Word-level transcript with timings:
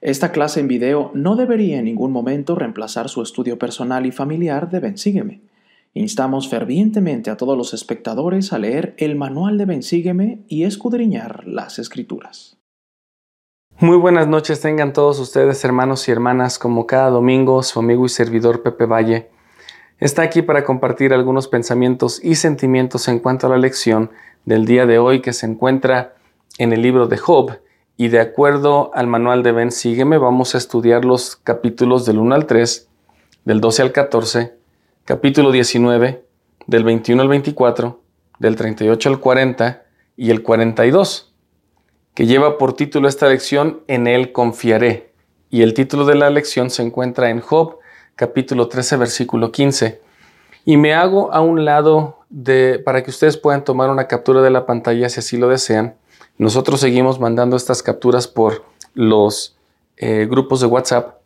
Esta 0.00 0.30
clase 0.30 0.60
en 0.60 0.68
video 0.68 1.10
no 1.14 1.34
debería 1.34 1.78
en 1.78 1.86
ningún 1.86 2.12
momento 2.12 2.54
reemplazar 2.54 3.08
su 3.08 3.20
estudio 3.20 3.58
personal 3.58 4.06
y 4.06 4.12
familiar 4.12 4.70
de 4.70 4.78
Bensígueme. 4.78 5.40
Instamos 5.92 6.48
fervientemente 6.48 7.30
a 7.30 7.36
todos 7.36 7.58
los 7.58 7.74
espectadores 7.74 8.52
a 8.52 8.58
leer 8.58 8.94
el 8.98 9.16
manual 9.16 9.58
de 9.58 9.64
Bensígueme 9.64 10.44
y 10.46 10.62
escudriñar 10.62 11.48
las 11.48 11.80
escrituras. 11.80 12.58
Muy 13.80 13.96
buenas 13.96 14.28
noches 14.28 14.60
tengan 14.60 14.92
todos 14.92 15.18
ustedes 15.18 15.64
hermanos 15.64 16.08
y 16.08 16.12
hermanas, 16.12 16.60
como 16.60 16.86
cada 16.86 17.10
domingo 17.10 17.62
su 17.64 17.80
amigo 17.80 18.06
y 18.06 18.08
servidor 18.08 18.62
Pepe 18.62 18.86
Valle 18.86 19.30
está 20.00 20.22
aquí 20.22 20.42
para 20.42 20.64
compartir 20.64 21.12
algunos 21.12 21.48
pensamientos 21.48 22.20
y 22.22 22.36
sentimientos 22.36 23.08
en 23.08 23.18
cuanto 23.18 23.46
a 23.46 23.50
la 23.50 23.58
lección 23.58 24.10
del 24.44 24.64
día 24.64 24.86
de 24.86 24.98
hoy 24.98 25.20
que 25.20 25.32
se 25.32 25.46
encuentra 25.46 26.14
en 26.58 26.72
el 26.72 26.82
libro 26.82 27.08
de 27.08 27.18
Job 27.18 27.58
y 28.00 28.08
de 28.08 28.20
acuerdo 28.20 28.92
al 28.94 29.08
manual 29.08 29.42
de 29.42 29.50
Ben 29.50 29.72
Sígueme 29.72 30.18
vamos 30.18 30.54
a 30.54 30.58
estudiar 30.58 31.04
los 31.04 31.34
capítulos 31.34 32.06
del 32.06 32.20
1 32.20 32.32
al 32.32 32.46
3, 32.46 32.88
del 33.44 33.60
12 33.60 33.82
al 33.82 33.92
14, 33.92 34.54
capítulo 35.04 35.50
19, 35.50 36.24
del 36.68 36.84
21 36.84 37.20
al 37.20 37.28
24, 37.28 38.00
del 38.38 38.54
38 38.54 39.08
al 39.08 39.18
40 39.18 39.82
y 40.16 40.30
el 40.30 40.44
42, 40.44 41.34
que 42.14 42.26
lleva 42.26 42.56
por 42.56 42.74
título 42.74 43.08
esta 43.08 43.26
lección 43.26 43.80
En 43.88 44.06
él 44.06 44.30
confiaré. 44.30 45.12
Y 45.50 45.62
el 45.62 45.74
título 45.74 46.04
de 46.04 46.14
la 46.14 46.30
lección 46.30 46.70
se 46.70 46.84
encuentra 46.84 47.30
en 47.30 47.40
Job, 47.40 47.78
capítulo 48.14 48.68
13, 48.68 48.96
versículo 48.96 49.50
15. 49.50 50.00
Y 50.64 50.76
me 50.76 50.94
hago 50.94 51.32
a 51.32 51.40
un 51.40 51.64
lado 51.64 52.20
de, 52.28 52.78
para 52.78 53.02
que 53.02 53.10
ustedes 53.10 53.36
puedan 53.36 53.64
tomar 53.64 53.90
una 53.90 54.06
captura 54.06 54.40
de 54.40 54.50
la 54.50 54.66
pantalla 54.66 55.08
si 55.08 55.18
así 55.18 55.36
lo 55.36 55.48
desean 55.48 55.96
nosotros 56.38 56.80
seguimos 56.80 57.18
mandando 57.18 57.56
estas 57.56 57.82
capturas 57.82 58.28
por 58.28 58.64
los 58.94 59.56
eh, 59.96 60.26
grupos 60.30 60.60
de 60.60 60.66
WhatsApp. 60.66 61.18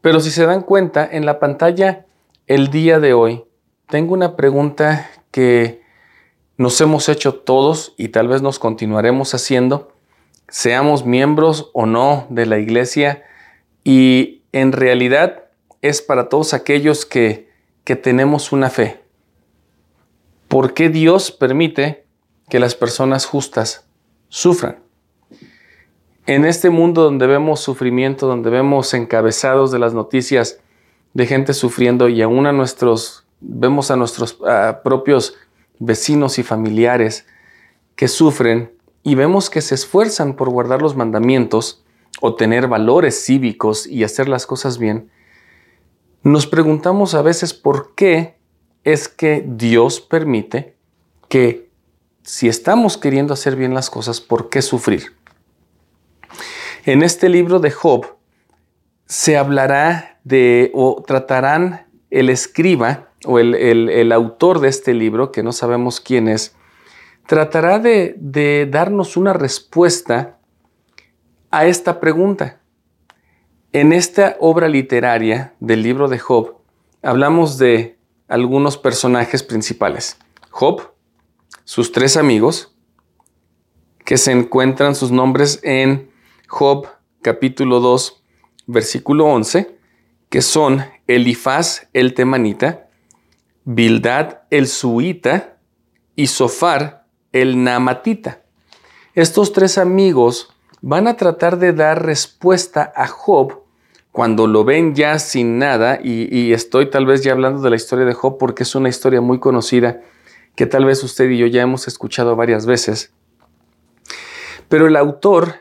Pero 0.00 0.20
si 0.20 0.30
se 0.30 0.46
dan 0.46 0.62
cuenta, 0.62 1.08
en 1.10 1.26
la 1.26 1.40
pantalla 1.40 2.06
el 2.46 2.68
día 2.68 3.00
de 3.00 3.12
hoy 3.12 3.44
tengo 3.88 4.14
una 4.14 4.36
pregunta 4.36 5.10
que 5.32 5.82
nos 6.56 6.80
hemos 6.80 7.08
hecho 7.08 7.34
todos 7.34 7.94
y 7.96 8.08
tal 8.08 8.28
vez 8.28 8.40
nos 8.40 8.60
continuaremos 8.60 9.34
haciendo, 9.34 9.92
seamos 10.48 11.04
miembros 11.04 11.70
o 11.72 11.86
no 11.86 12.26
de 12.30 12.46
la 12.46 12.58
iglesia. 12.58 13.24
Y 13.82 14.42
en 14.52 14.70
realidad 14.70 15.44
es 15.80 16.02
para 16.02 16.28
todos 16.28 16.54
aquellos 16.54 17.04
que, 17.04 17.50
que 17.82 17.96
tenemos 17.96 18.52
una 18.52 18.70
fe. 18.70 19.00
¿Por 20.46 20.72
qué 20.72 20.88
Dios 20.88 21.32
permite 21.32 22.06
que 22.48 22.60
las 22.60 22.76
personas 22.76 23.26
justas 23.26 23.86
sufran. 24.32 24.78
En 26.24 26.46
este 26.46 26.70
mundo 26.70 27.02
donde 27.02 27.26
vemos 27.26 27.60
sufrimiento, 27.60 28.26
donde 28.26 28.48
vemos 28.48 28.94
encabezados 28.94 29.70
de 29.70 29.78
las 29.78 29.92
noticias 29.92 30.58
de 31.12 31.26
gente 31.26 31.52
sufriendo 31.52 32.08
y 32.08 32.22
aún 32.22 32.46
a 32.46 32.52
nuestros, 32.52 33.26
vemos 33.40 33.90
a 33.90 33.96
nuestros 33.96 34.38
propios 34.82 35.36
vecinos 35.78 36.38
y 36.38 36.42
familiares 36.42 37.26
que 37.94 38.08
sufren 38.08 38.72
y 39.02 39.16
vemos 39.16 39.50
que 39.50 39.60
se 39.60 39.74
esfuerzan 39.74 40.34
por 40.34 40.48
guardar 40.48 40.80
los 40.80 40.96
mandamientos 40.96 41.84
o 42.22 42.34
tener 42.34 42.68
valores 42.68 43.26
cívicos 43.26 43.86
y 43.86 44.02
hacer 44.02 44.30
las 44.30 44.46
cosas 44.46 44.78
bien, 44.78 45.10
nos 46.22 46.46
preguntamos 46.46 47.14
a 47.14 47.20
veces 47.20 47.52
por 47.52 47.94
qué 47.94 48.38
es 48.82 49.08
que 49.08 49.44
Dios 49.46 50.00
permite 50.00 50.74
que 51.28 51.71
si 52.22 52.48
estamos 52.48 52.96
queriendo 52.96 53.34
hacer 53.34 53.56
bien 53.56 53.74
las 53.74 53.90
cosas, 53.90 54.20
¿por 54.20 54.48
qué 54.48 54.62
sufrir? 54.62 55.14
En 56.84 57.02
este 57.02 57.28
libro 57.28 57.58
de 57.60 57.70
Job 57.70 58.16
se 59.06 59.36
hablará 59.36 60.18
de, 60.24 60.70
o 60.74 61.02
tratarán 61.06 61.86
el 62.10 62.28
escriba 62.28 63.08
o 63.24 63.38
el, 63.38 64.12
autor 64.12 64.60
de 64.60 64.68
este 64.68 64.94
libro, 64.94 65.32
que 65.32 65.42
no 65.42 65.52
sabemos 65.52 66.00
quién 66.00 66.28
es, 66.28 66.54
tratará 67.26 67.78
de, 67.78 68.14
de 68.18 68.66
darnos 68.70 69.16
una 69.16 69.32
respuesta 69.32 70.38
a 71.50 71.66
esta 71.66 72.00
pregunta. 72.00 72.60
En 73.72 73.92
esta 73.92 74.36
obra 74.40 74.68
literaria 74.68 75.54
del 75.60 75.82
libro 75.82 76.08
de 76.08 76.18
Job, 76.18 76.56
hablamos 77.02 77.58
de 77.58 77.96
algunos 78.28 78.76
personajes 78.76 79.42
principales. 79.42 80.18
Job, 80.50 80.91
sus 81.64 81.92
tres 81.92 82.16
amigos, 82.16 82.74
que 84.04 84.18
se 84.18 84.32
encuentran 84.32 84.94
sus 84.94 85.10
nombres 85.10 85.60
en 85.62 86.10
Job 86.48 86.86
capítulo 87.22 87.80
2, 87.80 88.22
versículo 88.66 89.26
11, 89.26 89.76
que 90.28 90.42
son 90.42 90.84
Elifaz 91.06 91.88
el 91.92 92.14
temanita, 92.14 92.88
Bildad 93.64 94.40
el 94.50 94.66
suita 94.66 95.56
y 96.16 96.26
Sofar 96.26 97.06
el 97.32 97.62
namatita. 97.62 98.42
Estos 99.14 99.52
tres 99.52 99.78
amigos 99.78 100.52
van 100.80 101.06
a 101.06 101.16
tratar 101.16 101.58
de 101.58 101.72
dar 101.72 102.04
respuesta 102.04 102.92
a 102.96 103.06
Job 103.06 103.62
cuando 104.10 104.46
lo 104.46 104.64
ven 104.64 104.94
ya 104.94 105.18
sin 105.18 105.58
nada, 105.58 105.98
y, 106.02 106.28
y, 106.36 106.52
estoy 106.52 106.90
tal 106.90 107.06
vez 107.06 107.22
ya 107.22 107.32
hablando 107.32 107.62
de 107.62 107.70
la 107.70 107.76
historia 107.76 108.04
de 108.04 108.12
Job 108.12 108.36
porque 108.36 108.64
es 108.64 108.74
una 108.74 108.90
historia 108.90 109.22
muy 109.22 109.38
conocida 109.38 110.02
que 110.54 110.66
tal 110.66 110.84
vez 110.84 111.02
usted 111.02 111.28
y 111.30 111.38
yo 111.38 111.46
ya 111.46 111.62
hemos 111.62 111.88
escuchado 111.88 112.36
varias 112.36 112.66
veces. 112.66 113.12
Pero 114.68 114.86
el 114.86 114.96
autor, 114.96 115.56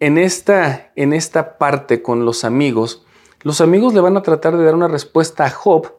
en 0.00 0.18
esta, 0.18 0.92
en 0.96 1.12
esta 1.12 1.58
parte 1.58 2.02
con 2.02 2.24
los 2.24 2.44
amigos, 2.44 3.04
los 3.42 3.60
amigos 3.60 3.94
le 3.94 4.00
van 4.00 4.16
a 4.16 4.22
tratar 4.22 4.56
de 4.56 4.64
dar 4.64 4.74
una 4.74 4.88
respuesta 4.88 5.44
a 5.44 5.50
Job 5.50 5.98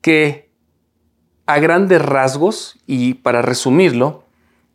que 0.00 0.50
a 1.46 1.58
grandes 1.58 2.00
rasgos, 2.00 2.78
y 2.86 3.14
para 3.14 3.42
resumirlo, 3.42 4.24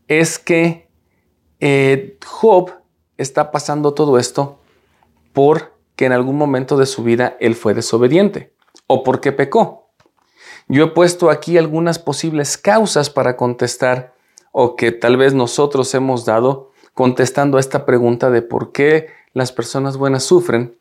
es 0.08 0.40
que 0.40 0.90
eh, 1.60 2.18
Job 2.26 2.72
está 3.18 3.52
pasando 3.52 3.94
todo 3.94 4.20
esto 4.20 4.60
porque 5.32 6.06
en 6.06 6.12
algún 6.12 6.38
momento 6.38 6.78
de 6.78 6.86
su 6.86 7.04
vida 7.04 7.38
él 7.40 7.56
fue 7.56 7.74
desobediente 7.74 8.54
o 8.88 9.04
porque 9.04 9.32
pecó. 9.32 9.85
Yo 10.68 10.86
he 10.86 10.88
puesto 10.88 11.30
aquí 11.30 11.58
algunas 11.58 12.00
posibles 12.00 12.58
causas 12.58 13.10
para 13.10 13.38
contestar 13.38 14.16
o 14.52 14.76
que 14.76 14.92
tal 14.92 15.18
vez 15.18 15.34
nosotros 15.34 15.94
hemos 15.94 16.26
dado 16.26 16.72
contestando 16.94 17.58
a 17.58 17.60
esta 17.60 17.86
pregunta 17.86 18.32
de 18.32 18.42
por 18.42 18.72
qué 18.72 19.10
las 19.34 19.52
personas 19.52 19.98
buenas 19.98 20.24
sufren. 20.24 20.80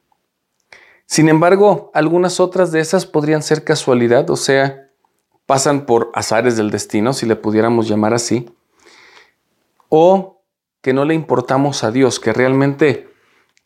Sin 1.07 1.29
embargo, 1.29 1.91
algunas 1.93 2.41
otras 2.41 2.73
de 2.73 2.81
esas 2.81 3.05
podrían 3.05 3.43
ser 3.43 3.65
casualidad, 3.65 4.31
o 4.31 4.37
sea, 4.37 4.89
pasan 5.45 5.85
por 5.87 6.11
azares 6.15 6.57
del 6.57 6.71
destino, 6.71 7.13
si 7.13 7.27
le 7.27 7.37
pudiéramos 7.37 7.89
llamar 7.89 8.15
así, 8.15 8.49
o 9.89 10.41
que 10.81 10.95
no 10.95 11.05
le 11.05 11.15
importamos 11.15 11.85
a 11.85 11.91
Dios, 11.91 12.21
que 12.21 12.33
realmente 12.33 13.09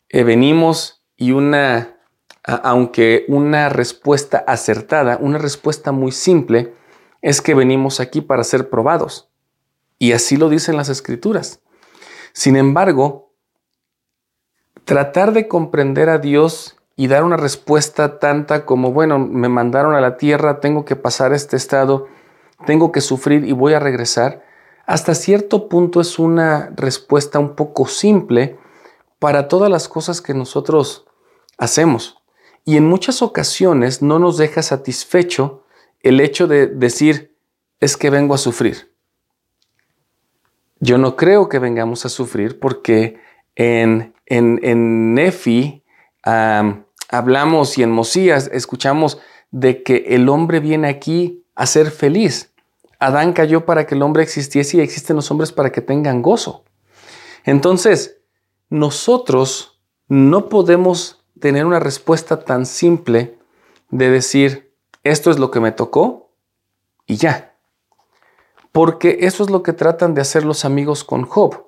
eh, 0.09 0.23
venimos 0.23 1.03
y 1.15 1.31
una 1.31 1.98
aunque 2.43 3.25
una 3.27 3.69
respuesta 3.69 4.43
acertada, 4.47 5.17
una 5.21 5.37
respuesta 5.37 5.91
muy 5.91 6.11
simple, 6.11 6.73
es 7.21 7.41
que 7.41 7.53
venimos 7.53 7.99
aquí 7.99 8.21
para 8.21 8.43
ser 8.43 8.69
probados. 8.69 9.29
Y 9.97 10.13
así 10.13 10.37
lo 10.37 10.49
dicen 10.49 10.77
las 10.77 10.89
escrituras. 10.89 11.61
Sin 12.33 12.55
embargo, 12.55 13.33
tratar 14.85 15.33
de 15.33 15.47
comprender 15.47 16.09
a 16.09 16.17
Dios 16.17 16.77
y 16.95 17.07
dar 17.07 17.23
una 17.23 17.37
respuesta 17.37 18.19
tanta 18.19 18.65
como, 18.65 18.91
bueno, 18.91 19.19
me 19.19 19.49
mandaron 19.49 19.93
a 19.93 20.01
la 20.01 20.17
tierra, 20.17 20.59
tengo 20.59 20.85
que 20.85 20.95
pasar 20.95 21.33
este 21.33 21.57
estado, 21.57 22.07
tengo 22.65 22.91
que 22.91 23.01
sufrir 23.01 23.45
y 23.45 23.51
voy 23.51 23.73
a 23.73 23.79
regresar, 23.79 24.43
hasta 24.85 25.15
cierto 25.15 25.69
punto 25.69 26.01
es 26.01 26.19
una 26.19 26.71
respuesta 26.75 27.39
un 27.39 27.55
poco 27.55 27.87
simple 27.87 28.57
para 29.19 29.47
todas 29.47 29.69
las 29.69 29.87
cosas 29.87 30.21
que 30.21 30.33
nosotros 30.33 31.05
hacemos. 31.57 32.18
Y 32.65 32.77
en 32.77 32.85
muchas 32.85 33.21
ocasiones 33.21 34.01
no 34.01 34.19
nos 34.19 34.37
deja 34.37 34.61
satisfecho 34.61 35.63
el 36.01 36.19
hecho 36.19 36.47
de 36.47 36.67
decir, 36.67 37.35
es 37.79 37.97
que 37.97 38.09
vengo 38.09 38.33
a 38.33 38.37
sufrir. 38.37 38.93
Yo 40.79 40.97
no 40.97 41.15
creo 41.15 41.49
que 41.49 41.59
vengamos 41.59 42.05
a 42.05 42.09
sufrir 42.09 42.59
porque 42.59 43.19
en, 43.55 44.13
en, 44.25 45.13
Nefi 45.13 45.83
hablamos 46.23 47.77
y 47.77 47.83
en 47.83 47.91
Mosías 47.91 48.49
escuchamos 48.53 49.19
de 49.51 49.83
que 49.83 50.05
el 50.09 50.29
hombre 50.29 50.59
viene 50.59 50.87
aquí 50.87 51.43
a 51.55 51.65
ser 51.65 51.91
feliz. 51.91 52.53
Adán 52.99 53.33
cayó 53.33 53.65
para 53.65 53.85
que 53.85 53.95
el 53.95 54.01
hombre 54.01 54.23
existiese 54.23 54.77
y 54.77 54.81
existen 54.81 55.15
los 55.15 55.29
hombres 55.31 55.51
para 55.51 55.71
que 55.71 55.81
tengan 55.81 56.21
gozo. 56.21 56.63
Entonces, 57.43 58.17
nosotros 58.69 59.81
no 60.07 60.49
podemos 60.49 61.18
tener 61.39 61.65
una 61.65 61.79
respuesta 61.79 62.43
tan 62.43 62.65
simple 62.65 63.37
de 63.89 64.09
decir, 64.09 64.71
esto 65.03 65.31
es 65.31 65.39
lo 65.39 65.51
que 65.51 65.59
me 65.59 65.71
tocó 65.71 66.29
y 67.05 67.17
ya. 67.17 67.55
Porque 68.71 69.19
eso 69.21 69.43
es 69.43 69.49
lo 69.49 69.63
que 69.63 69.73
tratan 69.73 70.13
de 70.13 70.21
hacer 70.21 70.45
los 70.45 70.65
amigos 70.65 71.03
con 71.03 71.23
Job. 71.23 71.65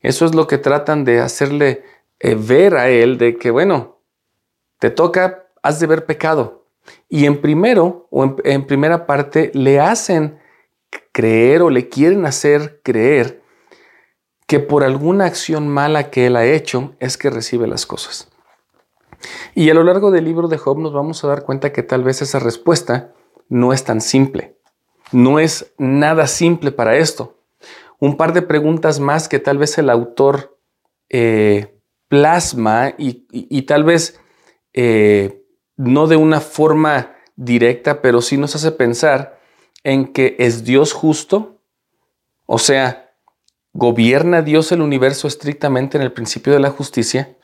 Eso 0.00 0.26
es 0.26 0.34
lo 0.34 0.46
que 0.46 0.58
tratan 0.58 1.04
de 1.04 1.20
hacerle 1.20 1.84
eh, 2.18 2.34
ver 2.34 2.76
a 2.76 2.88
él 2.88 3.18
de 3.18 3.36
que, 3.36 3.50
bueno, 3.50 3.98
te 4.78 4.90
toca, 4.90 5.46
has 5.62 5.78
de 5.78 5.86
ver 5.86 6.06
pecado. 6.06 6.66
Y 7.08 7.26
en 7.26 7.40
primero 7.40 8.08
o 8.10 8.36
en 8.42 8.66
primera 8.66 9.06
parte 9.06 9.52
le 9.54 9.78
hacen 9.78 10.40
creer 11.12 11.62
o 11.62 11.70
le 11.70 11.88
quieren 11.88 12.26
hacer 12.26 12.80
creer 12.82 13.42
que 14.46 14.58
por 14.58 14.82
alguna 14.82 15.26
acción 15.26 15.68
mala 15.68 16.10
que 16.10 16.26
él 16.26 16.36
ha 16.36 16.44
hecho 16.44 16.94
es 16.98 17.16
que 17.16 17.30
recibe 17.30 17.66
las 17.66 17.86
cosas. 17.86 18.31
Y 19.54 19.70
a 19.70 19.74
lo 19.74 19.84
largo 19.84 20.10
del 20.10 20.24
libro 20.24 20.48
de 20.48 20.58
Job 20.58 20.78
nos 20.78 20.92
vamos 20.92 21.22
a 21.22 21.28
dar 21.28 21.42
cuenta 21.44 21.72
que 21.72 21.82
tal 21.82 22.04
vez 22.04 22.22
esa 22.22 22.38
respuesta 22.38 23.12
no 23.48 23.72
es 23.72 23.84
tan 23.84 24.00
simple. 24.00 24.56
No 25.12 25.38
es 25.38 25.72
nada 25.78 26.26
simple 26.26 26.72
para 26.72 26.96
esto. 26.96 27.36
Un 27.98 28.16
par 28.16 28.32
de 28.32 28.42
preguntas 28.42 28.98
más 28.98 29.28
que 29.28 29.38
tal 29.38 29.58
vez 29.58 29.78
el 29.78 29.90
autor 29.90 30.58
eh, 31.08 31.78
plasma 32.08 32.94
y, 32.98 33.62
tal 33.62 33.84
vez 33.84 34.20
eh, 34.72 35.44
no 35.76 36.06
de 36.06 36.16
una 36.16 36.40
forma 36.40 37.16
directa, 37.36 38.02
pero 38.02 38.20
sí 38.22 38.36
nos 38.36 38.54
hace 38.56 38.72
pensar 38.72 39.38
en 39.84 40.12
que 40.12 40.36
es 40.38 40.64
Dios 40.64 40.92
justo, 40.92 41.60
o 42.46 42.58
sea, 42.58 43.14
gobierna 43.72 44.42
Dios 44.42 44.72
el 44.72 44.82
universo 44.82 45.26
estrictamente 45.26 45.96
en 45.96 46.02
el 46.02 46.12
principio 46.12 46.52
de 46.52 46.60
la 46.60 46.70
justicia. 46.70 47.36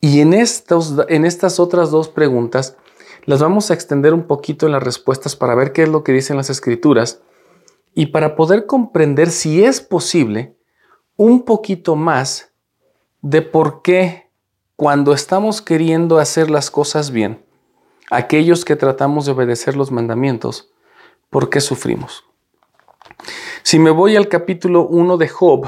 Y 0.00 0.20
en, 0.20 0.34
estos, 0.34 0.94
en 1.08 1.24
estas 1.24 1.58
otras 1.58 1.90
dos 1.90 2.08
preguntas 2.08 2.76
las 3.24 3.40
vamos 3.40 3.70
a 3.70 3.74
extender 3.74 4.14
un 4.14 4.24
poquito 4.26 4.66
en 4.66 4.72
las 4.72 4.82
respuestas 4.82 5.34
para 5.36 5.54
ver 5.54 5.72
qué 5.72 5.82
es 5.82 5.88
lo 5.88 6.04
que 6.04 6.12
dicen 6.12 6.36
las 6.36 6.50
escrituras 6.50 7.20
y 7.94 8.06
para 8.06 8.36
poder 8.36 8.66
comprender 8.66 9.30
si 9.30 9.64
es 9.64 9.80
posible 9.80 10.56
un 11.16 11.44
poquito 11.44 11.96
más 11.96 12.52
de 13.22 13.42
por 13.42 13.82
qué 13.82 14.30
cuando 14.76 15.12
estamos 15.12 15.62
queriendo 15.62 16.18
hacer 16.18 16.50
las 16.50 16.70
cosas 16.70 17.10
bien, 17.10 17.44
aquellos 18.10 18.64
que 18.64 18.76
tratamos 18.76 19.24
de 19.24 19.32
obedecer 19.32 19.74
los 19.76 19.90
mandamientos, 19.90 20.70
¿por 21.30 21.48
qué 21.48 21.60
sufrimos? 21.60 22.24
Si 23.62 23.78
me 23.78 23.90
voy 23.90 24.14
al 24.14 24.28
capítulo 24.28 24.86
1 24.86 25.16
de 25.16 25.28
Job, 25.28 25.66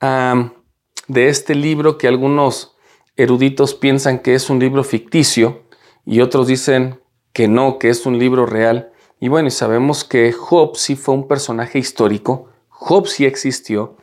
de 0.00 1.28
este 1.28 1.54
libro 1.54 1.98
que 1.98 2.08
algunos 2.08 2.75
eruditos 3.16 3.74
piensan 3.74 4.18
que 4.20 4.34
es 4.34 4.50
un 4.50 4.58
libro 4.58 4.84
ficticio 4.84 5.62
y 6.04 6.20
otros 6.20 6.46
dicen 6.46 7.00
que 7.32 7.48
no, 7.48 7.78
que 7.78 7.88
es 7.88 8.06
un 8.06 8.18
libro 8.18 8.46
real. 8.46 8.92
Y 9.20 9.28
bueno, 9.28 9.50
sabemos 9.50 10.04
que 10.04 10.32
Job 10.32 10.76
sí 10.76 10.96
fue 10.96 11.14
un 11.14 11.26
personaje 11.26 11.78
histórico, 11.78 12.48
Job 12.68 13.06
sí 13.06 13.24
existió, 13.24 13.96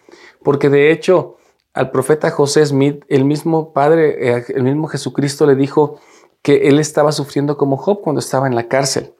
porque 0.44 0.70
de 0.70 0.92
hecho 0.92 1.38
al 1.74 1.90
profeta 1.90 2.30
José 2.30 2.66
Smith, 2.66 3.04
el 3.08 3.26
mismo 3.26 3.74
Padre, 3.74 4.30
eh, 4.30 4.46
el 4.50 4.64
mismo 4.64 4.88
Jesucristo 4.88 5.46
le 5.46 5.56
dijo 5.56 6.00
que 6.42 6.68
él 6.68 6.80
estaba 6.80 7.12
sufriendo 7.12 7.58
como 7.58 7.78
Job 7.78 8.02
cuando 8.02 8.20
estaba 8.20 8.48
en 8.48 8.56
la 8.56 8.68
cárcel. 8.68 9.16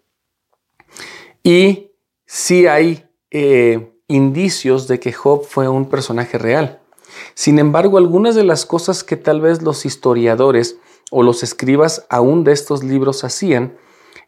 Y 1.42 1.92
sí 2.26 2.68
hay 2.68 3.10
eh, 3.32 3.92
indicios 4.08 4.88
de 4.88 5.00
que 5.00 5.14
Job 5.14 5.46
fue 5.46 5.68
un 5.68 5.90
personaje 5.90 6.38
real. 6.38 6.83
Sin 7.34 7.60
embargo, 7.60 7.98
algunas 7.98 8.36
de 8.36 8.44
las 8.44 8.66
cosas 8.66 9.04
que 9.04 9.18
tal 9.18 9.42
vez 9.42 9.62
los 9.62 9.86
historiadores 9.86 10.78
o 11.12 11.24
los 11.24 11.44
escribas 11.44 12.06
aún 12.10 12.44
de 12.44 12.54
estos 12.54 12.84
libros 12.84 13.24
hacían 13.24 13.78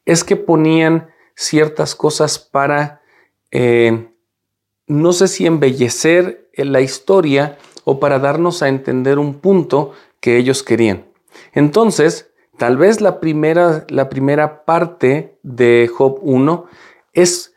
es 0.06 0.24
que 0.24 0.36
ponían 0.36 1.10
ciertas 1.36 1.96
cosas 1.96 2.40
para, 2.40 3.02
eh, 3.52 4.10
no 4.88 5.14
sé 5.14 5.28
si 5.28 5.46
embellecer 5.46 6.50
la 6.56 6.82
historia 6.82 7.58
o 7.84 8.00
para 8.00 8.20
darnos 8.20 8.62
a 8.62 8.70
entender 8.70 9.20
un 9.20 9.36
punto 9.36 9.94
que 10.20 10.38
ellos 10.38 10.64
querían. 10.64 11.06
Entonces, 11.54 12.32
tal 12.58 12.78
vez 12.78 13.02
la 13.02 13.20
primera, 13.20 13.86
la 13.90 14.10
primera 14.10 14.66
parte 14.66 15.38
de 15.44 15.90
Job 15.94 16.20
1 16.22 16.66
es 17.14 17.54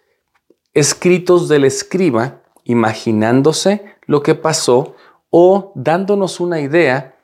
escritos 0.75 1.49
del 1.49 1.65
escriba 1.65 2.43
imaginándose 2.65 3.97
lo 4.07 4.23
que 4.23 4.35
pasó 4.35 4.95
o 5.31 5.73
dándonos 5.75 6.41
una 6.41 6.61
idea, 6.61 7.17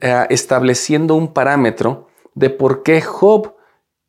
eh, 0.00 0.26
estableciendo 0.30 1.14
un 1.14 1.32
parámetro 1.32 2.08
de 2.34 2.50
por 2.50 2.82
qué 2.82 3.00
Job 3.00 3.54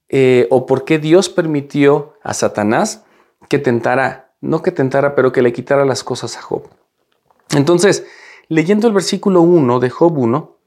eh, 0.09 0.47
o 0.49 0.65
por 0.65 0.85
qué 0.85 0.99
Dios 0.99 1.29
permitió 1.29 2.13
a 2.23 2.33
Satanás 2.33 3.03
que 3.49 3.59
tentara, 3.59 4.33
no 4.41 4.61
que 4.61 4.71
tentara, 4.71 5.15
pero 5.15 5.31
que 5.31 5.41
le 5.41 5.53
quitara 5.53 5.85
las 5.85 6.03
cosas 6.03 6.37
a 6.37 6.41
Job. 6.41 6.63
Entonces, 7.55 8.05
leyendo 8.47 8.87
el 8.87 8.93
versículo 8.93 9.41
1 9.41 9.79
de 9.79 9.89
Job 9.89 10.17
1, 10.17 10.57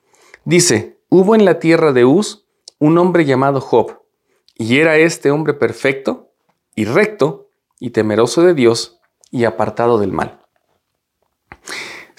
dice, 0.45 1.01
hubo 1.09 1.35
en 1.35 1.45
la 1.45 1.59
tierra 1.59 1.93
de 1.93 2.05
Uz 2.05 2.47
un 2.79 2.97
hombre 2.99 3.25
llamado 3.25 3.61
Job, 3.61 4.01
y 4.55 4.79
era 4.79 4.97
este 4.97 5.31
hombre 5.31 5.55
perfecto 5.55 6.31
y 6.75 6.85
recto 6.85 7.49
y 7.79 7.91
temeroso 7.91 8.43
de 8.43 8.55
Dios 8.55 9.01
y 9.31 9.45
apartado 9.45 9.99
del 9.99 10.13
mal. 10.13 10.41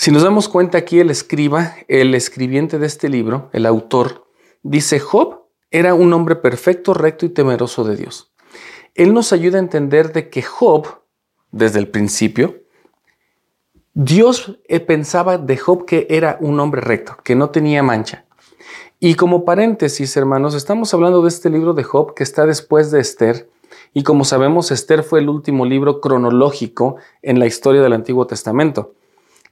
Si 0.02 0.10
nos 0.10 0.24
damos 0.24 0.50
cuenta 0.50 0.80
aquí 0.80 1.00
el 1.00 1.12
escriba, 1.12 1.76
el 1.88 2.16
escribiente 2.16 2.80
de 2.80 2.88
este 2.88 3.08
libro, 3.08 3.52
el 3.54 3.68
autor, 3.68 4.26
dice 4.64 5.00
Job 5.00 5.44
era 5.70 5.94
un 5.94 6.12
hombre 6.14 6.36
perfecto, 6.36 6.96
recto 6.96 7.28
y 7.28 7.30
temeroso 7.30 7.84
de 7.84 7.98
Dios. 7.98 8.34
Él 8.96 9.14
nos 9.14 9.32
ayuda 9.32 9.58
a 9.58 9.62
entender 9.62 10.12
de 10.12 10.32
que 10.32 10.42
Job, 10.42 10.88
desde 11.52 11.78
el 11.78 11.88
principio, 11.88 12.64
Dios 13.94 14.58
eh, 14.68 14.80
pensaba 14.80 15.38
de 15.38 15.58
Job 15.58 15.86
que 15.86 16.08
era 16.10 16.36
un 16.42 16.60
hombre 16.60 16.82
recto, 16.82 17.18
que 17.24 17.36
no 17.36 17.52
tenía 17.52 17.84
mancha. 17.84 18.26
Y 19.00 19.14
como 19.14 19.46
paréntesis, 19.46 20.18
hermanos, 20.18 20.56
estamos 20.56 20.92
hablando 20.96 21.22
de 21.22 21.28
este 21.28 21.52
libro 21.52 21.76
de 21.76 21.84
Job 21.84 22.16
que 22.16 22.24
está 22.24 22.48
después 22.48 22.90
de 22.90 23.02
Esther, 23.02 23.52
y 23.94 24.02
como 24.02 24.26
sabemos, 24.26 24.72
Esther 24.72 25.04
fue 25.04 25.20
el 25.20 25.30
último 25.30 25.64
libro 25.64 26.02
cronológico 26.02 26.96
en 27.22 27.38
la 27.38 27.46
historia 27.46 27.84
del 27.84 27.94
Antiguo 27.94 28.26
Testamento. 28.26 28.96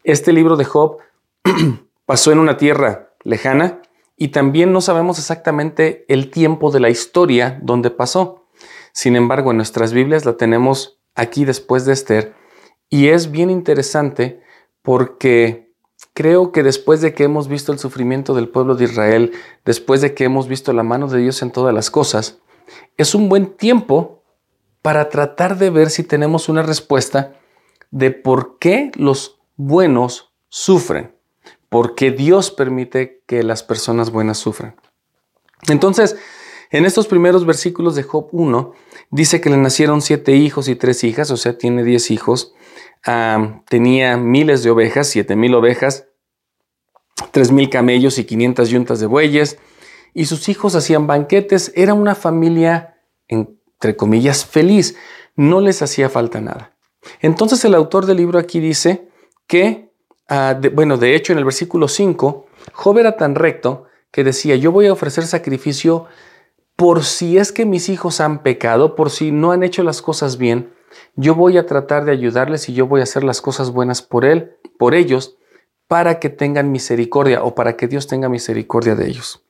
Este 0.04 0.32
libro 0.32 0.56
de 0.56 0.66
Job 0.66 0.98
pasó 2.06 2.32
en 2.32 2.40
una 2.40 2.58
tierra 2.58 3.14
lejana 3.24 3.82
y 4.16 4.30
también 4.30 4.72
no 4.72 4.82
sabemos 4.82 5.20
exactamente 5.20 6.06
el 6.08 6.32
tiempo 6.32 6.72
de 6.72 6.80
la 6.80 6.90
historia 6.90 7.60
donde 7.62 7.90
pasó. 7.90 8.46
Sin 8.94 9.16
embargo, 9.16 9.52
en 9.52 9.58
nuestras 9.58 9.94
Biblias 9.94 10.26
la 10.26 10.38
tenemos 10.38 11.00
aquí 11.16 11.46
después 11.46 11.86
de 11.86 11.94
Esther 11.94 12.34
y 12.90 13.08
es 13.10 13.32
bien 13.32 13.50
interesante 13.50 14.42
porque 14.82 15.74
creo 16.14 16.52
que 16.52 16.64
después 16.64 17.02
de 17.02 17.14
que 17.14 17.26
hemos 17.26 17.48
visto 17.48 17.72
el 17.72 17.80
sufrimiento 17.80 18.34
del 18.34 18.50
pueblo 18.50 18.76
de 18.76 18.86
Israel, 18.86 19.34
después 19.66 20.02
de 20.02 20.14
que 20.14 20.24
hemos 20.24 20.48
visto 20.48 20.74
la 20.74 20.84
mano 20.84 21.08
de 21.08 21.20
Dios 21.20 21.42
en 21.42 21.52
todas 21.52 21.74
las 21.74 21.92
cosas, 21.92 22.40
es 22.98 23.16
un 23.16 23.30
buen 23.30 23.48
tiempo 23.48 24.24
para 24.82 25.10
tratar 25.10 25.58
de 25.58 25.70
ver 25.70 25.90
si 25.90 26.04
tenemos 26.04 26.48
una 26.48 26.62
respuesta 26.62 27.34
de 27.92 28.12
por 28.12 28.60
qué 28.60 28.92
los 28.96 29.39
buenos 29.60 30.34
sufren, 30.48 31.16
por 31.68 31.94
qué 31.94 32.12
Dios 32.12 32.50
permite 32.50 33.22
que 33.28 33.44
las 33.44 33.62
personas 33.62 34.10
buenas 34.10 34.38
sufran. 34.38 34.76
Entonces, 35.68 36.16
en 36.72 36.86
estos 36.86 37.08
primeros 37.08 37.46
versículos 37.46 37.96
de 37.96 38.04
Job 38.04 38.30
1, 38.32 38.74
dice 39.12 39.42
que 39.42 39.50
le 39.50 39.58
nacieron 39.58 40.02
siete 40.02 40.36
hijos 40.36 40.70
y 40.70 40.76
tres 40.76 41.04
hijas, 41.04 41.30
o 41.30 41.38
sea, 41.38 41.58
tiene 41.58 41.84
diez 41.84 42.10
hijos. 42.10 42.54
tenía 43.68 44.18
miles 44.18 44.64
de 44.64 44.72
ovejas, 44.72 45.08
siete 45.08 45.36
mil 45.36 45.54
ovejas, 45.54 46.08
tres 47.32 47.52
mil 47.52 47.70
camellos 47.70 48.18
y 48.18 48.24
quinientas 48.24 48.70
yuntas 48.70 49.00
de 49.00 49.08
bueyes. 49.08 49.60
Y 50.14 50.26
sus 50.26 50.48
hijos 50.48 50.76
hacían 50.76 51.06
banquetes. 51.06 51.72
Era 51.76 51.94
una 51.94 52.16
familia 52.16 52.96
en 53.28 53.60
entre 53.80 53.96
comillas, 53.96 54.46
feliz. 54.46 54.98
No 55.38 55.62
les 55.62 55.82
hacía 55.82 56.10
falta 56.10 56.42
nada. 56.42 56.76
Entonces 57.22 57.64
el 57.64 57.74
autor 57.76 58.06
del 58.06 58.18
libro 58.18 58.40
aquí 58.40 58.60
dice 58.60 59.09
que, 59.50 59.92
ah, 60.30 60.62
bueno, 60.74 60.98
de 60.98 61.16
hecho 61.16 61.34
en 61.34 61.40
el 61.40 61.44
versículo 61.44 61.88
5, 61.88 62.46
Job 62.72 63.00
era 63.00 63.18
tan 63.18 63.34
recto 63.34 63.86
que 64.12 64.24
decía, 64.24 64.56
yo 64.56 64.72
voy 64.72 64.86
a 64.86 64.94
ofrecer 64.94 65.26
sacrificio 65.26 66.06
por 66.76 67.04
si 67.04 67.40
es 67.40 67.52
que 67.52 67.66
mis 67.66 67.90
hijos 67.90 68.22
han 68.22 68.44
pecado, 68.44 68.96
por 68.96 69.10
si 69.10 69.32
no 69.32 69.52
han 69.52 69.64
hecho 69.64 69.82
las 69.82 70.04
cosas 70.04 70.38
bien, 70.38 70.72
yo 71.16 71.34
voy 71.34 71.58
a 71.58 71.66
tratar 71.66 72.06
de 72.06 72.12
ayudarles 72.12 72.70
y 72.70 72.74
yo 72.74 72.86
voy 72.86 73.02
a 73.02 73.04
hacer 73.04 73.24
las 73.24 73.42
cosas 73.42 73.72
buenas 73.72 74.04
por 74.04 74.24
él, 74.24 74.56
por 74.78 74.94
ellos, 74.94 75.36
para 75.88 76.20
que 76.20 76.30
tengan 76.30 76.72
misericordia 76.72 77.44
o 77.44 77.56
para 77.56 77.76
que 77.76 77.88
Dios 77.88 78.06
tenga 78.06 78.30
misericordia 78.30 78.94
de 78.94 79.08
ellos. 79.08 79.44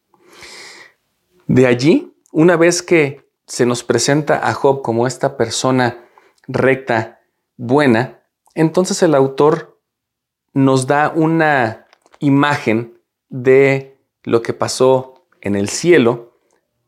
De 1.46 1.68
allí, 1.68 2.16
una 2.32 2.56
vez 2.56 2.82
que 2.82 3.30
se 3.48 3.66
nos 3.66 3.84
presenta 3.84 4.48
a 4.48 4.54
Job 4.54 4.82
como 4.82 5.08
esta 5.08 5.36
persona 5.36 6.06
recta, 6.48 7.20
buena, 7.58 8.22
entonces 8.56 9.04
el 9.04 9.14
autor 9.14 9.69
nos 10.54 10.88
da 10.88 11.12
una 11.16 11.88
imagen 12.20 13.00
de 13.30 13.98
lo 14.24 14.42
que 14.42 14.54
pasó 14.54 15.26
en 15.42 15.56
el 15.56 15.70
cielo 15.70 16.38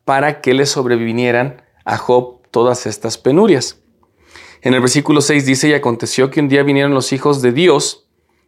para 0.06 0.42
que 0.42 0.54
le 0.54 0.66
sobrevinieran 0.66 1.62
a 1.86 1.98
Job 1.98 2.42
todas 2.52 2.86
estas 2.86 3.18
penurias. 3.18 3.82
En 4.62 4.74
el 4.74 4.82
versículo 4.82 5.22
6 5.22 5.46
dice, 5.46 5.70
y 5.70 5.74
aconteció 5.74 6.30
que 6.30 6.40
un 6.40 6.50
día 6.50 6.64
vinieron 6.64 6.94
los 6.94 7.14
hijos 7.14 7.42
de 7.42 7.52
Dios 7.52 8.08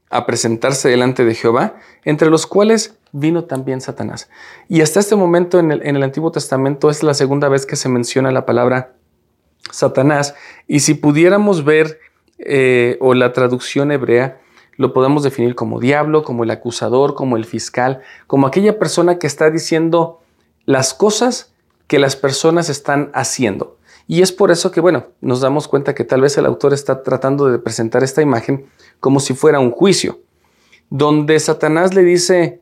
a 0.09 0.27
presentarse 0.27 0.89
delante 0.89 1.25
de 1.25 1.33
Jehová, 1.33 1.75
entre 2.05 2.29
los 2.29 2.45
cuales 2.45 2.99
vino 3.11 3.45
también 3.45 3.81
Satanás. 3.81 4.29
Y 4.69 4.81
hasta 4.81 4.99
este 4.99 5.15
momento 5.15 5.57
en 5.57 5.71
el, 5.71 6.03
Antiguo 6.03 6.31
Testamento 6.31 6.91
es 6.91 7.01
la 7.01 7.15
segunda 7.15 7.49
vez 7.49 7.65
que 7.65 7.75
se 7.75 7.89
menciona 7.89 8.31
la 8.31 8.45
palabra 8.45 8.95
Satanás. 9.71 10.35
Y 10.67 10.81
si 10.81 10.93
pudiéramos 10.93 11.65
ver, 11.65 11.99
eh, 12.37 12.97
o 12.99 13.15
la 13.15 13.33
traducción 13.33 13.91
hebrea, 13.91 14.39
lo 14.77 14.93
podemos 14.93 15.23
definir 15.23 15.55
como 15.55 15.79
diablo, 15.79 16.23
como 16.23 16.43
el 16.43 16.51
acusador, 16.51 17.15
como 17.15 17.37
el 17.37 17.45
fiscal, 17.45 18.01
como 18.27 18.47
aquella 18.47 18.79
persona 18.79 19.19
que 19.19 19.27
está 19.27 19.49
diciendo 19.49 20.21
las 20.65 20.93
cosas 20.93 21.53
que 21.87 21.99
las 21.99 22.15
personas 22.15 22.69
están 22.69 23.11
haciendo. 23.13 23.77
Y 24.07 24.21
es 24.21 24.31
por 24.31 24.51
eso 24.51 24.71
que, 24.71 24.81
bueno, 24.81 25.07
nos 25.21 25.41
damos 25.41 25.67
cuenta 25.67 25.95
que 25.95 26.03
tal 26.03 26.21
vez 26.21 26.37
el 26.37 26.45
autor 26.45 26.73
está 26.73 27.03
tratando 27.03 27.47
de 27.49 27.59
presentar 27.59 28.03
esta 28.03 28.21
imagen 28.21 28.65
como 28.99 29.19
si 29.19 29.33
fuera 29.33 29.59
un 29.59 29.71
juicio, 29.71 30.19
donde 30.89 31.39
Satanás 31.39 31.93
le 31.93 32.03
dice 32.03 32.61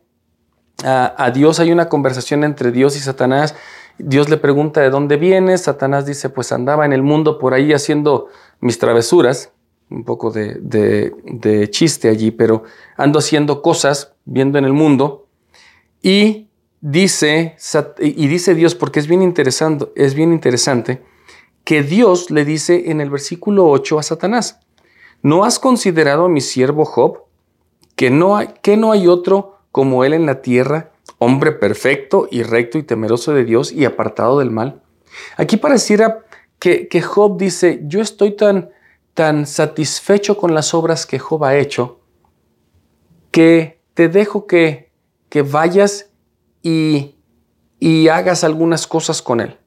a, 0.84 1.32
Dios, 1.32 1.60
hay 1.60 1.72
una 1.72 1.90
conversación 1.90 2.44
entre 2.44 2.72
Dios 2.72 2.96
y 2.96 3.00
Satanás, 3.00 3.56
Dios 3.98 4.30
le 4.30 4.38
pregunta 4.38 4.82
de 4.82 4.90
dónde 4.90 5.18
vienes, 5.18 5.62
Satanás 5.62 6.06
dice, 6.06 6.30
pues 6.30 6.52
andaba 6.52 6.86
en 6.86 6.94
el 6.94 7.04
mundo 7.04 7.38
por 7.38 7.54
ahí 7.54 7.74
haciendo 7.74 8.28
mis 8.60 8.80
travesuras, 8.80 9.52
un 9.92 10.06
poco 10.06 10.32
de, 10.32 11.68
chiste 11.70 12.10
allí, 12.10 12.32
pero 12.32 12.64
ando 12.98 13.20
haciendo 13.20 13.62
cosas, 13.62 14.14
viendo 14.26 14.58
en 14.58 14.66
el 14.66 14.74
mundo, 14.74 15.28
y 16.02 16.48
dice, 16.80 17.56
y 18.00 18.28
dice 18.28 18.56
Dios, 18.56 18.74
porque 18.74 19.00
es 19.00 19.08
bien, 19.08 19.22
interesante, 19.22 19.88
es 19.96 20.16
bien 20.16 20.32
interesante, 20.32 21.04
que 21.64 21.84
Dios 21.84 22.32
le 22.32 22.46
dice 22.46 22.90
en 22.90 23.02
el 23.02 23.10
versículo 23.10 23.70
8 23.70 24.00
a 24.00 24.04
Satanás, 24.04 24.60
¿no 25.22 25.44
has 25.44 25.60
considerado 25.60 26.26
a 26.26 26.30
mi 26.30 26.42
siervo 26.42 26.86
Job, 26.86 27.26
que 27.96 28.10
no 28.10 28.38
hay, 28.38 28.50
que 28.62 28.78
no 28.78 28.94
hay 28.94 29.08
otro 29.08 29.60
como 29.72 30.04
él 30.06 30.14
en 30.14 30.26
la 30.26 30.42
tierra, 30.42 30.92
hombre 31.20 31.52
perfecto 31.52 32.28
y 32.32 32.42
recto 32.44 32.78
y 32.78 32.84
temeroso 32.84 33.34
de 33.34 33.44
Dios 33.44 33.72
y 33.72 33.86
apartado 33.86 34.40
del 34.40 34.50
mal? 34.50 34.82
Aquí 35.38 35.58
pareciera 35.58 36.26
que 36.58 37.02
Job 37.02 37.38
dice, 37.38 37.82
yo 37.86 38.02
estoy 38.02 38.36
tan 38.36 38.70
tan 39.14 39.46
satisfecho 39.46 40.38
con 40.38 40.54
las 40.54 40.74
obras 40.74 41.06
que 41.06 41.20
Job 41.20 41.44
ha 41.44 41.58
hecho, 41.58 42.00
que 43.32 43.82
te 43.94 44.10
dejo 44.10 44.48
que, 44.48 44.92
que 45.30 45.42
vayas 45.42 46.12
y, 46.62 47.16
y 47.80 48.08
hagas 48.08 48.44
algunas 48.44 48.88
cosas 48.88 49.22
con 49.22 49.42
él. 49.42 49.58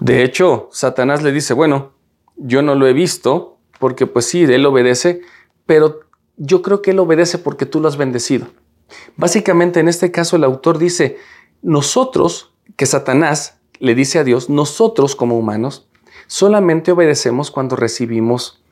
De 0.00 0.22
hecho, 0.22 0.68
Satanás 0.72 1.22
le 1.22 1.32
dice, 1.32 1.54
bueno, 1.54 1.92
yo 2.36 2.62
no 2.62 2.74
lo 2.74 2.86
he 2.86 2.92
visto, 2.92 3.58
porque 3.78 4.06
pues 4.06 4.26
sí, 4.26 4.42
él 4.44 4.66
obedece, 4.66 5.22
pero 5.66 6.00
yo 6.36 6.62
creo 6.62 6.82
que 6.82 6.90
él 6.90 6.98
obedece 6.98 7.38
porque 7.38 7.66
tú 7.66 7.80
lo 7.80 7.88
has 7.88 7.96
bendecido. 7.96 8.48
Básicamente 9.16 9.80
en 9.80 9.88
este 9.88 10.10
caso 10.10 10.36
el 10.36 10.44
autor 10.44 10.78
dice, 10.78 11.16
nosotros, 11.62 12.54
que 12.76 12.86
Satanás 12.86 13.58
le 13.78 13.94
dice 13.94 14.18
a 14.18 14.24
Dios, 14.24 14.50
nosotros 14.50 15.16
como 15.16 15.38
humanos, 15.38 15.88
Solamente 16.26 16.92
obedecemos 16.92 17.50
cuando 17.50 17.76
recibimos 17.76 18.62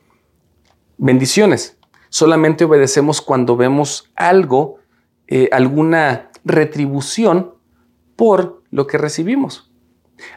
bendiciones. 0.99 1.77
Solamente 2.09 2.65
obedecemos 2.65 3.21
cuando 3.21 3.57
vemos 3.57 4.11
algo, 4.17 4.79
eh, 5.29 5.49
alguna 5.53 6.31
retribución 6.45 7.55
por 8.17 8.63
lo 8.71 8.87
que 8.87 8.99
recibimos. 8.99 9.71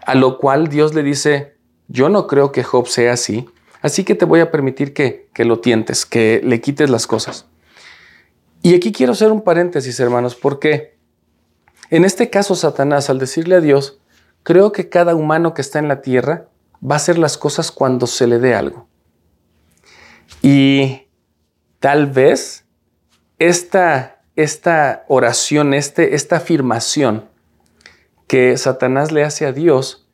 A 0.06 0.16
lo 0.16 0.38
cual 0.38 0.68
Dios 0.68 0.94
le 0.94 1.04
dice, 1.04 1.56
yo 1.88 2.10
no 2.10 2.28
creo 2.28 2.52
que 2.52 2.64
Job 2.64 2.88
sea 2.88 3.14
así, 3.14 3.48
así 3.82 4.04
que 4.04 4.16
te 4.16 4.26
voy 4.26 4.40
a 4.40 4.52
permitir 4.52 4.94
que, 4.94 5.30
que 5.34 5.46
lo 5.46 5.60
tientes, 5.60 6.06
que 6.06 6.42
le 6.44 6.62
quites 6.62 6.90
las 6.90 7.08
cosas. 7.08 7.48
Y 8.62 8.74
aquí 8.74 8.92
quiero 8.92 9.12
hacer 9.12 9.32
un 9.32 9.42
paréntesis, 9.42 10.00
hermanos, 10.00 10.36
porque 10.36 10.96
en 11.92 12.04
este 12.04 12.30
caso 12.30 12.56
Satanás, 12.56 13.10
al 13.10 13.20
decirle 13.20 13.56
a 13.56 13.62
Dios, 13.62 14.00
creo 14.44 14.72
que 14.72 14.90
cada 14.90 15.16
humano 15.16 15.54
que 15.54 15.62
está 15.62 15.78
en 15.80 15.88
la 15.88 16.02
tierra 16.02 16.50
va 16.90 16.96
a 16.96 16.98
hacer 16.98 17.18
las 17.18 17.38
cosas 17.38 17.72
cuando 17.72 18.08
se 18.08 18.28
le 18.28 18.40
dé 18.40 18.54
algo. 18.54 18.88
Y 20.42 21.08
tal 21.80 22.08
vez 22.08 22.66
esta, 23.40 24.22
esta 24.36 25.06
oración, 25.08 25.74
este, 25.74 26.16
esta 26.16 26.38
afirmación 26.38 27.30
que 28.28 28.58
Satanás 28.58 29.12
le 29.12 29.24
hace 29.24 29.46
a 29.46 29.52
Dios 29.52 30.08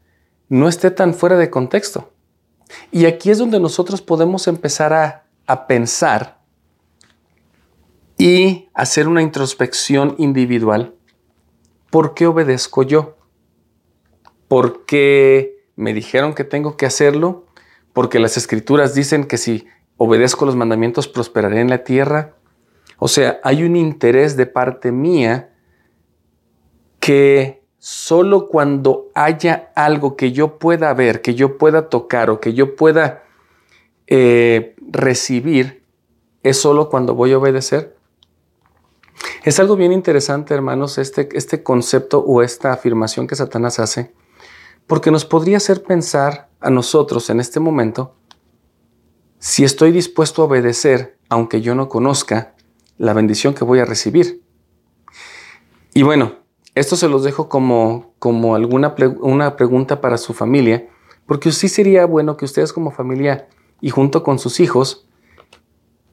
no 0.50 0.68
esté 0.68 0.92
tan 0.92 1.14
fuera 1.14 1.38
de 1.38 1.50
contexto. 1.50 2.12
Y 2.92 3.06
aquí 3.06 3.30
es 3.30 3.38
donde 3.38 3.60
nosotros 3.60 4.02
podemos 4.02 4.48
empezar 4.48 4.94
a, 4.94 5.26
a 5.46 5.68
pensar 5.68 6.40
y 8.18 8.70
hacer 8.74 9.08
una 9.08 9.22
introspección 9.22 10.16
individual. 10.18 10.94
¿Por 11.90 12.14
qué 12.14 12.28
obedezco 12.28 12.84
yo? 12.84 13.18
¿Por 14.48 14.86
qué 14.86 15.61
me 15.76 15.94
dijeron 15.94 16.34
que 16.34 16.44
tengo 16.44 16.78
que 16.78 16.86
hacerlo 16.86 17.46
porque 17.94 18.20
las 18.20 18.38
escrituras 18.38 18.94
dicen 18.94 19.26
que 19.26 19.38
si 19.38 19.68
obedezco 19.98 20.46
los 20.46 20.56
mandamientos 20.56 21.08
prosperaré 21.08 21.62
en 21.62 21.70
la 21.70 21.84
tierra. 21.84 22.36
O 22.98 23.08
sea, 23.08 23.40
hay 23.44 23.64
un 23.64 23.76
interés 23.76 24.38
de 24.38 24.46
parte 24.46 24.92
mía 24.92 25.54
que 27.00 27.64
solo 27.78 28.48
cuando 28.48 29.10
haya 29.16 29.72
algo 29.76 30.16
que 30.16 30.32
yo 30.32 30.60
pueda 30.60 30.94
ver, 30.94 31.22
que 31.22 31.34
yo 31.34 31.58
pueda 31.58 31.90
tocar 31.90 32.30
o 32.30 32.40
que 32.40 32.54
yo 32.54 32.76
pueda 32.76 33.24
eh, 34.08 34.76
recibir, 34.80 35.84
es 36.44 36.58
solo 36.58 36.90
cuando 36.90 37.16
voy 37.16 37.34
a 37.34 37.40
obedecer. 37.40 37.96
Es 39.44 39.60
algo 39.60 39.76
bien 39.76 39.92
interesante, 39.92 40.54
hermanos, 40.54 40.98
este, 40.98 41.30
este 41.34 41.64
concepto 41.64 42.20
o 42.20 42.42
esta 42.42 42.72
afirmación 42.72 43.28
que 43.28 43.36
Satanás 43.36 43.80
hace 43.80 44.12
porque 44.88 45.12
nos 45.12 45.26
podría 45.26 45.58
hacer 45.58 45.84
pensar 45.84 46.50
a 46.60 46.70
nosotros 46.70 47.30
en 47.30 47.40
este 47.40 47.60
momento 47.60 48.16
si 49.40 49.64
estoy 49.64 49.92
dispuesto 49.92 50.44
a 50.44 50.46
obedecer, 50.46 51.18
aunque 51.28 51.62
yo 51.62 51.74
no 51.74 51.90
conozca, 51.90 52.54
la 53.00 53.14
bendición 53.14 53.56
que 53.56 53.64
voy 53.64 53.80
a 53.80 53.86
recibir. 53.86 54.44
Y 55.96 56.04
bueno, 56.04 56.36
esto 56.76 56.96
se 56.96 57.10
los 57.10 57.24
dejo 57.24 57.50
como, 57.50 58.14
como 58.20 58.54
alguna 58.54 58.96
una 59.20 59.56
pregunta 59.56 60.00
para 60.00 60.20
su 60.20 60.36
familia, 60.36 60.88
porque 61.26 61.52
sí 61.52 61.70
sería 61.70 62.06
bueno 62.06 62.38
que 62.38 62.46
ustedes 62.46 62.72
como 62.72 62.92
familia 62.92 63.48
y 63.82 63.90
junto 63.90 64.24
con 64.24 64.38
sus 64.38 64.60
hijos 64.60 65.08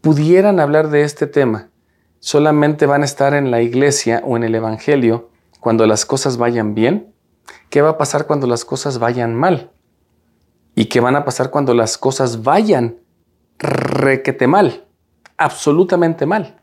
pudieran 0.01 0.59
hablar 0.59 0.89
de 0.89 1.03
este 1.03 1.27
tema. 1.27 1.69
Solamente 2.21 2.87
van 2.87 3.03
a 3.03 3.05
estar 3.05 3.35
en 3.35 3.51
la 3.51 3.61
iglesia 3.61 4.23
o 4.25 4.39
en 4.39 4.45
el 4.45 4.55
Evangelio 4.55 5.29
cuando 5.61 5.87
las 5.87 6.07
cosas 6.07 6.39
vayan 6.39 6.75
bien 6.75 7.13
¿Qué 7.71 7.83
va 7.83 7.91
a 7.91 7.99
pasar 7.99 8.27
cuando 8.27 8.47
las 8.47 8.65
cosas 8.65 8.99
vayan 8.99 9.35
mal? 9.35 9.71
¿Y 10.75 10.87
qué 10.87 11.01
van 11.01 11.17
a 11.17 11.25
pasar 11.25 11.51
cuando 11.51 11.75
las 11.75 11.99
cosas 11.99 12.43
vayan 12.43 12.99
requete 13.59 14.47
mal? 14.47 14.87
Absolutamente 15.37 16.25
mal. 16.25 16.61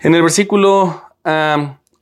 En 0.00 0.14
el 0.14 0.22
versículo 0.22 1.02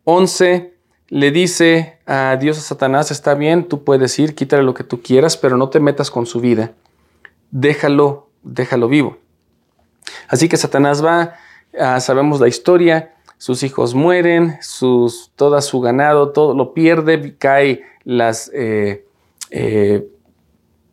11 0.05 0.75
le 1.09 1.31
dice 1.31 2.01
a 2.07 2.37
Dios 2.41 2.59
a 2.59 2.63
Satanás, 2.63 3.11
está 3.11 3.35
bien, 3.35 3.69
tú 3.69 3.85
puedes 3.85 4.19
ir, 4.19 4.35
quítale 4.35 4.63
lo 4.63 4.75
que 4.75 4.85
tú 4.85 5.01
quieras, 5.01 5.37
pero 5.37 5.57
no 5.57 5.69
te 5.69 5.79
metas 5.79 6.11
con 6.11 6.27
su 6.27 6.41
vida. 6.41 6.73
Déjalo, 7.51 8.31
déjalo 8.43 8.89
vivo. 8.89 9.19
Así 10.29 10.49
que 10.49 10.57
Satanás 10.57 11.05
va, 11.05 11.35
ah, 11.79 12.01
sabemos 12.01 12.41
la 12.41 12.49
historia, 12.49 13.14
sus 13.45 13.63
hijos 13.63 13.95
mueren, 13.95 14.57
sus, 14.63 15.31
toda 15.37 15.61
su 15.61 15.83
ganado, 15.83 16.31
todo 16.33 16.55
lo 16.55 16.73
pierde, 16.73 17.37
cae 17.37 17.83
las, 18.03 18.51
eh, 18.55 19.07
eh, 19.51 20.09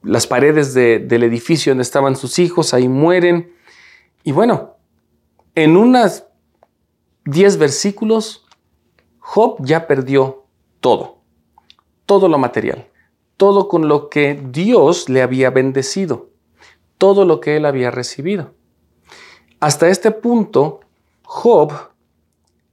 las 0.04 0.28
paredes 0.28 0.74
del 0.74 1.24
edificio 1.24 1.72
donde 1.72 1.84
estaban 1.84 2.18
sus 2.18 2.40
hijos, 2.40 2.74
ahí 2.74 2.90
mueren. 2.90 3.54
Y 4.26 4.34
bueno, 4.34 4.76
en 5.56 5.78
unas 5.78 6.28
10 7.24 7.56
versículos, 7.56 8.46
Job 9.20 9.56
ya 9.62 9.88
perdió 9.88 10.44
todo, 10.82 11.20
todo 12.06 12.28
lo 12.28 12.38
material, 12.38 12.86
todo 13.38 13.70
con 13.70 13.88
lo 13.88 14.10
que 14.10 14.38
Dios 14.52 15.08
le 15.08 15.22
había 15.22 15.52
bendecido, 15.52 16.32
todo 16.98 17.24
lo 17.24 17.40
que 17.40 17.56
él 17.56 17.66
había 17.66 17.92
recibido. 17.92 18.52
Hasta 19.62 19.88
este 19.88 20.12
punto, 20.12 20.82
Job 21.24 21.91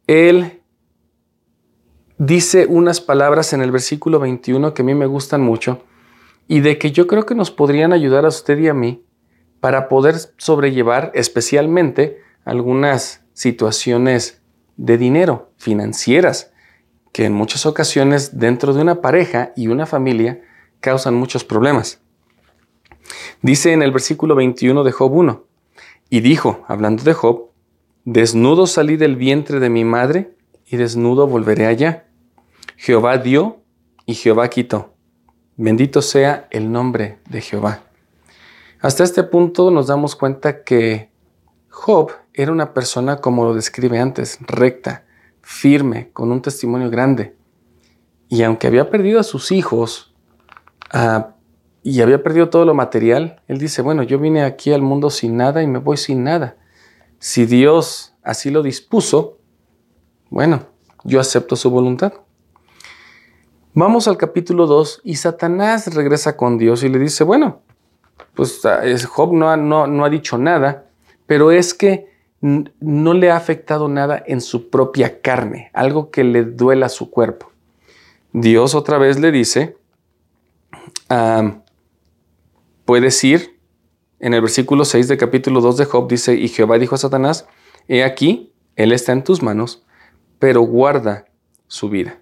él 0.09 0.63
dice 2.17 2.67
unas 2.67 3.01
palabras 3.01 3.53
en 3.53 3.63
el 3.63 3.71
versículo 3.71 4.19
21 4.19 4.75
que 4.75 4.83
a 4.83 4.85
mí 4.85 4.95
me 4.95 5.07
gustan 5.07 5.43
mucho 5.43 5.85
y 6.49 6.61
de 6.61 6.79
que 6.79 6.91
yo 6.91 7.07
creo 7.07 7.27
que 7.27 7.35
nos 7.35 7.51
podrían 7.51 7.93
ayudar 7.93 8.25
a 8.25 8.29
usted 8.29 8.59
y 8.59 8.69
a 8.69 8.75
mí 8.75 9.05
para 9.61 9.89
poder 9.89 10.17
sobrellevar 10.39 11.13
especialmente 11.15 12.21
algunas 12.45 13.23
situaciones 13.35 14.41
de 14.79 14.97
dinero, 14.97 15.53
financieras, 15.59 16.53
que 17.13 17.27
en 17.27 17.35
muchas 17.35 17.67
ocasiones 17.67 18.39
dentro 18.39 18.73
de 18.73 18.81
una 18.81 19.03
pareja 19.03 19.53
y 19.57 19.69
una 19.69 19.85
familia 19.85 20.41
causan 20.81 21.15
muchos 21.15 21.45
problemas. 21.45 22.01
Dice 23.43 23.73
en 23.73 23.83
el 23.83 23.93
versículo 23.93 24.35
21 24.35 24.85
de 24.85 24.93
Job 24.93 25.13
1, 25.13 25.45
Y 26.09 26.21
dijo, 26.21 26.65
hablando 26.67 27.03
de 27.03 27.13
Job, 27.13 27.48
desnudo 28.13 28.67
salí 28.67 28.97
del 28.97 29.17
vientre 29.17 29.61
de 29.61 29.69
mi 29.69 29.85
madre 29.85 30.35
y 30.67 30.79
desnudo 30.79 31.27
volveré 31.27 31.67
allá. 31.67 32.07
Jehová 32.77 33.19
dio 33.19 33.61
y 34.07 34.15
Jehová 34.15 34.49
quitó. 34.49 34.95
Bendito 35.57 36.01
sea 36.01 36.49
el 36.51 36.73
nombre 36.73 37.19
de 37.29 37.43
Jehová. 37.43 37.83
Hasta 38.81 39.05
este 39.05 39.25
punto 39.25 39.71
nos 39.71 39.89
damos 39.89 40.17
cuenta 40.17 40.63
que 40.65 41.11
Job 41.69 42.13
era 42.33 42.51
una 42.51 42.73
persona, 42.73 43.17
como 43.17 43.45
lo 43.45 43.53
describe 43.53 43.99
antes, 43.99 44.39
recta, 44.41 45.05
firme, 45.43 46.11
con 46.15 46.33
un 46.33 46.41
testimonio 46.41 46.89
grande. 46.89 47.37
Y 48.29 48.43
aunque 48.43 48.69
había 48.69 48.89
perdido 48.89 49.21
a 49.21 49.25
sus 49.25 49.53
hijos 49.53 50.15
ah, 50.93 51.35
y 51.83 52.01
había 52.01 52.23
perdido 52.23 52.49
todo 52.49 52.65
lo 52.65 52.73
material, 52.73 53.43
él 53.49 53.59
dice, 53.59 53.83
bueno, 53.83 54.03
yo 54.03 54.19
vine 54.19 54.45
aquí 54.45 54.73
al 54.73 54.81
mundo 54.81 55.11
sin 55.11 55.37
nada 55.37 55.63
y 55.63 55.67
me 55.67 55.79
voy 55.79 55.99
sin 55.99 56.25
nada. 56.25 56.57
Si 57.19 57.47
Dios 57.47 58.15
así 58.23 58.51
lo 58.51 58.63
dispuso, 58.63 59.39
bueno, 60.31 60.67
yo 61.05 61.21
acepto 61.21 61.57
su 61.57 61.71
voluntad. 61.71 62.13
Vamos 63.75 64.09
al 64.09 64.17
capítulo 64.17 64.67
2 64.67 65.03
y 65.05 65.17
Satanás 65.17 65.95
regresa 65.95 66.37
con 66.37 66.59
Dios 66.59 66.83
y 66.83 66.89
le 66.89 66.99
dice, 66.99 67.25
bueno, 67.25 67.63
pues 68.35 68.65
ah, 68.65 68.83
Job 69.09 69.33
no, 69.33 69.57
no, 69.57 69.87
no 69.87 70.05
ha 70.05 70.11
dicho 70.11 70.39
nada, 70.39 70.87
pero 71.27 71.51
es 71.51 71.75
que 71.75 72.09
no 72.41 73.15
le 73.15 73.31
ha 73.31 73.37
afectado 73.37 73.89
nada 73.89 74.23
en 74.27 74.41
su 74.41 74.71
propia 74.71 75.21
carne, 75.21 75.71
algo 75.73 76.11
que 76.11 76.23
le 76.25 76.45
duela 76.45 76.87
a 76.87 76.91
su 76.91 77.11
cuerpo. 77.11 77.51
Dios 78.33 78.75
otra 78.75 78.99
vez 78.99 79.19
le 79.19 79.33
dice, 79.33 79.77
puedes 82.85 83.25
ir, 83.25 83.58
en 84.21 84.35
el 84.35 84.41
versículo 84.41 84.85
6 84.85 85.09
del 85.09 85.19
capítulo 85.19 85.61
2 85.61 85.77
de 85.77 85.85
Job 85.85 86.09
dice, 86.09 86.35
y 86.35 86.49
Jehová 86.49 86.79
dijo 86.79 86.95
a 86.95 86.99
Satanás, 86.99 87.47
he 87.87 88.03
aquí, 88.03 88.53
él 88.77 88.93
está 88.93 89.13
en 89.13 89.25
tus 89.25 89.43
manos, 89.43 89.85
pero 90.39 90.63
guarda 90.63 91.27
su 91.67 91.89
vida. 91.89 92.21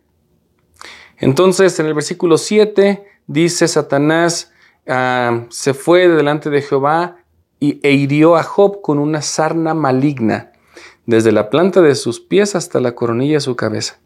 Entonces, 1.18 1.78
en 1.80 1.86
el 1.86 1.94
versículo 1.94 2.38
7 2.38 3.04
dice 3.26 3.68
Satanás, 3.68 4.52
se 5.48 5.74
fue 5.74 6.08
delante 6.08 6.50
de 6.50 6.62
Jehová 6.62 7.16
y, 7.58 7.80
e 7.82 7.92
hirió 7.92 8.36
a 8.36 8.42
Job 8.42 8.82
con 8.82 8.98
una 8.98 9.22
sarna 9.22 9.74
maligna, 9.74 10.52
desde 11.06 11.32
la 11.32 11.50
planta 11.50 11.80
de 11.80 11.94
sus 11.94 12.20
pies 12.20 12.54
hasta 12.54 12.80
la 12.80 12.94
coronilla 12.94 13.34
de 13.34 13.40
su 13.40 13.56
cabeza. 13.56 13.98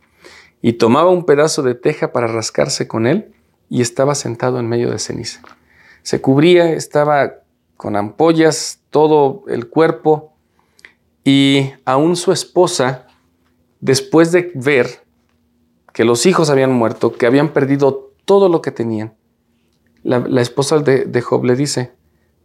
Y 0.62 0.74
tomaba 0.74 1.10
un 1.10 1.24
pedazo 1.24 1.62
de 1.62 1.74
teja 1.74 2.12
para 2.12 2.26
rascarse 2.26 2.86
con 2.86 3.06
él 3.06 3.32
y 3.68 3.80
estaba 3.80 4.14
sentado 4.14 4.60
en 4.60 4.68
medio 4.68 4.90
de 4.90 4.98
ceniza. 4.98 5.40
Se 6.02 6.20
cubría, 6.20 6.72
estaba 6.72 7.39
con 7.80 7.96
ampollas 7.96 8.82
todo 8.90 9.44
el 9.48 9.70
cuerpo 9.70 10.34
y 11.24 11.70
aún 11.86 12.14
su 12.14 12.30
esposa, 12.30 13.06
después 13.80 14.32
de 14.32 14.52
ver 14.54 15.02
que 15.94 16.04
los 16.04 16.26
hijos 16.26 16.50
habían 16.50 16.74
muerto, 16.74 17.14
que 17.14 17.24
habían 17.24 17.54
perdido 17.54 18.12
todo 18.26 18.50
lo 18.50 18.60
que 18.60 18.70
tenían, 18.70 19.14
la, 20.02 20.42
esposa 20.42 20.80
de, 20.80 21.22
Job 21.22 21.46
le 21.46 21.56
dice, 21.56 21.94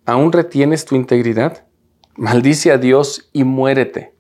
¿aún 0.05 0.31
retienes 0.31 0.85
tu 0.85 0.95
integridad? 0.95 1.65
Maldice 2.15 2.71
a 2.71 2.77
Dios 2.77 3.29
y 3.33 3.43
muérete. 3.43 4.13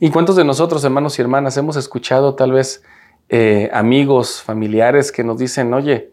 ¿Y 0.00 0.10
cuántos 0.10 0.34
de 0.34 0.42
nosotros, 0.42 0.82
hermanos 0.82 1.16
y 1.16 1.22
hermanas, 1.22 1.56
hemos 1.58 1.76
escuchado 1.76 2.34
tal 2.34 2.50
vez 2.50 2.82
eh, 3.28 3.70
amigos, 3.72 4.42
familiares 4.42 5.12
que 5.12 5.22
nos 5.22 5.38
dicen, 5.38 5.72
oye, 5.74 6.10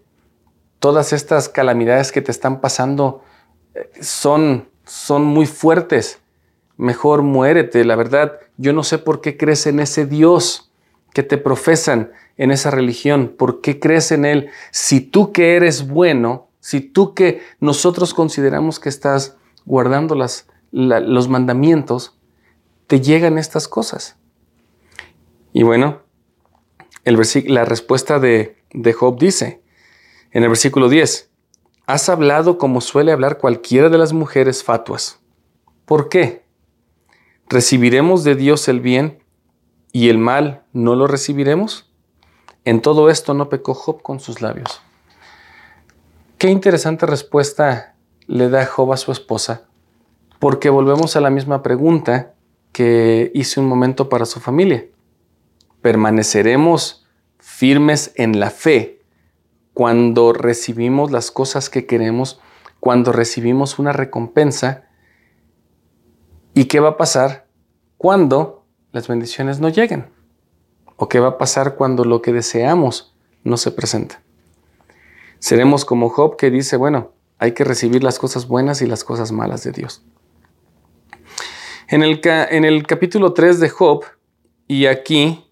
todas 0.77 1.12
estas 1.12 1.50
calamidades 1.50 2.12
que 2.12 2.21
te 2.21 2.29
están 2.29 2.62
pasando 2.62 3.24
son, 4.00 4.67
son 4.86 5.24
muy 5.24 5.46
fuertes, 5.46 6.20
mejor 6.77 7.22
muérete. 7.22 7.84
La 7.86 7.96
verdad, 7.96 8.39
yo 8.58 8.74
no 8.74 8.84
sé 8.84 8.98
por 8.98 9.22
qué 9.22 9.38
crees 9.38 9.67
en 9.67 9.79
ese 9.79 10.05
Dios 10.05 10.72
que 11.13 11.24
te 11.24 11.38
profesan 11.38 12.12
en 12.38 12.51
esa 12.51 12.72
religión? 12.72 13.34
¿Por 13.38 13.62
qué 13.62 13.79
crees 13.79 14.12
en 14.12 14.25
Él? 14.25 14.50
Si 14.72 15.01
tú 15.01 15.31
que 15.31 15.55
eres 15.55 15.88
bueno, 15.88 16.50
si 16.59 16.81
tú 16.81 17.14
que 17.14 17.42
nosotros 17.59 18.14
consideramos 18.14 18.79
que 18.79 18.90
estás 18.90 19.38
guardando 19.66 20.16
las, 20.16 20.48
los 20.72 21.29
mandamientos, 21.29 22.18
te 22.88 23.01
llegan 23.01 23.38
estas 23.38 23.68
cosas. 23.68 24.18
Y 25.53 25.64
bueno, 25.64 26.01
el 27.03 27.18
la 27.48 27.66
respuesta 27.66 28.20
de, 28.20 28.57
de 28.74 28.94
Job 28.94 29.18
dice 29.18 29.61
en 30.31 30.44
el 30.44 30.50
versículo 30.50 30.90
10, 30.90 31.29
has 31.85 32.09
hablado 32.09 32.57
como 32.57 32.81
suele 32.81 33.11
hablar 33.11 33.37
cualquiera 33.37 33.89
de 33.89 33.98
las 33.98 34.13
mujeres 34.13 34.63
fatuas. 34.63 35.19
¿Por 35.85 36.09
qué? 36.09 36.45
¿Recibiremos 37.48 38.24
de 38.24 38.35
Dios 38.35 38.67
el 38.67 38.79
bien 38.79 39.24
y 39.91 40.09
el 40.09 40.17
mal 40.17 40.63
no 40.74 40.95
lo 40.95 41.07
recibiremos? 41.07 41.91
En 42.63 42.81
todo 42.81 43.09
esto 43.09 43.33
no 43.35 43.50
pecó 43.50 43.75
Job 43.75 44.01
con 44.01 44.19
sus 44.19 44.41
labios. 44.41 44.81
Qué 46.39 46.50
interesante 46.50 47.05
respuesta 47.05 47.95
le 48.25 48.50
da 48.50 48.65
Job 48.65 48.91
a 48.91 48.98
su 48.98 49.11
esposa, 49.11 49.67
porque 50.39 50.69
volvemos 50.69 51.15
a 51.15 51.21
la 51.21 51.29
misma 51.29 51.61
pregunta 51.61 52.33
que 52.71 53.31
hice 53.35 53.59
un 53.59 53.67
momento 53.67 54.09
para 54.09 54.25
su 54.25 54.39
familia. 54.39 54.85
¿Permaneceremos 55.81 57.05
firmes 57.37 58.11
en 58.15 58.39
la 58.39 58.50
fe 58.50 58.95
cuando 59.75 60.31
recibimos 60.31 61.11
las 61.11 61.31
cosas 61.31 61.70
que 61.70 61.85
queremos, 61.85 62.40
cuando 62.79 63.11
recibimos 63.11 63.77
una 63.77 63.92
recompensa? 63.92 64.85
¿Y 66.53 66.66
qué 66.66 66.79
va 66.79 66.92
a 66.92 66.98
pasar 66.98 67.46
cuando 67.98 68.66
las 68.94 69.09
bendiciones 69.09 69.59
no 69.59 69.68
lleguen? 69.68 70.07
¿O 70.96 71.09
qué 71.09 71.20
va 71.20 71.27
a 71.27 71.38
pasar 71.38 71.75
cuando 71.75 72.05
lo 72.05 72.22
que 72.22 72.31
deseamos 72.31 73.18
no 73.44 73.57
se 73.57 73.70
presenta? 73.72 74.22
Seremos 75.40 75.83
como 75.83 76.07
Job 76.07 76.38
que 76.38 76.50
dice, 76.50 76.77
bueno, 76.77 77.11
hay 77.38 77.51
que 77.51 77.66
recibir 77.66 78.01
las 78.01 78.18
cosas 78.18 78.48
buenas 78.48 78.81
y 78.81 78.88
las 78.88 79.03
cosas 79.03 79.33
malas 79.33 79.66
de 79.66 79.74
Dios. 79.74 80.05
En 81.90 82.01
el, 82.01 82.22
en 82.24 82.64
el 82.64 82.88
capítulo 82.88 83.33
3 83.33 83.59
de 83.59 83.70
Job, 83.70 84.05
y 84.70 84.85
aquí 84.85 85.46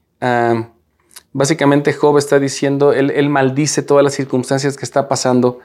básicamente 1.34 1.92
Job 1.94 2.18
está 2.18 2.40
diciendo, 2.40 2.94
él, 2.94 3.30
maldice 3.30 3.82
todas 3.82 4.04
las 4.04 4.14
circunstancias 4.14 4.78
que 4.78 4.86
está 4.86 5.08
pasando. 5.08 5.60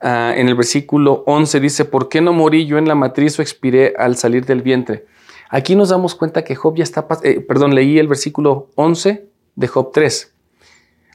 Ah, 0.00 0.34
en 0.36 0.48
el 0.48 0.54
versículo 0.54 1.24
11 1.26 1.60
dice, 1.60 1.84
¿por 1.84 2.08
qué 2.08 2.20
no 2.20 2.32
morí 2.32 2.66
yo 2.66 2.78
en 2.78 2.86
la 2.86 2.94
matriz 2.94 3.38
o 3.38 3.42
expiré 3.42 3.94
al 3.96 4.16
salir 4.16 4.44
del 4.44 4.60
vientre? 4.60 5.06
Aquí 5.48 5.76
nos 5.76 5.88
damos 5.88 6.14
cuenta 6.14 6.44
que 6.44 6.54
Job 6.54 6.76
ya 6.76 6.84
está, 6.84 7.06
eh, 7.22 7.40
perdón, 7.40 7.74
leí 7.74 7.98
el 7.98 8.08
versículo 8.08 8.68
11 8.74 9.28
de 9.54 9.66
Job 9.66 9.92
3. 9.92 10.34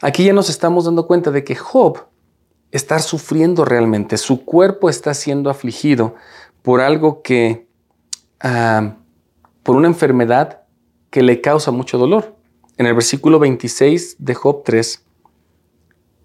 Aquí 0.02 0.24
ya 0.24 0.34
nos 0.34 0.50
estamos 0.50 0.86
dando 0.86 1.06
cuenta 1.06 1.30
de 1.30 1.44
que 1.44 1.56
Job 1.56 2.06
está 2.72 3.00
sufriendo 3.00 3.66
realmente, 3.66 4.18
su 4.18 4.46
cuerpo 4.46 4.90
está 4.90 5.14
siendo 5.14 5.50
afligido 5.50 6.16
por 6.62 6.82
algo 6.82 7.22
que, 7.22 7.68
ah, 8.40 8.96
por 9.62 9.76
una 9.76 9.88
enfermedad 9.88 10.62
que 11.10 11.22
le 11.22 11.42
causa 11.42 11.72
mucho 11.72 11.98
dolor. 11.98 12.39
En 12.80 12.86
el 12.86 12.94
versículo 12.94 13.40
26 13.40 14.16
de 14.20 14.36
Job 14.36 14.64
3 14.64 15.04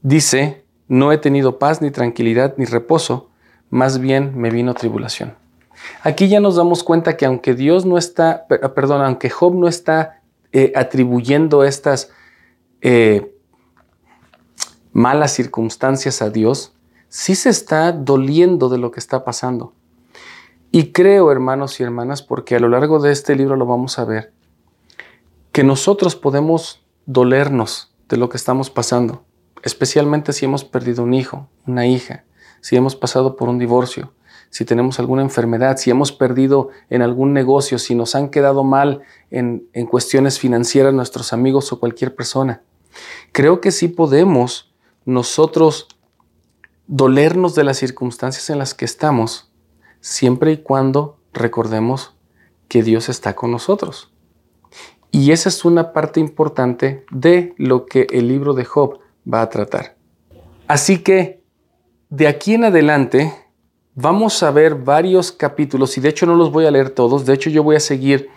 dice, 0.02 0.64
no 0.86 1.10
he 1.10 1.18
tenido 1.18 1.58
paz 1.58 1.82
ni 1.82 1.90
tranquilidad 1.90 2.54
ni 2.58 2.64
reposo, 2.64 3.28
más 3.70 3.98
bien 3.98 4.38
me 4.38 4.50
vino 4.50 4.72
tribulación. 4.74 5.34
Aquí 6.04 6.28
ya 6.28 6.38
nos 6.38 6.54
damos 6.54 6.84
cuenta 6.84 7.16
que 7.16 7.26
aunque 7.26 7.54
Dios 7.54 7.86
no 7.86 7.98
está, 7.98 8.46
perdón, 8.46 9.02
aunque 9.02 9.30
Job 9.30 9.56
no 9.56 9.66
está 9.66 10.20
eh, 10.52 10.72
atribuyendo 10.76 11.64
estas 11.64 12.12
eh, 12.82 13.34
malas 14.92 15.32
circunstancias 15.32 16.22
a 16.22 16.30
Dios, 16.30 16.72
sí 17.08 17.34
se 17.34 17.50
está 17.50 17.90
doliendo 17.90 18.68
de 18.68 18.78
lo 18.78 18.92
que 18.92 19.00
está 19.00 19.24
pasando. 19.24 19.72
Y 20.70 20.92
creo, 20.92 21.32
hermanos 21.32 21.80
y 21.80 21.82
hermanas, 21.82 22.22
porque 22.22 22.54
a 22.54 22.60
lo 22.60 22.68
largo 22.68 23.00
de 23.00 23.10
este 23.10 23.34
libro 23.34 23.56
lo 23.56 23.66
vamos 23.66 23.98
a 23.98 24.04
ver, 24.04 24.33
que 25.54 25.62
nosotros 25.62 26.16
podemos 26.16 26.84
dolernos 27.06 27.94
de 28.08 28.16
lo 28.16 28.28
que 28.28 28.36
estamos 28.36 28.70
pasando, 28.70 29.24
especialmente 29.62 30.32
si 30.32 30.44
hemos 30.44 30.64
perdido 30.64 31.04
un 31.04 31.14
hijo, 31.14 31.48
una 31.64 31.86
hija, 31.86 32.24
si 32.60 32.74
hemos 32.74 32.96
pasado 32.96 33.36
por 33.36 33.48
un 33.48 33.60
divorcio, 33.60 34.12
si 34.50 34.64
tenemos 34.64 34.98
alguna 34.98 35.22
enfermedad, 35.22 35.76
si 35.76 35.92
hemos 35.92 36.10
perdido 36.10 36.70
en 36.90 37.02
algún 37.02 37.32
negocio, 37.32 37.78
si 37.78 37.94
nos 37.94 38.16
han 38.16 38.30
quedado 38.30 38.64
mal 38.64 39.02
en, 39.30 39.68
cuestiones 39.88 40.40
financieras 40.40 40.92
nuestros 40.92 41.32
amigos 41.32 41.72
o 41.72 41.78
cualquier 41.78 42.16
persona. 42.16 42.62
Creo 43.30 43.60
que 43.60 43.70
sí 43.70 43.86
podemos 43.86 44.74
nosotros 45.04 45.86
dolernos 46.88 47.54
de 47.54 47.62
las 47.62 47.76
circunstancias 47.76 48.50
en 48.50 48.58
las 48.58 48.74
que 48.74 48.86
estamos, 48.86 49.52
siempre 50.00 50.50
y 50.50 50.56
cuando 50.56 51.20
recordemos 51.32 52.16
que 52.66 52.82
Dios 52.82 53.08
está 53.08 53.36
con 53.36 53.52
nosotros. 53.52 54.10
Y 55.14 55.30
esa 55.30 55.48
es 55.48 55.64
una 55.64 55.92
parte 55.92 56.18
importante 56.18 57.04
de 57.12 57.54
lo 57.56 57.86
que 57.86 58.08
el 58.10 58.26
libro 58.26 58.52
de 58.52 58.64
Job 58.64 58.98
va 59.32 59.42
a 59.42 59.48
tratar. 59.48 59.94
Así 60.66 61.04
que, 61.04 61.40
de 62.08 62.26
aquí 62.26 62.54
en 62.54 62.64
adelante, 62.64 63.32
vamos 63.94 64.42
a 64.42 64.50
ver 64.50 64.74
varios 64.74 65.30
capítulos 65.30 65.96
y 65.96 66.00
de 66.00 66.08
hecho 66.08 66.26
no 66.26 66.34
los 66.34 66.50
voy 66.50 66.66
a 66.66 66.72
leer 66.72 66.90
todos, 66.90 67.26
de 67.26 67.32
hecho 67.32 67.48
yo 67.48 67.62
voy 67.62 67.76
a 67.76 67.80
seguir 67.80 68.28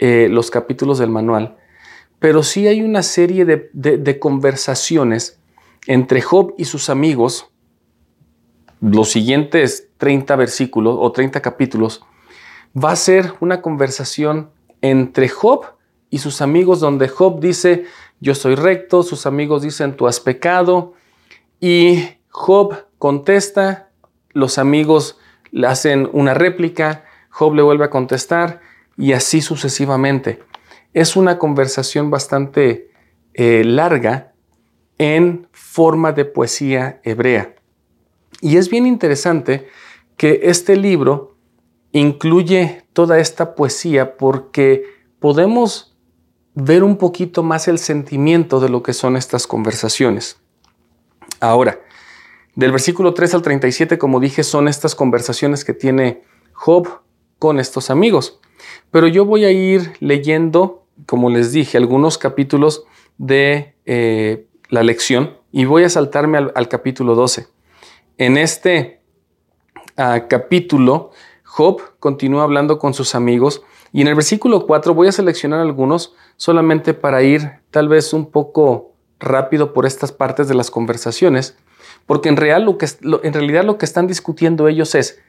eh, 0.00 0.26
los 0.28 0.50
capítulos 0.50 0.98
del 0.98 1.08
manual, 1.08 1.56
pero 2.18 2.42
sí 2.42 2.66
hay 2.66 2.82
una 2.82 3.04
serie 3.04 3.44
de, 3.44 4.18
conversaciones 4.18 5.38
entre 5.86 6.20
Job 6.20 6.52
y 6.58 6.64
sus 6.64 6.90
amigos, 6.90 7.52
los 8.80 9.08
siguientes 9.08 9.90
30 9.98 10.34
versículos 10.34 10.96
o 10.98 11.12
30 11.12 11.40
capítulos, 11.42 12.04
va 12.76 12.90
a 12.90 12.96
ser 12.96 13.34
una 13.38 13.62
conversación 13.62 14.50
entre 14.80 15.28
Job 15.28 15.77
y 16.10 16.18
sus 16.18 16.40
amigos 16.40 16.80
donde 16.80 17.08
Job 17.08 17.40
dice, 17.40 17.84
yo 18.20 18.34
soy 18.34 18.54
recto, 18.54 19.02
sus 19.02 19.26
amigos 19.26 19.62
dicen, 19.62 19.96
tú 19.96 20.06
has 20.06 20.20
pecado, 20.20 20.94
y 21.60 22.02
Job 22.28 22.86
contesta, 22.98 23.90
los 24.30 24.58
amigos 24.58 25.18
le 25.50 25.66
hacen 25.66 26.08
una 26.12 26.34
réplica, 26.34 27.04
Job 27.30 27.54
le 27.54 27.62
vuelve 27.62 27.84
a 27.84 27.90
contestar 27.90 28.60
y 28.96 29.12
así 29.12 29.40
sucesivamente. 29.40 30.42
Es 30.92 31.16
una 31.16 31.38
conversación 31.38 32.10
bastante 32.10 32.90
eh, 33.34 33.62
larga 33.64 34.32
en 34.98 35.48
forma 35.52 36.12
de 36.12 36.24
poesía 36.24 37.00
hebrea. 37.04 37.54
Y 38.40 38.56
es 38.56 38.68
bien 38.70 38.86
interesante 38.86 39.68
que 40.16 40.40
este 40.44 40.76
libro 40.76 41.36
incluye 41.92 42.84
toda 42.92 43.18
esta 43.18 43.54
poesía 43.54 44.16
porque 44.16 44.84
podemos 45.20 45.96
ver 46.60 46.82
un 46.82 46.96
poquito 46.96 47.42
más 47.42 47.68
el 47.68 47.78
sentimiento 47.78 48.58
de 48.58 48.68
lo 48.68 48.82
que 48.82 48.92
son 48.92 49.16
estas 49.16 49.46
conversaciones. 49.46 50.38
Ahora, 51.40 51.80
del 52.56 52.72
versículo 52.72 53.14
3 53.14 53.34
al 53.34 53.42
37, 53.42 53.96
como 53.96 54.18
dije, 54.18 54.42
son 54.42 54.66
estas 54.66 54.96
conversaciones 54.96 55.64
que 55.64 55.72
tiene 55.72 56.24
Job 56.52 56.88
con 57.38 57.60
estos 57.60 57.90
amigos. 57.90 58.40
Pero 58.90 59.06
yo 59.06 59.24
voy 59.24 59.44
a 59.44 59.52
ir 59.52 59.92
leyendo, 60.00 60.84
como 61.06 61.30
les 61.30 61.52
dije, 61.52 61.78
algunos 61.78 62.18
capítulos 62.18 62.84
de 63.18 63.76
eh, 63.86 64.48
la 64.68 64.82
lección 64.82 65.38
y 65.52 65.64
voy 65.64 65.84
a 65.84 65.88
saltarme 65.88 66.38
al, 66.38 66.68
capítulo 66.68 67.14
12. 67.14 67.46
En 68.16 68.36
este 68.36 69.00
ah, 69.96 70.26
capítulo, 70.28 71.12
Job 71.44 71.80
continúa 72.00 72.42
hablando 72.42 72.80
con 72.80 72.94
sus 72.94 73.14
amigos 73.14 73.62
y 73.92 74.02
en 74.02 74.08
el 74.08 74.14
versículo 74.14 74.66
4 74.66 74.94
voy 74.94 75.08
a 75.08 75.12
seleccionar 75.12 75.60
algunos 75.60 76.14
solamente 76.36 76.94
para 76.94 77.22
ir 77.22 77.60
tal 77.70 77.88
vez 77.88 78.12
un 78.12 78.30
poco 78.30 78.92
rápido 79.18 79.72
por 79.72 79.86
estas 79.86 80.12
partes 80.12 80.48
de 80.48 80.54
las 80.54 80.70
conversaciones, 80.70 81.56
porque 82.06 82.28
en, 82.28 82.34
en 82.34 83.32
realidad 83.32 83.64
lo 83.64 83.78
que 83.78 83.84
están 83.84 84.06
discutiendo 84.06 84.68
ellos 84.68 84.94
es, 84.94 85.20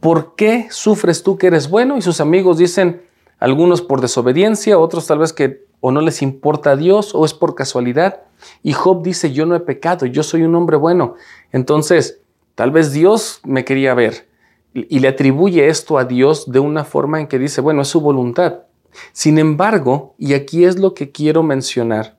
¿por 0.00 0.34
qué 0.34 0.68
sufres 0.70 1.22
tú 1.22 1.38
que 1.38 1.48
eres 1.48 1.68
bueno? 1.68 1.96
Y 1.96 2.02
sus 2.02 2.20
amigos 2.20 2.58
dicen, 2.58 3.02
algunos 3.38 3.82
por 3.82 4.00
desobediencia, 4.00 4.78
otros 4.78 5.06
tal 5.06 5.18
vez 5.18 5.32
que 5.32 5.64
o 5.80 5.90
no 5.90 6.00
les 6.00 6.22
importa 6.22 6.70
a 6.70 6.76
Dios 6.76 7.14
o 7.14 7.26
es 7.26 7.34
por 7.34 7.54
casualidad. 7.54 8.22
Y 8.62 8.72
Job 8.72 9.02
dice, 9.02 9.32
yo 9.32 9.44
no 9.44 9.54
he 9.54 9.60
pecado, 9.60 10.06
yo 10.06 10.22
soy 10.22 10.42
un 10.42 10.54
hombre 10.54 10.78
bueno. 10.78 11.14
Entonces, 11.52 12.20
tal 12.54 12.70
vez 12.70 12.92
Dios 12.92 13.40
me 13.44 13.66
quería 13.66 13.92
ver 13.92 14.26
y 14.74 14.98
le 14.98 15.08
atribuye 15.08 15.68
esto 15.68 15.98
a 15.98 16.04
Dios 16.04 16.50
de 16.50 16.58
una 16.58 16.84
forma 16.84 17.20
en 17.20 17.28
que 17.28 17.38
dice, 17.38 17.60
bueno, 17.60 17.82
es 17.82 17.88
su 17.88 18.00
voluntad. 18.00 18.64
Sin 19.12 19.38
embargo, 19.38 20.14
y 20.18 20.34
aquí 20.34 20.64
es 20.64 20.78
lo 20.78 20.94
que 20.94 21.12
quiero 21.12 21.42
mencionar, 21.42 22.18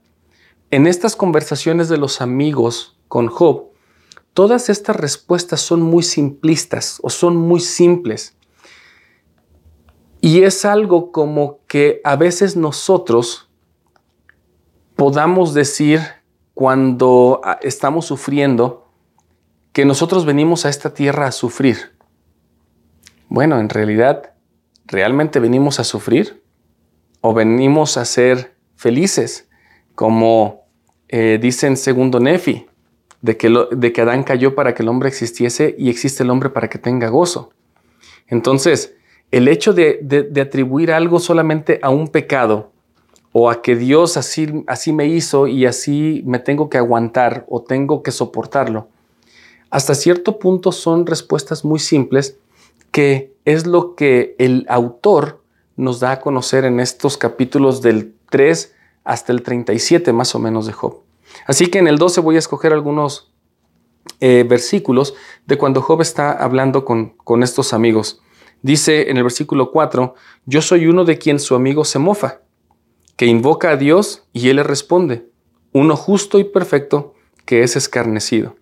en 0.72 0.88
estas 0.88 1.16
conversaciones 1.16 1.90
de 1.90 1.98
los 1.98 2.22
amigos 2.22 2.98
con 3.08 3.28
Job, 3.28 3.68
todas 4.34 4.70
estas 4.70 4.96
respuestas 4.96 5.62
son 5.62 5.82
muy 5.82 6.04
simplistas 6.04 7.00
o 7.04 7.10
son 7.10 7.36
muy 7.36 7.60
simples. 7.60 8.36
Y 10.22 10.44
es 10.44 10.66
algo 10.66 11.12
como 11.12 11.60
que 11.68 12.02
a 12.04 12.16
veces 12.16 12.56
nosotros 12.56 13.50
podamos 14.96 15.54
decir 15.54 16.02
cuando 16.54 17.42
ah, 17.44 17.60
estamos 17.62 18.06
sufriendo 18.06 18.88
que 19.72 19.86
nosotros 19.86 20.26
venimos 20.26 20.66
a 20.66 20.70
esta 20.70 20.94
tierra 20.94 21.28
a 21.28 21.32
sufrir. 21.32 21.95
Bueno, 23.36 23.60
en 23.60 23.68
realidad, 23.68 24.32
¿realmente 24.86 25.42
venimos 25.42 25.82
a 25.82 25.84
sufrir? 25.84 26.42
¿O 27.20 27.34
venimos 27.34 27.98
a 27.98 28.06
ser 28.06 28.56
felices? 28.78 29.50
Como 29.94 30.70
eh, 31.10 31.38
dice 31.42 31.68
en 31.68 31.76
segundo 31.76 32.22
Nefi, 32.22 32.66
de 33.22 33.36
que, 33.36 33.54
de 33.72 33.92
que 33.92 34.02
Adán 34.02 34.24
cayó 34.24 34.56
para 34.56 34.74
que 34.74 34.84
el 34.84 34.88
hombre 34.88 35.10
existiese 35.10 35.76
y 35.78 35.90
existe 35.90 36.24
el 36.24 36.30
hombre 36.30 36.50
para 36.50 36.70
que 36.70 36.78
tenga 36.78 37.10
gozo. 37.10 37.50
Entonces, 38.28 38.96
el 39.32 39.50
hecho 39.50 39.74
de, 39.74 40.00
de, 40.02 40.40
atribuir 40.40 40.94
algo 40.94 41.20
solamente 41.20 41.82
a 41.82 41.90
un 41.90 42.08
pecado 42.08 42.72
o 43.34 43.50
a 43.50 43.62
que 43.62 43.76
Dios 43.76 44.16
así, 44.16 44.64
así 44.66 44.94
me 44.94 45.08
hizo 45.08 45.48
y 45.48 45.66
así 45.66 46.24
me 46.26 46.40
tengo 46.40 46.70
que 46.70 46.78
aguantar 46.78 47.46
o 47.50 47.62
tengo 47.62 48.02
que 48.02 48.12
soportarlo, 48.12 48.88
hasta 49.70 49.94
cierto 49.94 50.40
punto 50.40 50.72
son 50.72 51.06
respuestas 51.06 51.66
muy 51.66 51.80
simples 51.80 52.40
que 52.92 53.36
es 53.46 53.66
lo 53.66 53.96
que 53.96 54.36
el 54.40 54.66
autor 54.70 55.44
nos 55.76 56.00
da 56.00 56.12
a 56.12 56.22
conocer 56.22 56.66
en 56.66 56.80
estos 56.80 57.18
capítulos 57.18 57.82
del 57.82 58.16
3 58.30 58.74
hasta 59.04 59.32
el 59.32 59.44
37 59.44 60.14
más 60.14 60.34
o 60.36 60.40
menos 60.40 60.66
de 60.66 60.74
Job. 60.74 61.02
Así 61.46 61.68
que 61.68 61.80
en 61.80 61.88
el 61.88 61.98
12 61.98 62.22
voy 62.22 62.36
a 62.36 62.40
escoger 62.40 62.74
algunos 62.74 63.32
eh, 64.20 64.46
versículos 64.48 65.16
de 65.46 65.58
cuando 65.58 65.82
Job 65.82 66.02
está 66.02 66.32
hablando 66.32 66.86
con, 66.86 67.10
con 67.10 67.44
estos 67.44 67.74
amigos. 67.74 68.22
Dice 68.62 69.10
en 69.10 69.18
el 69.18 69.24
versículo 69.24 69.72
4, 69.72 70.16
yo 70.46 70.62
soy 70.62 70.88
uno 70.88 71.06
de 71.06 71.18
quien 71.18 71.40
su 71.40 71.56
amigo 71.56 71.86
se 71.86 72.00
mofa, 72.00 72.42
que 73.16 73.26
invoca 73.26 73.72
a 73.72 73.78
Dios 73.78 74.28
y 74.34 74.50
él 74.50 74.58
le 74.58 74.64
responde, 74.64 75.30
uno 75.72 75.96
justo 75.96 76.40
y 76.40 76.46
perfecto 76.46 77.14
que 77.46 77.64
es 77.64 77.76
escarnecido. 77.76 78.56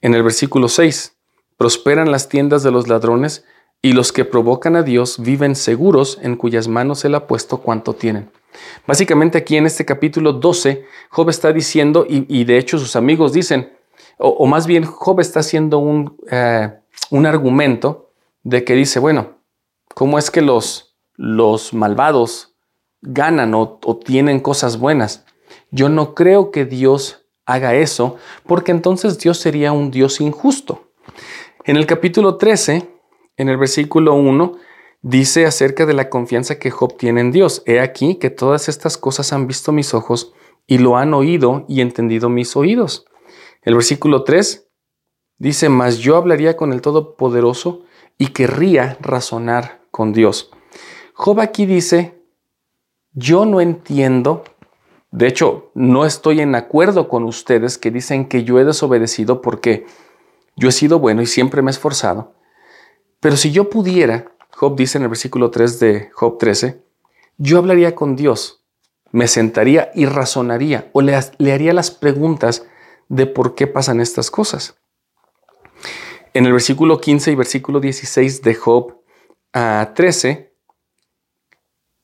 En 0.00 0.14
el 0.14 0.22
versículo 0.22 0.68
6, 0.68 1.17
prosperan 1.58 2.10
las 2.10 2.30
tiendas 2.30 2.62
de 2.62 2.70
los 2.70 2.88
ladrones 2.88 3.44
y 3.82 3.92
los 3.92 4.12
que 4.12 4.24
provocan 4.24 4.76
a 4.76 4.82
Dios 4.82 5.18
viven 5.18 5.54
seguros 5.54 6.18
en 6.22 6.36
cuyas 6.36 6.68
manos 6.68 7.04
él 7.04 7.14
ha 7.14 7.26
puesto 7.26 7.58
cuanto 7.58 7.92
tienen. 7.92 8.30
Básicamente 8.86 9.38
aquí 9.38 9.56
en 9.56 9.66
este 9.66 9.84
capítulo 9.84 10.32
12, 10.32 10.84
Job 11.10 11.28
está 11.28 11.52
diciendo, 11.52 12.06
y, 12.08 12.44
de 12.44 12.58
hecho 12.58 12.78
sus 12.78 12.96
amigos 12.96 13.32
dicen, 13.32 13.72
o, 14.18 14.46
más 14.46 14.66
bien 14.66 14.84
Job 14.84 15.20
está 15.20 15.40
haciendo 15.40 15.78
un, 15.78 16.16
eh, 16.30 16.72
un, 17.10 17.26
argumento 17.26 18.10
de 18.42 18.64
que 18.64 18.74
dice, 18.74 18.98
bueno, 18.98 19.38
¿cómo 19.94 20.18
es 20.18 20.30
que 20.30 20.42
los, 20.42 20.96
los 21.14 21.72
malvados 21.72 22.56
ganan 23.00 23.54
o, 23.54 23.78
o 23.84 23.96
tienen 23.96 24.40
cosas 24.40 24.78
buenas? 24.78 25.24
Yo 25.70 25.88
no 25.88 26.14
creo 26.14 26.50
que 26.50 26.64
Dios 26.64 27.26
haga 27.46 27.74
eso, 27.74 28.16
porque 28.44 28.72
entonces 28.72 29.18
Dios 29.18 29.38
sería 29.38 29.72
un 29.72 29.90
Dios 29.90 30.20
injusto. 30.20 30.88
En 31.68 31.76
el 31.76 31.84
capítulo 31.84 32.38
13, 32.38 32.88
en 33.36 33.48
el 33.50 33.58
versículo 33.58 34.14
1, 34.14 34.52
dice 35.02 35.44
acerca 35.44 35.84
de 35.84 35.92
la 35.92 36.08
confianza 36.08 36.58
que 36.58 36.70
Job 36.70 36.96
tiene 36.96 37.20
en 37.20 37.30
Dios. 37.30 37.62
He 37.66 37.78
aquí 37.78 38.14
que 38.14 38.30
todas 38.30 38.70
estas 38.70 38.96
cosas 38.96 39.34
han 39.34 39.46
visto 39.46 39.70
mis 39.70 39.92
ojos 39.92 40.32
y 40.66 40.78
lo 40.78 40.96
han 40.96 41.12
oído 41.12 41.66
y 41.68 41.82
entendido 41.82 42.30
mis 42.30 42.56
oídos. 42.56 43.04
El 43.60 43.74
versículo 43.74 44.24
3 44.24 44.66
dice, 45.36 45.68
mas 45.68 45.98
yo 45.98 46.16
hablaría 46.16 46.56
con 46.56 46.72
el 46.72 46.80
Todopoderoso 46.80 47.82
y 48.16 48.28
querría 48.28 48.96
razonar 49.02 49.82
con 49.90 50.14
Dios. 50.14 50.50
Job 51.12 51.38
aquí 51.38 51.66
dice, 51.66 52.18
yo 53.12 53.44
no 53.44 53.60
entiendo, 53.60 54.42
de 55.10 55.26
hecho, 55.26 55.70
no 55.74 56.06
estoy 56.06 56.40
en 56.40 56.54
acuerdo 56.54 57.10
con 57.10 57.24
ustedes 57.24 57.76
que 57.76 57.90
dicen 57.90 58.26
que 58.26 58.42
yo 58.42 58.58
he 58.58 58.64
desobedecido 58.64 59.42
porque 59.42 59.84
yo 60.58 60.68
he 60.68 60.72
sido 60.72 60.98
bueno 60.98 61.22
y 61.22 61.26
siempre 61.26 61.62
me 61.62 61.70
he 61.70 61.72
esforzado. 61.72 62.34
Pero 63.20 63.36
si 63.36 63.52
yo 63.52 63.70
pudiera, 63.70 64.32
Job 64.52 64.76
dice 64.76 64.98
en 64.98 65.04
el 65.04 65.08
versículo 65.08 65.50
3 65.50 65.80
de 65.80 66.10
Job 66.12 66.38
13, 66.38 66.82
yo 67.36 67.58
hablaría 67.58 67.94
con 67.94 68.16
Dios, 68.16 68.64
me 69.12 69.28
sentaría 69.28 69.90
y 69.94 70.06
razonaría 70.06 70.90
o 70.92 71.00
le, 71.00 71.14
haría 71.14 71.72
las 71.72 71.90
preguntas 71.90 72.66
de 73.08 73.26
por 73.26 73.54
qué 73.54 73.66
pasan 73.66 74.00
estas 74.00 74.30
cosas. 74.30 74.76
En 76.34 76.44
el 76.44 76.52
versículo 76.52 77.00
15 77.00 77.32
y 77.32 77.34
versículo 77.36 77.80
16 77.80 78.42
de 78.42 78.54
Job 78.54 79.00
a 79.52 79.92
13, 79.94 80.52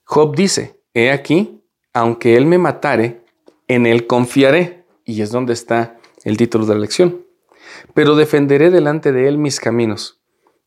Job 0.05 0.35
dice, 0.35 0.81
he 0.95 1.11
aquí, 1.11 1.62
aunque 1.93 2.37
él 2.37 2.47
me 2.47 2.59
matare, 2.59 3.25
en 3.69 3.87
él 3.87 4.07
confiaré. 4.07 4.85
Y 5.05 5.21
es 5.21 5.31
donde 5.31 5.53
está 5.53 5.99
el 6.25 6.37
título 6.37 6.64
de 6.67 6.75
la 6.75 6.81
lección. 6.81 7.25
Pero 7.94 8.16
defenderé 8.16 8.70
delante 8.70 9.12
de 9.12 9.29
él 9.29 9.38
mis 9.38 9.61
caminos 9.61 10.24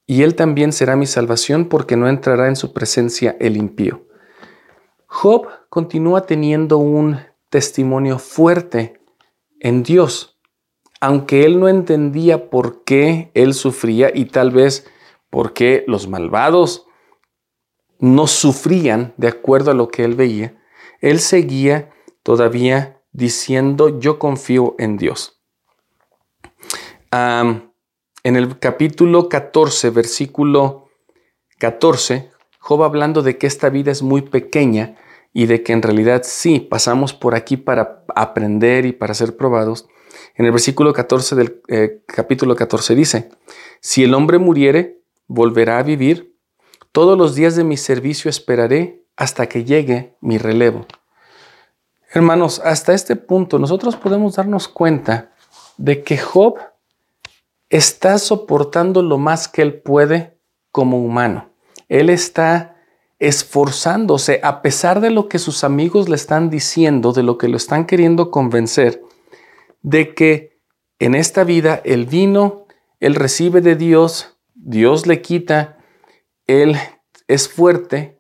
y 0.08 0.24
él 0.24 0.36
también 0.36 0.72
será 0.72 0.96
mi 0.96 1.06
salvación 1.06 1.66
porque 1.66 1.98
no 1.98 2.08
entrará 2.08 2.48
en 2.48 2.56
su 2.56 2.74
presencia 2.74 3.36
el 3.40 3.58
impío. 3.58 4.08
Job 5.06 5.48
continúa 5.70 6.26
teniendo 6.26 6.78
un 6.78 7.20
testimonio 7.50 8.18
fuerte 8.18 9.02
en 9.60 9.84
Dios, 9.84 10.40
aunque 11.02 11.44
él 11.44 11.60
no 11.60 11.68
entendía 11.68 12.50
por 12.50 12.84
qué 12.86 13.32
él 13.34 13.54
sufría 13.54 14.12
y 14.14 14.26
tal 14.26 14.52
vez 14.52 14.88
por 15.30 15.54
qué 15.54 15.84
los 15.88 16.08
malvados 16.08 16.88
no 18.00 18.28
sufrían 18.28 19.14
de 19.18 19.28
acuerdo 19.28 19.72
a 19.72 19.74
lo 19.74 19.90
que 19.90 20.04
él 20.06 20.16
veía, 20.16 20.58
él 21.02 21.20
seguía 21.20 21.92
todavía 22.24 23.02
diciendo, 23.12 24.00
yo 24.00 24.20
confío 24.20 24.76
en 24.78 24.98
Dios. 24.98 25.37
En 28.24 28.36
el 28.36 28.60
capítulo 28.60 29.30
14, 29.30 29.90
versículo 29.92 30.90
14, 31.60 32.32
Job 32.60 32.84
hablando 32.84 33.22
de 33.22 33.38
que 33.38 33.48
esta 33.48 33.70
vida 33.70 33.92
es 33.92 34.02
muy 34.02 34.22
pequeña 34.22 34.98
y 35.34 35.46
de 35.46 35.64
que 35.64 35.74
en 35.74 35.82
realidad 35.82 36.24
sí, 36.26 36.60
pasamos 36.60 37.14
por 37.14 37.36
aquí 37.36 37.58
para 37.58 38.04
aprender 38.16 38.86
y 38.86 38.92
para 38.92 39.14
ser 39.14 39.38
probados. 39.38 39.88
En 40.36 40.46
el 40.46 40.52
versículo 40.52 40.94
14 40.94 41.36
del 41.36 41.62
eh, 41.68 42.02
capítulo 42.08 42.56
14 42.56 42.96
dice, 42.96 43.30
si 43.80 44.04
el 44.04 44.14
hombre 44.14 44.38
muriere, 44.38 45.02
volverá 45.28 45.80
a 45.80 45.84
vivir, 45.84 46.36
todos 46.92 47.18
los 47.18 47.36
días 47.36 47.56
de 47.56 47.64
mi 47.64 47.78
servicio 47.78 48.30
esperaré 48.30 49.04
hasta 49.16 49.48
que 49.48 49.64
llegue 49.64 50.16
mi 50.22 50.38
relevo. 50.38 50.86
Hermanos, 52.12 52.62
hasta 52.64 52.94
este 52.94 53.16
punto 53.16 53.60
nosotros 53.60 53.96
podemos 53.96 54.36
darnos 54.36 54.68
cuenta 54.68 55.32
de 55.78 56.04
que 56.04 56.18
Job 56.18 56.58
está 57.70 58.18
soportando 58.18 59.02
lo 59.02 59.18
más 59.18 59.48
que 59.48 59.62
él 59.62 59.82
puede 59.82 60.40
como 60.72 61.04
humano. 61.04 61.52
Él 61.90 62.10
está 62.10 62.78
esforzándose 63.20 64.40
a 64.44 64.62
pesar 64.62 65.02
de 65.02 65.10
lo 65.10 65.28
que 65.28 65.40
sus 65.40 65.64
amigos 65.64 66.08
le 66.08 66.16
están 66.16 66.50
diciendo, 66.50 67.14
de 67.14 67.24
lo 67.24 67.38
que 67.38 67.48
lo 67.48 67.58
están 67.58 67.86
queriendo 67.86 68.30
convencer, 68.30 69.02
de 69.82 70.14
que 70.14 70.62
en 71.00 71.16
esta 71.16 71.44
vida 71.44 71.82
él 71.84 72.06
vino, 72.06 72.68
él 73.00 73.16
recibe 73.16 73.62
de 73.62 73.76
Dios, 73.76 74.38
Dios 74.54 75.08
le 75.08 75.22
quita, 75.22 75.78
él 76.46 76.78
es 77.28 77.50
fuerte, 77.50 78.20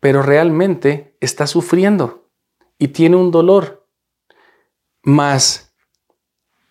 pero 0.00 0.22
realmente 0.22 1.16
está 1.20 1.46
sufriendo 1.46 2.28
y 2.78 2.88
tiene 2.88 3.16
un 3.16 3.30
dolor. 3.30 3.86
Mas 5.02 5.74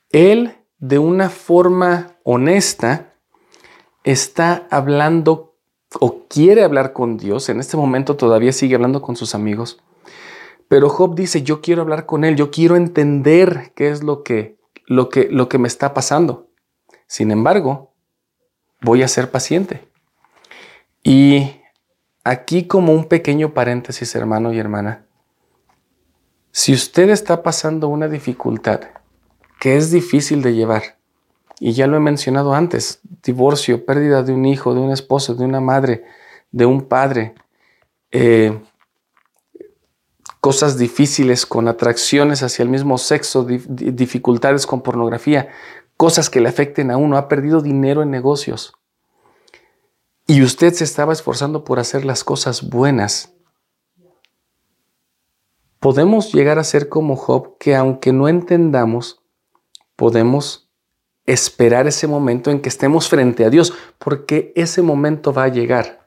él, 0.10 0.63
de 0.84 1.00
una 1.00 1.30
forma 1.30 2.18
honesta, 2.24 3.14
está 4.04 4.68
hablando 4.70 5.56
o 6.02 6.26
quiere 6.28 6.62
hablar 6.62 6.92
con 6.92 7.16
Dios. 7.16 7.48
En 7.48 7.62
este 7.62 7.78
momento 7.78 8.18
todavía 8.18 8.52
sigue 8.52 8.76
hablando 8.76 9.02
con 9.02 9.16
sus 9.16 9.34
amigos. 9.34 9.82
Pero 10.68 10.90
Job 10.90 11.16
dice, 11.16 11.42
yo 11.42 11.62
quiero 11.62 11.84
hablar 11.84 12.06
con 12.06 12.26
él, 12.26 12.36
yo 12.36 12.52
quiero 12.52 12.76
entender 12.76 13.72
qué 13.78 13.92
es 13.92 14.04
lo 14.04 14.24
que, 14.24 14.58
lo 14.86 15.08
que, 15.08 15.30
lo 15.32 15.48
que 15.48 15.58
me 15.58 15.70
está 15.70 15.94
pasando. 15.94 16.50
Sin 17.08 17.32
embargo, 17.32 17.94
voy 18.82 19.04
a 19.04 19.08
ser 19.08 19.32
paciente. 19.32 19.88
Y 21.02 21.62
aquí 22.26 22.68
como 22.68 22.92
un 22.92 23.06
pequeño 23.06 23.54
paréntesis, 23.54 24.14
hermano 24.16 24.52
y 24.52 24.60
hermana, 24.60 25.06
si 26.52 26.74
usted 26.74 27.10
está 27.10 27.42
pasando 27.42 27.88
una 27.88 28.10
dificultad 28.10 28.82
que 29.64 29.78
es 29.78 29.92
difícil 29.92 30.42
de 30.42 30.54
llevar, 30.54 30.98
y 31.58 31.72
ya 31.72 31.88
lo 31.88 31.96
he 31.96 32.02
mencionado 32.02 32.54
antes, 32.54 33.00
divorcio, 33.24 33.86
pérdida 33.86 34.22
de 34.22 34.34
un 34.34 34.46
hijo, 34.46 34.74
de 34.74 34.82
un 34.82 34.92
esposo, 34.92 35.36
de 35.36 35.46
una 35.46 35.62
madre, 35.62 36.04
de 36.52 36.66
un 36.66 36.82
padre, 36.82 37.34
eh, 38.12 38.62
cosas 40.42 40.78
difíciles 40.78 41.46
con 41.46 41.70
atracciones 41.70 42.44
hacia 42.44 42.64
el 42.64 42.68
mismo 42.68 42.98
sexo, 42.98 43.46
dificultades 43.46 44.66
con 44.66 44.82
pornografía, 44.82 45.48
cosas 45.96 46.30
que 46.30 46.42
le 46.42 46.50
afecten 46.50 46.92
a 46.92 46.98
uno, 46.98 47.16
ha 47.16 47.30
perdido 47.30 47.62
dinero 47.62 48.04
en 48.04 48.12
negocios. 48.12 48.74
Y 50.28 50.44
usted 50.44 50.74
se 50.74 50.84
estaba 50.84 51.14
esforzando 51.14 51.64
por 51.64 51.80
hacer 51.80 52.04
las 52.04 52.26
cosas 52.26 52.70
buenas, 52.70 53.32
podemos 55.80 56.34
llegar 56.34 56.60
a 56.60 56.66
ser 56.66 56.90
como 56.90 57.16
Job, 57.16 57.58
que 57.58 57.78
aunque 57.78 58.12
no 58.12 58.28
entendamos, 58.28 59.23
podemos 59.96 60.70
esperar 61.26 61.88
ese 61.88 62.08
momento 62.08 62.52
en 62.52 62.62
que 62.62 62.70
estemos 62.70 63.08
frente 63.08 63.46
a 63.46 63.50
Dios, 63.50 63.74
porque 63.98 64.52
ese 64.56 64.82
momento 64.82 65.34
va 65.34 65.46
a 65.46 65.50
llegar. 65.50 66.06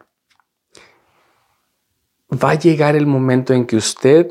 Va 2.33 2.51
a 2.51 2.59
llegar 2.59 2.97
el 2.97 3.07
momento 3.07 3.55
en 3.55 3.67
que 3.67 3.77
usted, 3.77 4.29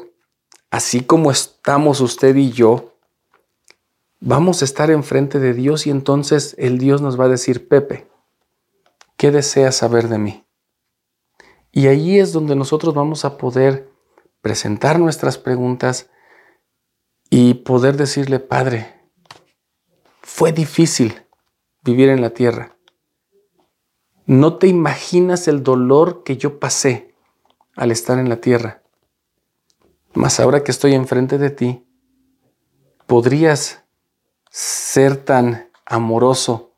así 0.69 1.01
como 1.01 1.31
estamos 1.31 2.01
usted 2.01 2.35
y 2.35 2.51
yo, 2.51 2.95
vamos 4.19 4.61
a 4.61 4.65
estar 4.65 4.91
enfrente 4.91 5.39
de 5.39 5.53
Dios 5.53 5.87
y 5.87 5.91
entonces 5.91 6.55
el 6.57 6.77
Dios 6.77 7.01
nos 7.01 7.19
va 7.19 7.25
a 7.25 7.29
decir, 7.29 7.67
Pepe, 7.67 8.07
¿qué 9.17 9.31
deseas 9.31 9.75
saber 9.75 10.07
de 10.09 10.17
mí? 10.17 10.45
Y 11.71 11.87
ahí 11.87 12.19
es 12.19 12.31
donde 12.31 12.55
nosotros 12.55 12.93
vamos 12.93 13.25
a 13.25 13.37
poder 13.37 13.89
presentar 14.41 14.99
nuestras 14.99 15.37
preguntas 15.37 16.09
y 17.29 17.55
poder 17.55 17.97
decirle, 17.97 18.39
Padre, 18.39 18.94
fue 20.25 20.51
difícil 20.51 21.21
vivir 21.83 22.09
en 22.09 22.19
la 22.19 22.31
tierra. 22.31 22.75
No 24.25 24.57
te 24.57 24.65
imaginas 24.65 25.47
el 25.47 25.61
dolor 25.61 26.23
que 26.23 26.35
yo 26.35 26.59
pasé 26.59 27.13
al 27.75 27.91
estar 27.91 28.17
en 28.17 28.27
la 28.27 28.37
tierra. 28.37 28.81
Mas 30.15 30.39
ahora 30.39 30.63
que 30.63 30.71
estoy 30.71 30.95
enfrente 30.95 31.37
de 31.37 31.51
ti, 31.51 31.85
podrías 33.05 33.83
ser 34.49 35.15
tan 35.23 35.69
amoroso 35.85 36.71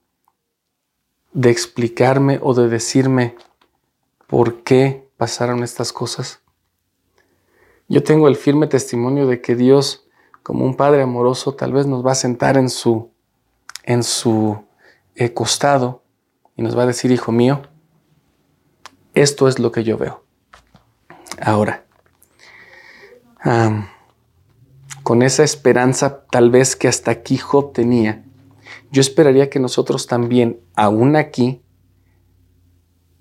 de 1.31 1.49
explicarme 1.49 2.39
o 2.43 2.53
de 2.53 2.67
decirme 2.67 3.38
por 4.27 4.62
qué 4.63 5.10
pasaron 5.15 5.63
estas 5.63 5.93
cosas. 5.93 6.41
Yo 7.88 8.03
tengo 8.03 8.27
el 8.27 8.36
firme 8.36 8.67
testimonio 8.67 9.25
de 9.25 9.41
que 9.41 9.55
Dios, 9.55 10.05
como 10.43 10.65
un 10.65 10.75
Padre 10.75 11.01
amoroso, 11.01 11.55
tal 11.55 11.71
vez 11.71 11.88
nos 11.88 12.05
va 12.05 12.12
a 12.12 12.15
sentar 12.15 12.57
en 12.57 12.69
su, 12.69 13.15
en 13.88 14.04
su 14.04 14.65
eh, 15.15 15.34
costado 15.34 16.04
y 16.56 16.62
nos 16.62 16.78
va 16.78 16.84
a 16.84 16.88
decir, 16.88 17.10
hijo 17.12 17.32
mío, 17.32 17.63
esto 19.15 19.47
es 19.47 19.58
lo 19.58 19.71
que 19.71 19.84
yo 19.84 19.97
veo. 19.97 20.23
Ahora, 21.41 21.86
con 25.04 25.21
esa 25.23 25.43
esperanza 25.43 26.26
tal 26.26 26.52
vez 26.52 26.76
que 26.76 26.88
hasta 26.88 27.12
aquí 27.12 27.38
Job 27.38 27.71
tenía, 27.71 28.26
yo 28.91 29.00
esperaría 29.00 29.50
que 29.50 29.60
nosotros 29.60 30.06
también, 30.06 30.60
aún 30.76 31.15
aquí, 31.15 31.63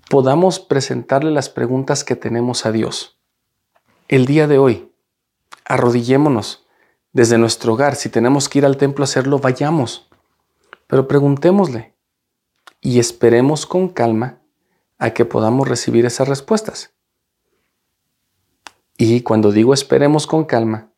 podamos 0.09 0.59
presentarle 0.59 1.31
las 1.31 1.49
preguntas 1.49 2.03
que 2.03 2.15
tenemos 2.15 2.65
a 2.65 2.71
Dios. 2.71 3.19
El 4.09 4.25
día 4.25 4.47
de 4.47 4.57
hoy, 4.57 4.91
arrodillémonos 5.63 6.65
desde 7.13 7.37
nuestro 7.37 7.73
hogar. 7.73 7.95
Si 7.95 8.09
tenemos 8.09 8.49
que 8.49 8.59
ir 8.59 8.65
al 8.65 8.77
templo 8.77 9.03
a 9.03 9.05
hacerlo, 9.05 9.39
vayamos. 9.39 10.06
Pero 10.87 11.07
preguntémosle 11.07 11.93
y 12.81 12.99
esperemos 12.99 13.65
con 13.65 13.89
calma 13.89 14.39
a 14.97 15.11
que 15.11 15.25
podamos 15.25 15.67
recibir 15.67 16.05
esas 16.05 16.27
respuestas. 16.27 16.93
Y 18.97 19.21
cuando 19.21 19.51
digo 19.51 19.73
esperemos 19.73 20.25
con 20.25 20.45
calma, 20.45 20.89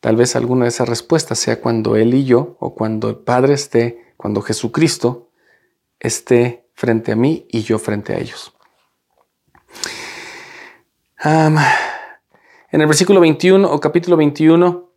tal 0.00 0.16
vez 0.16 0.34
alguna 0.34 0.64
de 0.64 0.70
esas 0.70 0.88
respuestas 0.88 1.38
sea 1.38 1.60
cuando 1.60 1.96
Él 1.96 2.14
y 2.14 2.24
yo 2.24 2.56
o 2.58 2.74
cuando 2.74 3.08
el 3.08 3.16
Padre 3.16 3.54
esté 3.54 4.04
cuando 4.24 4.40
Jesucristo 4.40 5.28
esté 6.00 6.66
frente 6.72 7.12
a 7.12 7.16
mí 7.16 7.46
y 7.50 7.60
yo 7.60 7.78
frente 7.78 8.14
a 8.14 8.18
ellos. 8.18 8.54
en 11.22 12.80
el 12.80 12.86
versículo 12.86 13.20
21 13.20 13.70
o 13.70 13.80
capítulo 13.80 14.16
21 14.16 14.90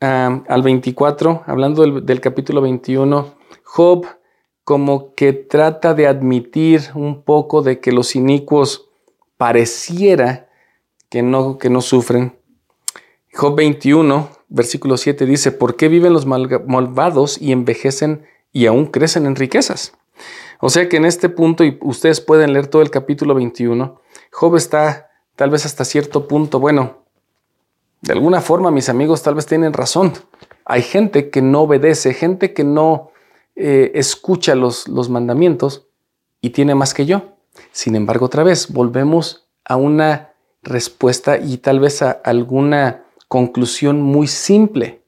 al 0.00 0.62
24, 0.62 1.44
hablando 1.46 2.00
del, 2.00 2.20
capítulo 2.22 2.62
21, 2.62 3.34
Job 3.72 4.06
como 4.64 5.14
que 5.14 5.32
trata 5.32 5.94
de 5.94 6.06
admitir 6.06 6.90
un 6.94 7.22
poco 7.22 7.62
de 7.62 7.80
que 7.80 7.92
los 7.92 8.16
inicuos 8.16 8.88
pareciera 9.36 10.48
que 11.08 11.22
no, 11.22 11.58
que 11.58 11.70
no 11.70 11.80
sufren. 11.80 12.36
Job 13.32 13.56
21, 13.56 14.28
versículo 14.48 14.96
7 14.96 15.24
dice, 15.26 15.52
¿por 15.52 15.76
qué 15.76 15.88
viven 15.88 16.12
los 16.12 16.26
malvados 16.26 17.40
y 17.40 17.52
envejecen 17.52 18.26
y 18.52 18.66
aún 18.66 18.86
crecen 18.86 19.26
en 19.26 19.36
riquezas. 19.36 19.92
O 20.60 20.68
sea 20.68 20.88
que 20.88 20.96
en 20.96 21.04
este 21.04 21.28
punto, 21.28 21.64
y 21.64 21.78
ustedes 21.82 22.20
pueden 22.20 22.52
leer 22.52 22.66
todo 22.66 22.82
el 22.82 22.90
capítulo 22.90 23.34
21, 23.34 24.00
Job 24.32 24.56
está 24.56 25.10
tal 25.36 25.50
vez 25.50 25.64
hasta 25.64 25.84
cierto 25.84 26.28
punto, 26.28 26.60
bueno, 26.60 27.04
de 28.02 28.12
alguna 28.12 28.40
forma 28.40 28.70
mis 28.70 28.88
amigos 28.88 29.22
tal 29.22 29.34
vez 29.34 29.46
tienen 29.46 29.72
razón. 29.72 30.12
Hay 30.64 30.82
gente 30.82 31.30
que 31.30 31.42
no 31.42 31.62
obedece, 31.62 32.12
gente 32.14 32.52
que 32.52 32.64
no 32.64 33.09
eh, 33.60 33.92
escucha 33.94 34.54
los, 34.54 34.88
los 34.88 35.10
mandamientos 35.10 35.86
y 36.40 36.50
tiene 36.50 36.74
más 36.74 36.94
que 36.94 37.06
yo. 37.06 37.34
Sin 37.72 37.94
embargo, 37.94 38.26
otra 38.26 38.42
vez, 38.42 38.72
volvemos 38.72 39.46
a 39.64 39.76
una 39.76 40.32
respuesta 40.62 41.38
y 41.38 41.58
tal 41.58 41.80
vez 41.80 42.02
a 42.02 42.10
alguna 42.10 43.04
conclusión 43.28 44.00
muy 44.00 44.26
simple, 44.26 45.02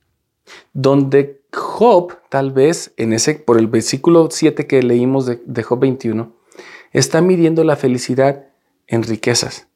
donde 0.73 1.43
Job, 1.55 2.19
tal 2.29 2.53
vez, 2.53 2.93
en 2.97 3.13
ese, 3.13 3.35
por 3.35 3.59
el 3.59 3.67
versículo 3.67 4.29
7 4.31 4.67
que 4.67 4.83
leímos 4.83 5.27
de, 5.27 5.43
de 5.45 5.63
Job 5.63 5.81
21, 5.81 6.33
está 6.93 7.21
midiendo 7.21 7.65
la 7.65 7.77
felicidad 7.77 8.47
en 8.87 9.03
riquezas. 9.03 9.67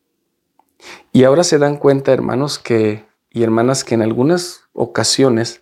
Y 1.13 1.25
ahora 1.25 1.45
se 1.45 1.59
dan 1.59 1.77
cuenta, 1.77 2.13
hermanos, 2.13 2.59
que 2.59 3.05
y 3.31 3.43
hermanas, 3.43 3.85
que 3.85 3.95
en 3.95 4.01
algunas 4.01 4.63
ocasiones 4.73 5.61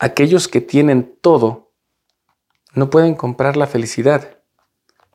aquellos 0.00 0.48
que 0.48 0.60
tienen 0.60 1.14
todo 1.20 1.67
no 2.74 2.90
pueden 2.90 3.14
comprar 3.14 3.56
la 3.56 3.66
felicidad, 3.66 4.38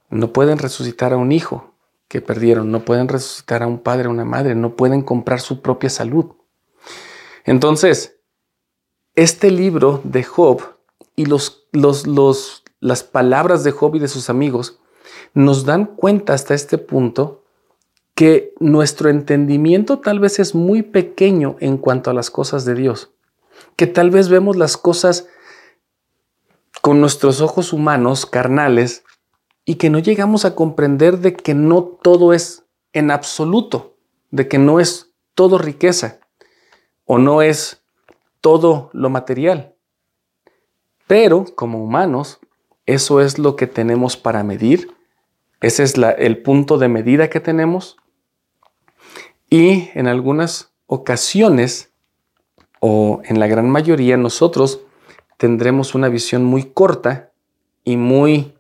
no 0.10 0.34
pueden 0.34 0.58
resucitar 0.58 1.13
a 1.13 1.18
un 1.18 1.32
hijo 1.32 1.74
que 2.08 2.22
perdieron, 2.22 2.72
no 2.72 2.86
pueden 2.86 3.08
resucitar 3.08 3.63
a 3.63 3.68
un 3.68 3.80
padre, 3.80 4.08
a 4.08 4.12
una 4.12 4.26
madre, 4.26 4.56
no 4.56 4.76
pueden 4.76 5.02
comprar 5.02 5.42
su 5.42 5.62
propia 5.62 5.89
salud. 5.89 6.34
Entonces, 7.46 8.20
este 9.16 9.52
libro 9.52 10.02
de 10.04 10.24
Job 10.24 10.62
y 11.16 11.26
los, 11.26 11.68
las 12.80 13.04
palabras 13.04 13.63
de 13.63 13.72
Job 13.72 13.96
y 13.96 14.00
de 14.00 14.08
sus 14.08 14.30
amigos 14.30 14.80
nos 15.34 15.66
dan 15.66 15.86
cuenta 15.86 16.34
hasta 16.34 16.54
este 16.54 16.78
punto 16.78 17.44
que 18.16 18.54
nuestro 18.60 19.10
entendimiento 19.10 20.00
tal 20.00 20.20
vez 20.20 20.39
es 20.39 20.54
muy 20.54 20.84
pequeño 20.84 21.56
en 21.60 21.78
cuanto 21.78 22.12
a 22.12 22.13
las 22.13 22.30
cosas 22.30 22.66
de 22.66 22.76
Dios, 22.76 23.12
que 23.76 23.88
tal 23.88 24.12
vez 24.12 24.30
vemos 24.30 24.56
las 24.56 24.78
cosas 24.78 25.28
con 26.84 27.00
nuestros 27.00 27.39
ojos 27.39 27.72
humanos, 27.72 28.26
carnales, 28.26 29.06
y 29.63 29.76
que 29.76 29.89
no 29.89 30.00
llegamos 30.00 30.43
a 30.43 30.54
comprender 30.54 31.19
de 31.19 31.34
que 31.34 31.54
no 31.54 31.82
todo 31.82 32.34
es 32.34 32.65
en 32.91 33.10
absoluto, 33.10 33.96
de 34.32 34.50
que 34.50 34.58
no 34.58 34.82
es 34.82 35.13
todo 35.34 35.58
riqueza 35.58 36.19
o 37.06 37.19
no 37.19 37.41
es 37.41 37.86
todo 38.41 38.89
lo 38.91 39.10
material. 39.10 39.76
Pero 41.08 41.46
como 41.56 41.82
humanos, 41.82 42.41
eso 42.86 43.22
es 43.22 43.39
lo 43.39 43.56
que 43.56 43.67
tenemos 43.67 44.17
para 44.17 44.43
medir, 44.43 44.93
ese 45.62 45.84
es 45.84 45.93
el 46.17 46.41
punto 46.41 46.78
de 46.78 46.89
medida 46.89 47.30
que 47.30 47.39
tenemos 47.39 47.96
y 49.50 49.89
en 49.93 50.08
algunas 50.08 50.74
ocasiones, 50.88 51.93
o 52.82 53.22
en 53.24 53.39
la 53.39 53.48
gran 53.48 53.69
mayoría, 53.69 54.17
nosotros 54.17 54.82
tendremos 55.44 55.94
una 55.94 56.08
visión 56.08 56.46
muy 56.46 56.64
corta 56.64 57.34
y 57.84 57.98
muy 57.98 58.54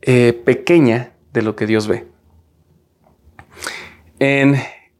eh, 0.00 0.32
pequeña 0.32 1.12
de 1.34 1.42
lo 1.42 1.56
que 1.56 1.66
Dios 1.66 1.86
ve. 1.86 2.06
En 4.18 4.56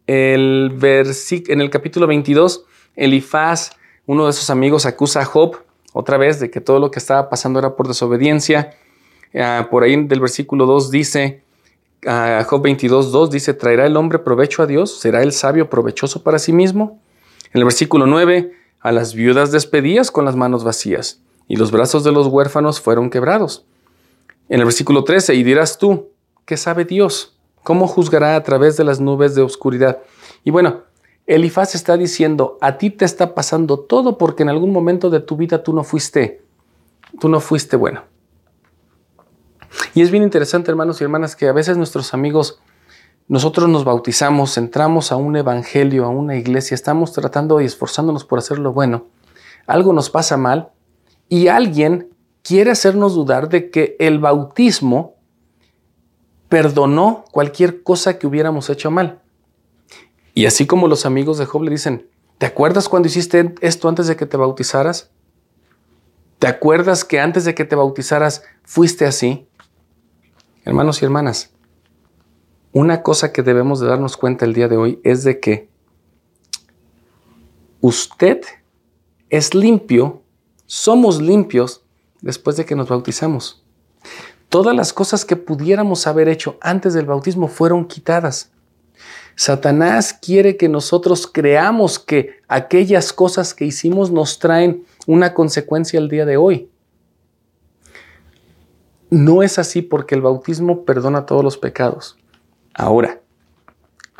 el, 0.06 0.78
en 0.82 1.60
el 1.62 1.70
capítulo 1.70 2.06
22, 2.06 2.66
Elifaz, 2.96 3.70
uno 4.04 4.26
de 4.26 4.34
sus 4.34 4.50
amigos, 4.50 4.84
acusa 4.84 5.22
a 5.22 5.24
Job 5.24 5.56
otra 5.94 6.18
vez 6.18 6.38
de 6.38 6.50
que 6.50 6.60
todo 6.60 6.80
lo 6.80 6.90
que 6.90 6.98
estaba 6.98 7.30
pasando 7.30 7.58
era 7.60 7.74
por 7.74 7.88
desobediencia. 7.88 8.74
Ah, 9.34 9.68
por 9.70 9.84
ahí 9.84 9.96
del 10.04 10.20
versículo 10.20 10.66
2 10.66 10.90
dice, 10.90 11.44
Job 12.04 12.62
22, 12.62 13.10
2 13.10 13.30
dice, 13.30 13.54
¿traerá 13.54 13.86
el 13.86 13.96
hombre 13.96 14.18
provecho 14.18 14.62
a 14.62 14.66
Dios? 14.66 15.00
¿Será 15.00 15.22
el 15.22 15.32
sabio 15.32 15.70
provechoso 15.70 16.22
para 16.22 16.38
sí 16.38 16.52
mismo? 16.52 17.00
En 17.54 17.60
el 17.60 17.64
versículo 17.64 18.04
9, 18.04 18.57
a 18.80 18.92
las 18.92 19.14
viudas 19.14 19.52
despedías 19.52 20.10
con 20.10 20.24
las 20.24 20.36
manos 20.36 20.64
vacías, 20.64 21.22
y 21.46 21.56
los 21.56 21.70
brazos 21.70 22.04
de 22.04 22.12
los 22.12 22.26
huérfanos 22.26 22.80
fueron 22.80 23.10
quebrados. 23.10 23.64
En 24.48 24.60
el 24.60 24.64
versículo 24.64 25.04
13, 25.04 25.34
y 25.34 25.42
dirás 25.42 25.78
tú, 25.78 26.08
¿qué 26.44 26.56
sabe 26.56 26.84
Dios? 26.84 27.38
¿Cómo 27.64 27.86
juzgará 27.86 28.36
a 28.36 28.42
través 28.42 28.76
de 28.76 28.84
las 28.84 29.00
nubes 29.00 29.34
de 29.34 29.42
oscuridad? 29.42 29.98
Y 30.44 30.50
bueno, 30.50 30.82
Elifaz 31.26 31.74
está 31.74 31.98
diciendo, 31.98 32.56
a 32.62 32.78
ti 32.78 32.88
te 32.88 33.04
está 33.04 33.34
pasando 33.34 33.80
todo 33.80 34.16
porque 34.16 34.42
en 34.42 34.48
algún 34.48 34.72
momento 34.72 35.10
de 35.10 35.20
tu 35.20 35.36
vida 35.36 35.62
tú 35.62 35.74
no 35.74 35.84
fuiste, 35.84 36.42
tú 37.20 37.28
no 37.28 37.40
fuiste 37.40 37.76
bueno. 37.76 38.04
Y 39.94 40.00
es 40.00 40.10
bien 40.10 40.22
interesante, 40.22 40.70
hermanos 40.70 41.00
y 41.00 41.04
hermanas, 41.04 41.36
que 41.36 41.48
a 41.48 41.52
veces 41.52 41.76
nuestros 41.76 42.14
amigos, 42.14 42.60
nosotros 43.28 43.68
nos 43.68 43.84
bautizamos, 43.84 44.56
entramos 44.56 45.12
a 45.12 45.16
un 45.16 45.36
evangelio, 45.36 46.06
a 46.06 46.08
una 46.08 46.36
iglesia, 46.36 46.74
estamos 46.74 47.12
tratando 47.12 47.60
y 47.60 47.66
esforzándonos 47.66 48.24
por 48.24 48.38
hacer 48.38 48.58
lo 48.58 48.72
bueno. 48.72 49.06
Algo 49.66 49.92
nos 49.92 50.08
pasa 50.08 50.38
mal 50.38 50.70
y 51.28 51.48
alguien 51.48 52.08
quiere 52.42 52.70
hacernos 52.70 53.14
dudar 53.14 53.50
de 53.50 53.70
que 53.70 53.96
el 53.98 54.18
bautismo 54.18 55.16
perdonó 56.48 57.26
cualquier 57.30 57.82
cosa 57.82 58.18
que 58.18 58.26
hubiéramos 58.26 58.70
hecho 58.70 58.90
mal. 58.90 59.20
Y 60.32 60.46
así 60.46 60.66
como 60.66 60.88
los 60.88 61.04
amigos 61.04 61.36
de 61.36 61.44
Job 61.44 61.64
le 61.64 61.70
dicen, 61.70 62.08
¿te 62.38 62.46
acuerdas 62.46 62.88
cuando 62.88 63.08
hiciste 63.08 63.54
esto 63.60 63.90
antes 63.90 64.06
de 64.06 64.16
que 64.16 64.24
te 64.24 64.38
bautizaras? 64.38 65.10
¿Te 66.38 66.46
acuerdas 66.46 67.04
que 67.04 67.20
antes 67.20 67.44
de 67.44 67.54
que 67.54 67.66
te 67.66 67.76
bautizaras 67.76 68.42
fuiste 68.62 69.04
así? 69.04 69.46
Hermanos 70.64 71.02
y 71.02 71.04
hermanas, 71.04 71.50
una 72.78 73.02
cosa 73.02 73.32
que 73.32 73.42
debemos 73.42 73.80
de 73.80 73.88
darnos 73.88 74.16
cuenta 74.16 74.44
el 74.44 74.54
día 74.54 74.68
de 74.68 74.76
hoy 74.76 75.00
es 75.02 75.24
de 75.24 75.40
que 75.40 75.68
usted 77.80 78.40
es 79.30 79.52
limpio, 79.52 80.22
somos 80.66 81.20
limpios 81.20 81.82
después 82.20 82.56
de 82.56 82.64
que 82.64 82.76
nos 82.76 82.88
bautizamos. 82.88 83.64
Todas 84.48 84.76
las 84.76 84.92
cosas 84.92 85.24
que 85.24 85.34
pudiéramos 85.34 86.06
haber 86.06 86.28
hecho 86.28 86.56
antes 86.60 86.94
del 86.94 87.06
bautismo 87.06 87.48
fueron 87.48 87.84
quitadas. 87.84 88.52
Satanás 89.34 90.12
quiere 90.12 90.56
que 90.56 90.68
nosotros 90.68 91.26
creamos 91.26 91.98
que 91.98 92.36
aquellas 92.46 93.12
cosas 93.12 93.54
que 93.54 93.64
hicimos 93.64 94.12
nos 94.12 94.38
traen 94.38 94.84
una 95.08 95.34
consecuencia 95.34 95.98
el 95.98 96.08
día 96.08 96.24
de 96.24 96.36
hoy. 96.36 96.70
No 99.10 99.42
es 99.42 99.58
así 99.58 99.82
porque 99.82 100.14
el 100.14 100.22
bautismo 100.22 100.84
perdona 100.84 101.26
todos 101.26 101.42
los 101.42 101.58
pecados. 101.58 102.16
Ahora, 102.78 103.20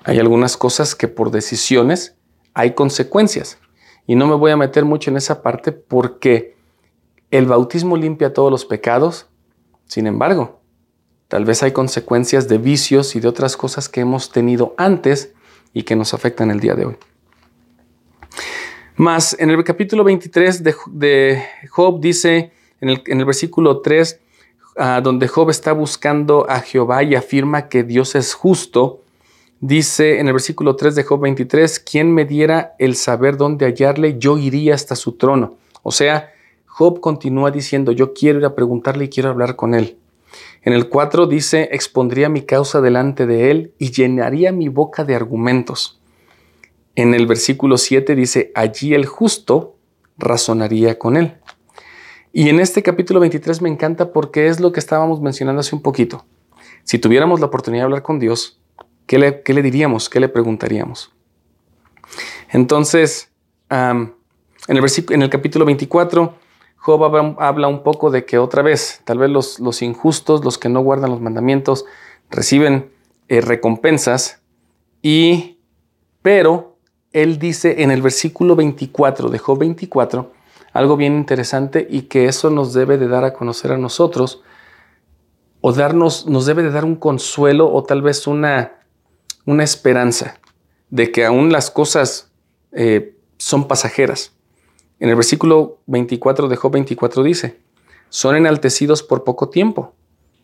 hay 0.02 0.18
algunas 0.18 0.56
cosas 0.56 0.96
que 0.96 1.06
por 1.06 1.30
decisiones 1.30 2.16
hay 2.54 2.74
consecuencias. 2.74 3.56
Y 4.04 4.16
no 4.16 4.26
me 4.26 4.34
voy 4.34 4.50
a 4.50 4.56
meter 4.56 4.84
mucho 4.84 5.12
en 5.12 5.16
esa 5.16 5.42
parte 5.42 5.70
porque 5.70 6.56
el 7.30 7.46
bautismo 7.46 7.96
limpia 7.96 8.32
todos 8.32 8.50
los 8.50 8.64
pecados. 8.64 9.28
Sin 9.86 10.08
embargo, 10.08 10.60
tal 11.28 11.44
vez 11.44 11.62
hay 11.62 11.70
consecuencias 11.70 12.48
de 12.48 12.58
vicios 12.58 13.14
y 13.14 13.20
de 13.20 13.28
otras 13.28 13.56
cosas 13.56 13.88
que 13.88 14.00
hemos 14.00 14.32
tenido 14.32 14.74
antes 14.76 15.34
y 15.72 15.84
que 15.84 15.94
nos 15.94 16.12
afectan 16.12 16.50
el 16.50 16.58
día 16.58 16.74
de 16.74 16.86
hoy. 16.86 16.96
Más, 18.96 19.36
en 19.38 19.50
el 19.50 19.62
capítulo 19.62 20.02
23 20.02 20.64
de, 20.64 21.44
Job 21.70 22.00
dice, 22.00 22.50
en 22.80 22.88
el, 22.88 23.04
en 23.06 23.20
el 23.20 23.24
versículo 23.24 23.82
3, 23.82 24.20
donde 25.02 25.26
Job 25.26 25.50
está 25.50 25.72
buscando 25.72 26.48
a 26.48 26.60
Jehová 26.60 27.02
y 27.02 27.14
afirma 27.16 27.68
que 27.68 27.82
Dios 27.82 28.14
es 28.14 28.34
justo, 28.34 29.02
dice 29.60 30.20
en 30.20 30.28
el 30.28 30.34
versículo 30.34 30.76
3 30.76 30.94
de 30.94 31.02
Job 31.02 31.20
23, 31.20 31.80
quien 31.80 32.12
me 32.14 32.24
diera 32.24 32.74
el 32.78 32.94
saber 32.94 33.36
dónde 33.36 33.66
hallarle, 33.66 34.18
yo 34.18 34.38
iría 34.38 34.74
hasta 34.74 34.94
su 34.94 35.12
trono. 35.12 35.56
O 35.82 35.90
sea, 35.90 36.30
Job 36.66 37.00
continúa 37.00 37.50
diciendo, 37.50 37.90
yo 37.90 38.14
quiero 38.14 38.38
ir 38.38 38.44
a 38.44 38.54
preguntarle 38.54 39.06
y 39.06 39.08
quiero 39.08 39.30
hablar 39.30 39.56
con 39.56 39.74
él. 39.74 39.96
En 40.62 40.72
el 40.72 40.88
4 40.88 41.26
dice, 41.26 41.70
expondría 41.72 42.28
mi 42.28 42.42
causa 42.42 42.80
delante 42.80 43.26
de 43.26 43.50
él 43.50 43.72
y 43.78 43.90
llenaría 43.90 44.52
mi 44.52 44.68
boca 44.68 45.04
de 45.04 45.16
argumentos. 45.16 45.98
En 46.94 47.14
el 47.14 47.26
versículo 47.26 47.78
7 47.78 48.14
dice, 48.14 48.52
allí 48.54 48.94
el 48.94 49.06
justo 49.06 49.74
razonaría 50.18 50.98
con 50.98 51.16
él. 51.16 51.34
Y 52.38 52.50
en 52.50 52.60
este 52.60 52.84
capítulo 52.84 53.18
23 53.18 53.62
me 53.62 53.68
encanta 53.68 54.12
porque 54.12 54.46
es 54.46 54.60
lo 54.60 54.70
que 54.70 54.78
estábamos 54.78 55.20
mencionando 55.20 55.58
hace 55.58 55.74
un 55.74 55.82
poquito. 55.82 56.24
Si 56.84 57.00
tuviéramos 57.00 57.40
la 57.40 57.46
oportunidad 57.46 57.80
de 57.80 57.84
hablar 57.86 58.02
con 58.04 58.20
Dios, 58.20 58.60
¿qué 59.06 59.18
le, 59.18 59.60
diríamos? 59.60 60.08
¿Qué 60.08 60.20
le 60.20 60.28
preguntaríamos? 60.28 61.10
Entonces, 62.52 63.32
en, 63.70 64.14
el 64.68 64.86
en 65.10 65.22
el 65.22 65.30
capítulo 65.30 65.64
24, 65.64 66.36
Job 66.76 67.36
habla, 67.40 67.66
un 67.66 67.82
poco 67.82 68.08
de 68.12 68.24
que 68.24 68.38
otra 68.38 68.62
vez, 68.62 69.00
tal 69.02 69.18
vez 69.18 69.30
los, 69.30 69.58
los 69.58 69.82
injustos, 69.82 70.44
los 70.44 70.58
que 70.58 70.68
no 70.68 70.78
guardan 70.78 71.10
los 71.10 71.20
mandamientos, 71.20 71.86
reciben 72.30 72.92
eh, 73.26 73.40
recompensas, 73.40 74.42
y, 75.02 75.58
pero 76.22 76.78
él 77.10 77.40
dice 77.40 77.82
en 77.82 77.90
el 77.90 78.00
versículo 78.00 78.54
24 78.54 79.28
de 79.28 79.38
Job 79.40 79.58
24, 79.58 80.37
algo 80.72 80.96
bien 80.96 81.14
interesante 81.14 81.86
y 81.88 82.02
que 82.02 82.26
eso 82.26 82.50
nos 82.50 82.72
debe 82.72 82.98
de 82.98 83.08
dar 83.08 83.24
a 83.24 83.32
conocer 83.32 83.72
a 83.72 83.78
nosotros 83.78 84.42
o 85.60 85.72
darnos, 85.72 86.26
nos 86.26 86.46
debe 86.46 86.62
de 86.62 86.70
dar 86.70 86.84
un 86.84 86.96
consuelo 86.96 87.72
o 87.72 87.82
tal 87.82 88.02
vez 88.02 88.26
una, 88.26 88.80
una 89.44 89.64
esperanza 89.64 90.38
de 90.90 91.10
que 91.10 91.24
aún 91.24 91.52
las 91.52 91.70
cosas 91.70 92.30
eh, 92.72 93.16
son 93.38 93.66
pasajeras. 93.68 94.32
En 95.00 95.08
el 95.08 95.16
versículo 95.16 95.78
24 95.86 96.48
de 96.48 96.56
Job 96.56 96.72
24 96.72 97.22
dice, 97.22 97.60
son 98.08 98.36
enaltecidos 98.36 99.02
por 99.02 99.24
poco 99.24 99.48
tiempo, 99.48 99.94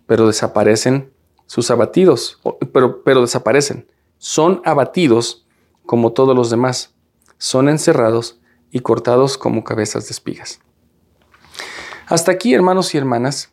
pero 0.07 0.27
desaparecen 0.27 1.13
sus 1.47 1.71
abatidos, 1.71 2.41
pero, 2.73 3.03
pero 3.03 3.21
desaparecen. 3.21 3.89
Son 4.19 4.63
abatidos 4.65 5.47
como 5.87 6.13
todos 6.13 6.35
los 6.35 6.51
demás, 6.51 6.95
son 7.39 7.69
encerrados 7.69 8.41
y 8.75 8.81
cortados 8.81 9.39
como 9.39 9.63
cabezas 9.63 10.07
de 10.07 10.11
espigas. 10.11 10.59
Hasta 12.09 12.33
aquí, 12.33 12.53
hermanos 12.55 12.93
y 12.93 12.99
hermanas, 12.99 13.53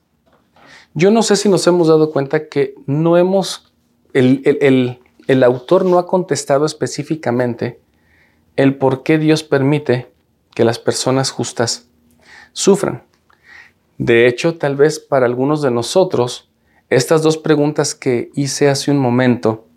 yo 0.95 1.11
no 1.11 1.21
sé 1.21 1.35
si 1.35 1.47
nos 1.47 1.65
hemos 1.67 1.87
dado 1.87 2.11
cuenta 2.11 2.49
que 2.49 2.73
no 2.87 3.17
hemos, 3.17 3.71
el, 4.13 4.99
el 5.27 5.43
autor 5.43 5.85
no 5.85 5.99
ha 5.99 6.07
contestado 6.07 6.65
específicamente 6.65 7.79
el 8.55 8.75
por 8.79 9.03
qué 9.03 9.19
Dios 9.19 9.43
permite 9.43 10.11
que 10.55 10.65
las 10.65 10.79
personas 10.79 11.29
justas 11.29 11.87
sufran. 12.51 13.03
De 13.99 14.27
hecho, 14.27 14.57
tal 14.57 14.75
vez 14.75 14.99
para 14.99 15.27
algunos 15.27 15.61
de 15.61 15.69
nosotros, 15.69 16.49
estas 16.89 17.21
dos 17.21 17.37
preguntas 17.37 17.93
que 17.93 18.31
hice 18.33 18.69
hace 18.69 18.89
un 18.89 18.97
momento 18.97 19.67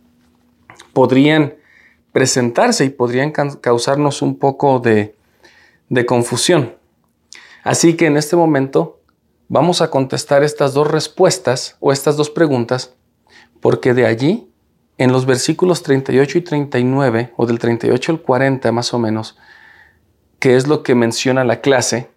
podrían 0.95 1.57
presentarse 2.13 2.87
y 2.87 2.89
podrían 2.89 3.31
causarnos 3.31 4.23
un 4.23 4.39
poco 4.39 4.81
de, 4.81 5.15
de 5.95 6.07
confusión. 6.07 6.77
Así 7.63 7.97
que 7.97 8.07
en 8.07 8.17
este 8.17 8.37
momento 8.37 9.01
vamos 9.49 9.81
a 9.81 9.91
contestar 9.91 10.43
estas 10.43 10.75
dos 10.75 10.91
respuestas 10.91 11.77
o 11.81 11.93
estas 11.93 12.17
dos 12.17 12.31
preguntas, 12.31 12.95
porque 13.61 13.95
de 13.95 14.05
allí, 14.05 14.51
en 14.99 15.13
los 15.13 15.25
versículos 15.25 15.83
38 15.83 16.39
y 16.39 16.41
39, 16.43 17.33
o 17.37 17.47
del 17.47 17.59
38 17.59 18.13
al 18.13 18.21
40 18.21 18.73
más 18.73 18.93
o 18.93 18.99
menos, 18.99 19.39
que 20.39 20.57
es 20.57 20.67
lo 20.67 20.83
que 20.83 20.95
menciona 20.95 21.45
la 21.45 21.61
clase, 21.61 22.11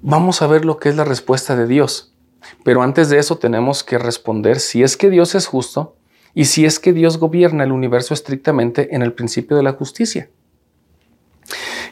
vamos 0.00 0.42
a 0.42 0.46
ver 0.46 0.64
lo 0.64 0.78
que 0.78 0.90
es 0.90 0.96
la 0.96 1.04
respuesta 1.04 1.56
de 1.56 1.66
Dios. 1.66 2.14
Pero 2.62 2.82
antes 2.82 3.08
de 3.08 3.18
eso 3.18 3.38
tenemos 3.38 3.82
que 3.82 3.98
responder 3.98 4.60
si 4.60 4.82
es 4.82 4.96
que 4.96 5.10
Dios 5.10 5.34
es 5.34 5.46
justo 5.46 5.96
y 6.34 6.44
si 6.44 6.66
es 6.66 6.78
que 6.78 6.92
Dios 6.92 7.18
gobierna 7.18 7.64
el 7.64 7.72
universo 7.72 8.12
estrictamente 8.12 8.94
en 8.94 9.02
el 9.02 9.14
principio 9.14 9.56
de 9.56 9.62
la 9.62 9.72
justicia. 9.72 10.28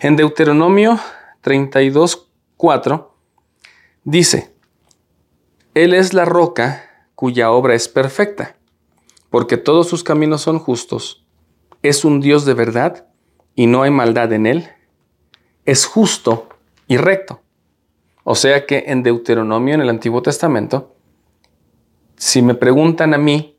En 0.05 0.16
Deuteronomio 0.16 0.98
32, 1.42 2.28
4 2.57 3.14
dice, 4.03 4.53
Él 5.74 5.94
es 5.94 6.12
la 6.12 6.24
roca 6.24 6.90
cuya 7.14 7.53
obra 7.53 7.76
es 7.76 7.86
perfecta, 7.86 8.57
porque 9.30 9.57
todos 9.57 9.86
sus 9.86 10.03
caminos 10.03 10.42
son 10.42 10.59
justos. 10.59 11.24
Es 11.82 12.05
un 12.05 12.20
Dios 12.20 12.44
de 12.44 12.55
verdad 12.55 13.07
y 13.55 13.68
no 13.68 13.84
hay 13.84 13.92
maldad 13.92 14.32
en 14.32 14.46
Él. 14.46 14.70
Es 15.66 15.86
justo 15.86 16.48
y 16.88 16.96
recto. 16.96 17.40
O 18.24 18.34
sea 18.34 18.66
que 18.66 18.86
en 18.88 19.05
Deuteronomio, 19.05 19.74
en 19.74 19.82
el 19.82 19.88
Antiguo 19.88 20.20
Testamento, 20.20 20.96
si 22.16 22.42
me 22.42 22.57
preguntan 22.57 23.14
a 23.14 23.18
mí 23.18 23.57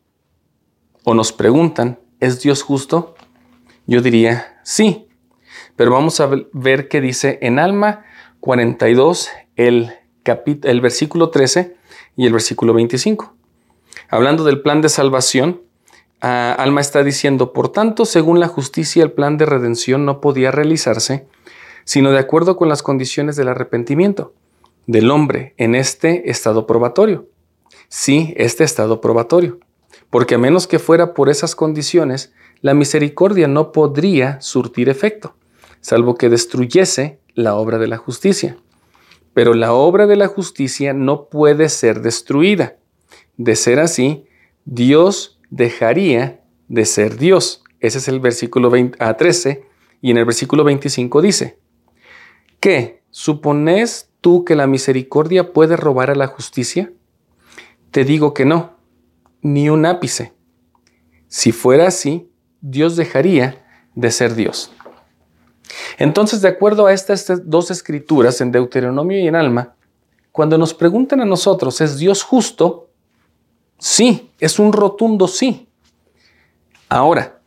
o 1.05 1.13
nos 1.13 1.31
preguntan, 1.31 2.01
¿es 2.19 2.41
Dios 2.41 2.63
justo? 2.63 3.15
Yo 3.87 4.01
diría 4.01 4.59
sí. 4.63 5.07
Pero 5.75 5.91
vamos 5.91 6.19
a 6.19 6.29
ver 6.53 6.87
qué 6.87 7.01
dice 7.01 7.39
en 7.41 7.59
Alma 7.59 8.05
42, 8.39 9.29
el, 9.55 9.93
el 10.25 10.81
versículo 10.81 11.29
13 11.29 11.75
y 12.15 12.25
el 12.25 12.33
versículo 12.33 12.73
25. 12.73 13.33
Hablando 14.09 14.43
del 14.43 14.61
plan 14.61 14.81
de 14.81 14.89
salvación, 14.89 15.61
Alma 16.19 16.79
está 16.79 17.03
diciendo, 17.03 17.51
por 17.51 17.69
tanto, 17.69 18.05
según 18.05 18.39
la 18.39 18.47
justicia, 18.47 19.03
el 19.03 19.11
plan 19.11 19.37
de 19.37 19.45
redención 19.45 20.05
no 20.05 20.21
podía 20.21 20.51
realizarse, 20.51 21.27
sino 21.83 22.11
de 22.11 22.19
acuerdo 22.19 22.55
con 22.55 22.69
las 22.69 22.81
condiciones 22.81 23.35
del 23.35 23.49
arrepentimiento 23.49 24.33
del 24.87 25.11
hombre 25.11 25.53
en 25.57 25.75
este 25.75 26.29
estado 26.29 26.65
probatorio. 26.65 27.27
Sí, 27.89 28.33
este 28.37 28.63
estado 28.63 29.01
probatorio. 29.01 29.59
Porque 30.09 30.35
a 30.35 30.37
menos 30.37 30.67
que 30.67 30.79
fuera 30.79 31.13
por 31.13 31.29
esas 31.29 31.55
condiciones, 31.55 32.33
la 32.61 32.73
misericordia 32.73 33.47
no 33.47 33.71
podría 33.71 34.39
surtir 34.41 34.89
efecto, 34.89 35.35
salvo 35.83 36.15
que 36.15 36.29
destruyese 36.29 37.19
la 37.35 37.55
obra 37.55 37.77
de 37.77 37.87
la 37.87 37.97
justicia. 37.97 38.57
Pero 39.33 39.53
la 39.53 39.73
obra 39.73 40.07
de 40.07 40.15
la 40.15 40.27
justicia 40.27 40.93
no 40.93 41.27
puede 41.27 41.67
ser 41.67 42.01
destruida. 42.01 42.77
De 43.35 43.55
ser 43.55 43.79
así, 43.79 44.25
Dios 44.63 45.39
dejaría 45.49 46.41
de 46.69 46.85
ser 46.85 47.17
Dios. 47.17 47.63
Ese 47.81 47.97
es 47.97 48.07
el 48.07 48.21
versículo 48.21 48.71
13 48.71 49.65
y 50.01 50.11
en 50.11 50.17
el 50.17 50.25
versículo 50.25 50.63
25 50.63 51.21
dice, 51.21 51.59
¿qué? 52.61 53.01
¿Suponés 53.09 54.09
tú 54.21 54.45
que 54.45 54.55
la 54.55 54.67
misericordia 54.67 55.51
puede 55.51 55.75
robar 55.75 56.09
a 56.09 56.15
la 56.15 56.27
justicia? 56.27 56.93
Te 57.91 58.05
digo 58.05 58.33
que 58.33 58.45
no, 58.45 58.77
ni 59.41 59.69
un 59.69 59.85
ápice. 59.85 60.31
Si 61.27 61.51
fuera 61.51 61.87
así, 61.87 62.31
Dios 62.61 62.95
dejaría 62.95 63.65
de 63.95 64.11
ser 64.11 64.35
Dios. 64.35 64.71
Entonces, 65.97 66.41
de 66.41 66.49
acuerdo 66.49 66.87
a 66.87 66.93
estas 66.93 67.49
dos 67.49 67.71
escrituras, 67.71 68.41
en 68.41 68.51
Deuteronomio 68.51 69.19
y 69.19 69.27
en 69.27 69.35
Alma, 69.35 69.75
cuando 70.31 70.57
nos 70.57 70.73
preguntan 70.73 71.21
a 71.21 71.25
nosotros, 71.25 71.79
¿es 71.81 71.97
Dios 71.97 72.23
justo? 72.23 72.89
Sí, 73.77 74.31
es 74.39 74.59
un 74.59 74.73
rotundo 74.73 75.27
sí. 75.27 75.67
Ahora, 76.89 77.39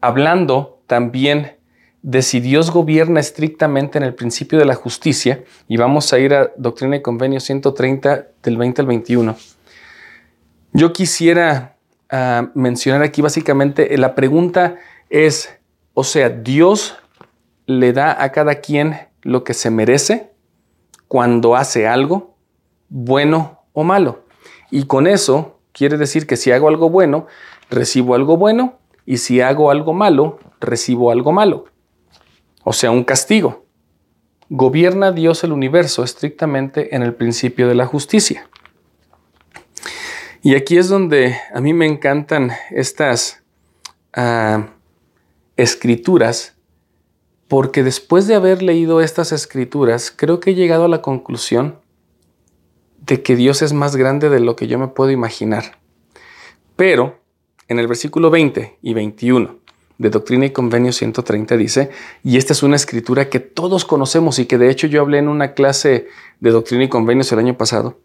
hablando 0.00 0.80
también 0.86 1.56
de 2.02 2.22
si 2.22 2.40
Dios 2.40 2.70
gobierna 2.70 3.20
estrictamente 3.20 3.98
en 3.98 4.04
el 4.04 4.14
principio 4.14 4.58
de 4.58 4.64
la 4.64 4.74
justicia, 4.74 5.44
y 5.68 5.76
vamos 5.76 6.12
a 6.12 6.18
ir 6.18 6.34
a 6.34 6.50
Doctrina 6.56 6.96
y 6.96 7.02
Convenio 7.02 7.40
130 7.40 8.26
del 8.42 8.56
20 8.56 8.82
al 8.82 8.86
21, 8.88 9.36
yo 10.72 10.92
quisiera 10.92 11.76
ah, 12.10 12.50
mencionar 12.54 13.02
aquí 13.02 13.22
básicamente, 13.22 13.96
la 13.98 14.14
pregunta 14.14 14.76
es, 15.10 15.50
o 15.94 16.02
sea, 16.04 16.28
Dios 16.30 16.96
le 17.66 17.92
da 17.92 18.22
a 18.22 18.32
cada 18.32 18.56
quien 18.56 19.08
lo 19.22 19.44
que 19.44 19.54
se 19.54 19.70
merece 19.70 20.32
cuando 21.08 21.56
hace 21.56 21.86
algo, 21.86 22.36
bueno 22.88 23.60
o 23.72 23.84
malo. 23.84 24.24
Y 24.70 24.84
con 24.84 25.06
eso 25.06 25.60
quiere 25.72 25.96
decir 25.96 26.26
que 26.26 26.36
si 26.36 26.50
hago 26.52 26.68
algo 26.68 26.90
bueno, 26.90 27.26
recibo 27.70 28.14
algo 28.14 28.36
bueno, 28.36 28.78
y 29.04 29.18
si 29.18 29.40
hago 29.40 29.70
algo 29.70 29.92
malo, 29.92 30.38
recibo 30.60 31.10
algo 31.10 31.32
malo 31.32 31.72
o 32.64 32.72
sea, 32.72 32.90
un 32.90 33.04
castigo. 33.04 33.66
Gobierna 34.48 35.12
Dios 35.12 35.44
el 35.44 35.52
universo 35.52 36.04
estrictamente 36.04 36.94
en 36.94 37.02
el 37.02 37.14
principio 37.14 37.68
de 37.68 37.74
la 37.74 37.86
justicia. 37.86 38.48
Y 40.42 40.54
aquí 40.54 40.76
es 40.76 40.88
donde 40.88 41.36
a 41.54 41.60
mí 41.60 41.72
me 41.72 41.86
encantan 41.86 42.50
estas 42.70 43.42
ah, 44.12 44.68
escrituras, 45.56 46.56
porque 47.52 47.82
después 47.82 48.26
de 48.26 48.34
haber 48.34 48.62
leído 48.62 49.02
estas 49.02 49.30
escrituras, 49.30 50.10
creo 50.10 50.40
que 50.40 50.52
he 50.52 50.54
llegado 50.54 50.86
a 50.86 50.88
la 50.88 51.02
conclusión 51.02 51.76
de 53.04 53.22
que 53.22 53.36
Dios 53.36 53.60
es 53.60 53.74
más 53.74 53.94
grande 53.94 54.30
de 54.30 54.40
lo 54.40 54.56
que 54.56 54.68
yo 54.68 54.78
me 54.78 54.88
puedo 54.88 55.10
imaginar. 55.10 55.76
Pero 56.76 57.18
en 57.68 57.78
el 57.78 57.88
versículo 57.88 58.30
20 58.30 58.78
y 58.80 58.94
21 58.94 59.58
de 59.98 60.08
Doctrina 60.08 60.46
y 60.46 60.50
Convenio 60.50 60.92
130 60.92 61.58
dice, 61.58 61.90
y 62.24 62.38
esta 62.38 62.54
es 62.54 62.62
una 62.62 62.76
escritura 62.76 63.28
que 63.28 63.38
todos 63.38 63.84
conocemos 63.84 64.38
y 64.38 64.46
que 64.46 64.56
de 64.56 64.70
hecho 64.70 64.86
yo 64.86 65.02
hablé 65.02 65.18
en 65.18 65.28
una 65.28 65.52
clase 65.52 66.08
de 66.40 66.50
Doctrina 66.52 66.84
y 66.84 66.88
Convenios 66.88 67.32
el 67.32 67.38
año 67.38 67.58
pasado, 67.58 67.98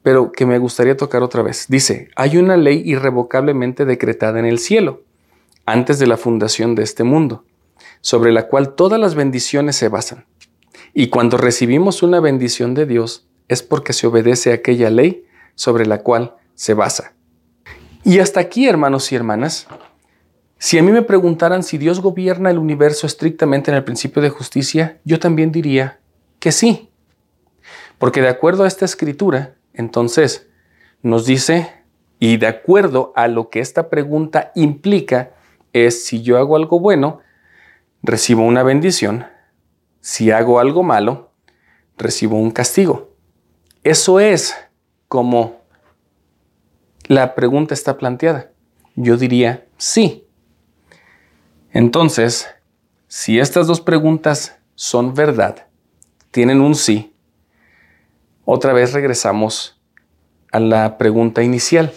pero 0.00 0.32
que 0.32 0.46
me 0.46 0.58
gustaría 0.58 0.96
tocar 0.96 1.22
otra 1.22 1.42
vez. 1.42 1.66
Dice, 1.68 2.08
hay 2.16 2.38
una 2.38 2.56
ley 2.56 2.80
irrevocablemente 2.86 3.84
decretada 3.84 4.38
en 4.38 4.46
el 4.46 4.58
cielo, 4.58 5.02
antes 5.66 5.98
de 5.98 6.06
la 6.06 6.16
fundación 6.16 6.74
de 6.74 6.84
este 6.84 7.04
mundo, 7.04 7.44
sobre 8.00 8.32
la 8.32 8.48
cual 8.48 8.74
todas 8.74 9.00
las 9.00 9.14
bendiciones 9.14 9.76
se 9.76 9.88
basan. 9.88 10.26
Y 10.94 11.08
cuando 11.08 11.36
recibimos 11.36 12.02
una 12.02 12.20
bendición 12.20 12.74
de 12.74 12.86
Dios, 12.86 13.28
es 13.48 13.62
porque 13.62 13.92
se 13.92 14.06
obedece 14.06 14.52
aquella 14.52 14.90
ley 14.90 15.24
sobre 15.54 15.86
la 15.86 16.02
cual 16.02 16.36
se 16.54 16.74
basa. 16.74 17.14
Y 18.04 18.20
hasta 18.20 18.40
aquí, 18.40 18.68
hermanos 18.68 19.10
y 19.12 19.16
hermanas, 19.16 19.66
si 20.58 20.78
a 20.78 20.82
mí 20.82 20.90
me 20.90 21.02
preguntaran 21.02 21.62
si 21.62 21.78
Dios 21.78 22.00
gobierna 22.00 22.50
el 22.50 22.58
universo 22.58 23.06
estrictamente 23.06 23.70
en 23.70 23.76
el 23.76 23.84
principio 23.84 24.22
de 24.22 24.30
justicia, 24.30 25.00
yo 25.04 25.18
también 25.18 25.52
diría 25.52 26.00
que 26.40 26.52
sí. 26.52 26.90
Porque 27.98 28.20
de 28.20 28.28
acuerdo 28.28 28.64
a 28.64 28.68
esta 28.68 28.84
escritura, 28.84 29.54
entonces 29.72 30.48
nos 31.02 31.26
dice, 31.26 31.72
y 32.18 32.38
de 32.38 32.48
acuerdo 32.48 33.12
a 33.14 33.28
lo 33.28 33.50
que 33.50 33.60
esta 33.60 33.88
pregunta 33.88 34.50
implica, 34.54 35.32
es 35.72 36.04
si 36.04 36.22
yo 36.22 36.38
hago 36.38 36.56
algo 36.56 36.80
bueno, 36.80 37.20
recibo 38.02 38.42
una 38.42 38.62
bendición, 38.62 39.26
si 40.00 40.30
hago 40.30 40.60
algo 40.60 40.82
malo, 40.82 41.32
recibo 41.96 42.36
un 42.36 42.50
castigo. 42.50 43.14
Eso 43.82 44.20
es 44.20 44.54
como 45.08 45.62
la 47.06 47.34
pregunta 47.34 47.74
está 47.74 47.96
planteada. 47.96 48.50
Yo 48.94 49.16
diría 49.16 49.66
sí. 49.76 50.26
Entonces, 51.72 52.48
si 53.06 53.38
estas 53.38 53.66
dos 53.66 53.80
preguntas 53.80 54.58
son 54.74 55.14
verdad, 55.14 55.66
tienen 56.30 56.60
un 56.60 56.74
sí, 56.74 57.14
otra 58.44 58.72
vez 58.72 58.94
regresamos 58.94 59.78
a 60.52 60.58
la 60.58 60.96
pregunta 60.96 61.42
inicial. 61.42 61.92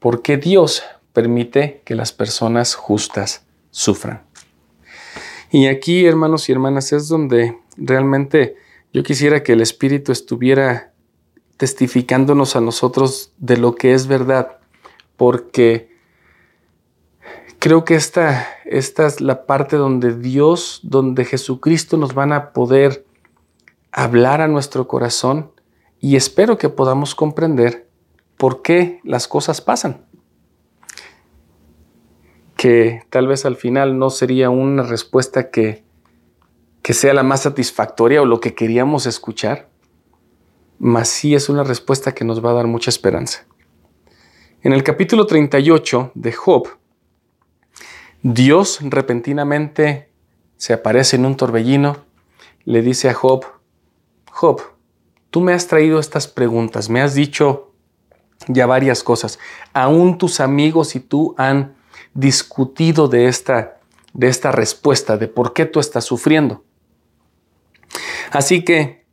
¿Por 0.00 0.22
qué 0.22 0.36
Dios 0.36 0.82
permite 1.12 1.82
que 1.84 1.94
las 1.94 2.12
personas 2.12 2.74
justas 2.74 3.46
sufran? 3.70 4.22
Y 5.54 5.66
aquí, 5.66 6.06
hermanos 6.06 6.48
y 6.48 6.52
hermanas, 6.52 6.94
es 6.94 7.08
donde 7.08 7.58
realmente 7.76 8.56
yo 8.90 9.02
quisiera 9.02 9.42
que 9.42 9.52
el 9.52 9.60
Espíritu 9.60 10.10
estuviera 10.10 10.94
testificándonos 11.58 12.56
a 12.56 12.62
nosotros 12.62 13.34
de 13.36 13.58
lo 13.58 13.74
que 13.74 13.92
es 13.92 14.06
verdad, 14.06 14.60
porque 15.18 15.92
creo 17.58 17.84
que 17.84 17.96
esta, 17.96 18.48
esta 18.64 19.06
es 19.06 19.20
la 19.20 19.44
parte 19.44 19.76
donde 19.76 20.16
Dios, 20.16 20.80
donde 20.84 21.26
Jesucristo 21.26 21.98
nos 21.98 22.14
van 22.14 22.32
a 22.32 22.54
poder 22.54 23.04
hablar 23.92 24.40
a 24.40 24.48
nuestro 24.48 24.88
corazón 24.88 25.52
y 26.00 26.16
espero 26.16 26.56
que 26.56 26.70
podamos 26.70 27.14
comprender 27.14 27.90
por 28.38 28.62
qué 28.62 29.00
las 29.04 29.28
cosas 29.28 29.60
pasan. 29.60 30.06
Que 32.62 33.02
tal 33.10 33.26
vez 33.26 33.44
al 33.44 33.56
final 33.56 33.98
no 33.98 34.08
sería 34.08 34.48
una 34.48 34.84
respuesta 34.84 35.50
que, 35.50 35.82
que 36.80 36.94
sea 36.94 37.12
la 37.12 37.24
más 37.24 37.42
satisfactoria 37.42 38.22
o 38.22 38.24
lo 38.24 38.38
que 38.38 38.54
queríamos 38.54 39.06
escuchar, 39.06 39.68
mas 40.78 41.08
sí 41.08 41.34
es 41.34 41.48
una 41.48 41.64
respuesta 41.64 42.14
que 42.14 42.24
nos 42.24 42.44
va 42.44 42.50
a 42.50 42.54
dar 42.54 42.68
mucha 42.68 42.88
esperanza. 42.88 43.46
En 44.62 44.72
el 44.72 44.84
capítulo 44.84 45.26
38 45.26 46.12
de 46.14 46.30
Job, 46.30 46.68
Dios 48.22 48.78
repentinamente 48.80 50.12
se 50.56 50.72
aparece 50.72 51.16
en 51.16 51.26
un 51.26 51.36
torbellino, 51.36 52.04
le 52.64 52.80
dice 52.80 53.10
a 53.10 53.14
Job, 53.14 53.44
Job, 54.30 54.62
tú 55.30 55.40
me 55.40 55.52
has 55.52 55.66
traído 55.66 55.98
estas 55.98 56.28
preguntas, 56.28 56.88
me 56.88 57.02
has 57.02 57.14
dicho 57.14 57.72
ya 58.46 58.66
varias 58.66 59.02
cosas. 59.02 59.40
Aún 59.72 60.16
tus 60.16 60.38
amigos 60.38 60.94
y 60.94 61.00
tú 61.00 61.34
han 61.36 61.81
discutido 62.14 63.08
de 63.08 63.26
esta, 63.26 63.80
de 64.12 64.28
esta 64.28 64.52
respuesta, 64.52 65.16
de 65.16 65.28
por 65.28 65.52
qué 65.52 65.66
tú 65.66 65.80
estás 65.80 66.04
sufriendo. 66.04 66.64
Así 68.30 68.64
que 68.64 69.04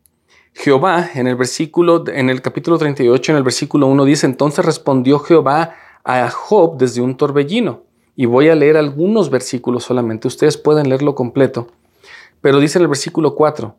Jehová 0.53 1.09
en 1.13 1.27
el 1.27 1.35
versículo, 1.35 2.07
en 2.07 2.29
el 2.29 2.41
capítulo 2.41 2.77
38, 2.77 3.31
en 3.31 3.37
el 3.37 3.43
versículo 3.43 3.87
1 3.87 4.05
dice, 4.05 4.25
entonces 4.25 4.65
respondió 4.65 5.19
Jehová 5.19 5.75
a 6.03 6.29
Job 6.29 6.77
desde 6.77 7.01
un 7.01 7.15
torbellino. 7.15 7.83
Y 8.15 8.25
voy 8.25 8.49
a 8.49 8.55
leer 8.55 8.75
algunos 8.75 9.29
versículos 9.29 9.83
solamente, 9.83 10.27
ustedes 10.27 10.57
pueden 10.57 10.89
leerlo 10.89 11.15
completo. 11.15 11.67
Pero 12.41 12.59
dice 12.59 12.77
en 12.77 12.83
el 12.83 12.87
versículo 12.89 13.35
4, 13.35 13.75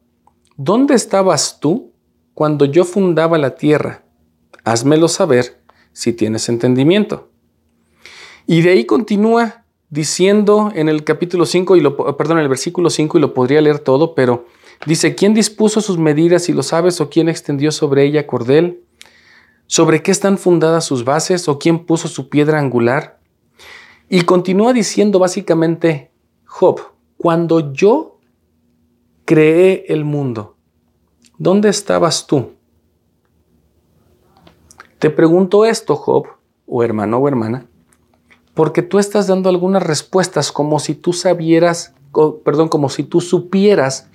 ¿Dónde 0.56 0.94
estabas 0.94 1.58
tú 1.58 1.92
cuando 2.34 2.66
yo 2.66 2.84
fundaba 2.84 3.38
la 3.38 3.54
tierra? 3.54 4.04
Házmelo 4.64 5.08
saber 5.08 5.62
si 5.92 6.12
tienes 6.12 6.48
entendimiento. 6.48 7.29
Y 8.50 8.62
de 8.62 8.70
ahí 8.70 8.84
continúa 8.84 9.62
diciendo 9.90 10.72
en 10.74 10.88
el 10.88 11.04
capítulo 11.04 11.46
5, 11.46 11.76
y 11.76 11.80
lo, 11.80 12.16
perdón, 12.16 12.38
en 12.38 12.42
el 12.42 12.48
versículo 12.48 12.90
5, 12.90 13.16
y 13.16 13.20
lo 13.20 13.32
podría 13.32 13.60
leer 13.60 13.78
todo, 13.78 14.16
pero 14.16 14.44
dice, 14.86 15.14
¿quién 15.14 15.34
dispuso 15.34 15.80
sus 15.80 15.98
medidas, 15.98 16.48
y 16.48 16.52
lo 16.52 16.64
sabes, 16.64 17.00
o 17.00 17.08
quién 17.08 17.28
extendió 17.28 17.70
sobre 17.70 18.04
ella 18.04 18.26
cordel? 18.26 18.82
¿Sobre 19.68 20.02
qué 20.02 20.10
están 20.10 20.36
fundadas 20.36 20.84
sus 20.84 21.04
bases, 21.04 21.46
o 21.46 21.60
quién 21.60 21.86
puso 21.86 22.08
su 22.08 22.28
piedra 22.28 22.58
angular? 22.58 23.20
Y 24.08 24.22
continúa 24.22 24.72
diciendo 24.72 25.20
básicamente, 25.20 26.10
Job, 26.44 26.80
cuando 27.18 27.72
yo 27.72 28.18
creé 29.26 29.84
el 29.86 30.04
mundo. 30.04 30.56
¿Dónde 31.38 31.68
estabas 31.68 32.26
tú? 32.26 32.54
Te 34.98 35.08
pregunto 35.08 35.64
esto, 35.64 35.94
Job, 35.94 36.26
o 36.66 36.82
hermano 36.82 37.18
o 37.18 37.28
hermana, 37.28 37.69
porque 38.60 38.82
tú 38.82 38.98
estás 38.98 39.26
dando 39.26 39.48
algunas 39.48 39.82
respuestas 39.82 40.52
como 40.52 40.80
si 40.80 40.94
tú 40.94 41.14
sabieras, 41.14 41.94
perdón, 42.44 42.68
como 42.68 42.90
si 42.90 43.04
tú 43.04 43.22
supieras 43.22 44.10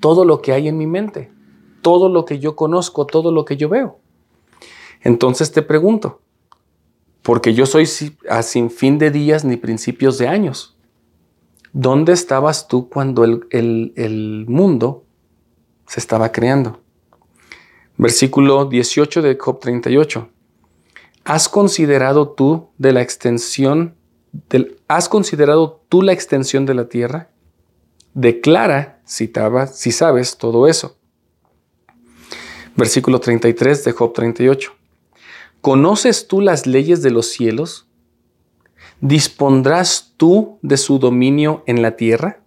todo 0.00 0.24
lo 0.24 0.42
que 0.42 0.52
hay 0.52 0.66
en 0.66 0.76
mi 0.76 0.88
mente, 0.88 1.30
todo 1.80 2.08
lo 2.08 2.24
que 2.24 2.40
yo 2.40 2.56
conozco, 2.56 3.06
todo 3.06 3.30
lo 3.30 3.44
que 3.44 3.56
yo 3.56 3.68
veo. 3.68 4.00
Entonces 5.00 5.52
te 5.52 5.62
pregunto, 5.62 6.20
porque 7.22 7.54
yo 7.54 7.66
soy 7.66 7.88
a 8.28 8.42
sin 8.42 8.68
fin 8.68 8.98
de 8.98 9.12
días 9.12 9.44
ni 9.44 9.56
principios 9.56 10.18
de 10.18 10.26
años. 10.26 10.76
¿Dónde 11.72 12.14
estabas 12.14 12.66
tú 12.66 12.88
cuando 12.88 13.22
el, 13.22 14.44
mundo 14.48 15.04
se 15.86 16.00
estaba 16.00 16.32
creando? 16.32 16.80
Versículo 17.96 18.64
18 18.64 19.22
de 19.22 19.38
Job 19.38 19.60
38. 19.60 20.28
¿Has 21.28 21.50
considerado 21.50 22.30
tú 22.30 22.70
de 22.78 22.94
la 22.94 23.02
extensión 23.02 23.98
¿Has 24.88 25.10
considerado 25.10 25.84
tú 25.90 26.00
la 26.00 26.12
extensión 26.14 26.64
de 26.64 26.72
la 26.72 26.88
tierra? 26.88 27.28
Declara 28.14 29.02
si, 29.04 29.30
si 29.72 29.92
sabes 29.92 30.38
todo 30.38 30.66
eso. 30.66 30.96
Versículo 32.76 33.20
33 33.20 33.84
de 33.84 33.92
Job 33.92 34.14
38. 34.14 34.72
¿Conoces 35.60 36.28
tú 36.28 36.40
las 36.40 36.66
leyes 36.66 37.02
de 37.02 37.10
los 37.10 37.26
cielos? 37.26 37.88
¿Dispondrás 39.02 40.14
tú 40.16 40.58
de 40.62 40.78
su 40.78 40.98
dominio 40.98 41.62
en 41.66 41.82
la 41.82 41.96
tierra? 41.96 42.40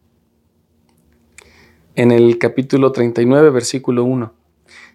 En 1.93 2.11
el 2.11 2.39
capítulo 2.39 2.91
39, 2.91 3.51
versículo 3.51 4.05
1. 4.05 4.33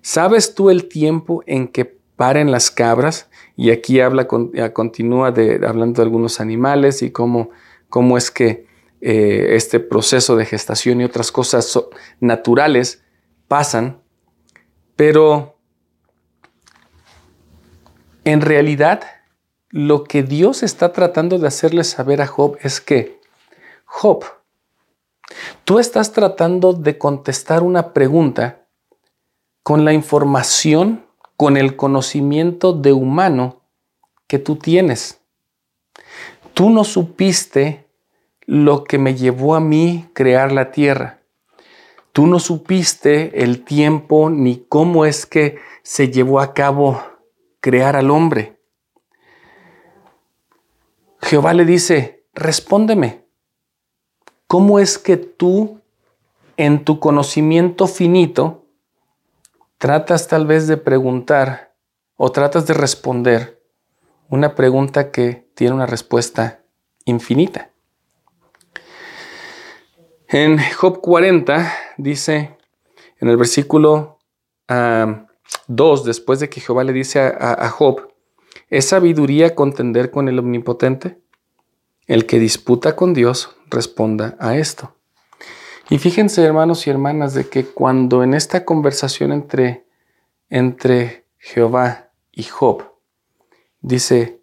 ¿Sabes 0.03 0.57
tú 0.57 0.71
el 0.71 0.89
tiempo 0.89 1.45
en 1.47 1.69
que 1.69 1.85
paren 1.85 2.51
las 2.51 2.73
cabras? 2.73 3.29
Y 3.57 3.71
aquí 3.71 4.01
habla, 4.01 4.29
continúa 4.29 5.33
de, 5.33 5.67
hablando 5.67 6.01
de 6.01 6.03
algunos 6.03 6.41
animales 6.41 7.03
y 7.03 7.11
cómo, 7.11 7.51
cómo 7.89 8.19
es 8.19 8.31
que 8.31 8.67
eh, 9.01 9.55
este 9.57 9.81
proceso 9.81 10.37
de 10.37 10.45
gestación 10.45 11.01
y 11.01 11.05
otras 11.05 11.33
cosas 11.33 11.79
naturales 12.21 13.03
pasan. 13.49 14.03
Pero 14.95 15.59
en 18.25 18.43
realidad 18.43 19.03
lo 19.71 20.05
que 20.05 20.23
Dios 20.23 20.63
está 20.63 20.93
tratando 20.93 21.39
de 21.39 21.49
hacerle 21.49 21.85
saber 21.85 22.21
a 22.21 22.27
Job 22.27 22.59
es 22.61 22.81
que, 22.81 23.21
Job, 23.85 24.25
tú 25.65 25.79
estás 25.79 26.13
tratando 26.13 26.73
de 26.73 26.99
contestar 26.99 27.63
una 27.63 27.93
pregunta 27.93 28.67
con 29.63 29.85
la 29.85 29.93
información, 29.93 31.06
con 31.37 31.57
el 31.57 31.77
conocimiento 31.77 32.73
de 32.73 32.93
humano 32.93 33.63
que 34.27 34.39
tú 34.39 34.57
tienes. 34.57 35.21
Tú 36.55 36.71
no 36.71 36.85
supiste 36.85 37.87
lo 38.47 38.85
que 38.85 38.99
me 38.99 39.15
llevó 39.15 39.55
a 39.55 39.61
mí 39.61 40.09
crear 40.13 40.53
la 40.53 40.71
tierra. 40.71 41.21
Tú 42.13 42.27
no 42.27 42.39
supiste 42.39 43.43
el 43.43 43.65
tiempo 43.65 44.31
ni 44.31 44.65
cómo 44.69 45.05
es 45.05 45.27
que 45.27 45.59
se 45.83 46.11
llevó 46.11 46.41
a 46.41 46.55
cabo 46.55 47.03
crear 47.61 47.97
al 47.97 48.11
hombre. 48.11 48.59
Jehová 51.21 51.53
le 51.53 51.65
dice, 51.65 52.25
respóndeme, 52.33 53.25
¿cómo 54.47 54.79
es 54.79 54.99
que 54.99 55.17
tú 55.17 55.81
en 56.57 56.85
tu 56.85 57.01
conocimiento 57.01 57.87
finito 57.87 58.66
tratas 59.79 60.29
tal 60.29 60.47
vez 60.47 60.67
de 60.67 60.77
preguntar 60.77 61.75
o 62.17 62.33
tratas 62.33 62.67
de 62.67 62.75
responder 62.75 63.63
una 64.29 64.55
pregunta 64.55 65.11
que 65.11 65.49
tiene 65.55 65.75
una 65.75 65.87
respuesta 65.87 66.63
infinita? 67.05 67.71
En 70.29 70.59
Job 70.77 71.01
40 71.01 71.73
dice, 71.99 72.59
en 73.21 73.29
el 73.29 73.37
versículo 73.37 74.19
2, 75.69 76.05
después 76.05 76.41
de 76.41 76.49
que 76.49 76.61
Jehová 76.61 76.83
le 76.85 76.93
dice 76.93 77.21
a 77.21 77.69
Job, 77.71 78.17
¿Es 78.69 78.89
sabiduría 78.89 79.55
contender 79.55 80.11
con 80.11 80.29
el 80.29 80.41
omnipotente? 80.41 81.21
El 82.09 82.27
que 82.27 82.41
disputa 82.41 82.97
con 82.97 83.15
Dios 83.15 83.57
responda 83.71 84.37
a 84.41 84.57
esto. 84.57 84.96
Y 85.89 85.99
fíjense, 85.99 86.43
hermanos 86.43 86.87
y 86.87 86.91
hermanas, 86.91 87.35
de 87.35 87.49
que 87.49 87.65
cuando 87.65 88.25
en 88.25 88.35
esta 88.35 88.65
conversación 88.65 89.33
entre, 89.33 89.87
entre 90.51 91.27
Jehová 91.39 92.11
y 92.33 92.43
Job, 92.43 92.83
dice 93.81 94.41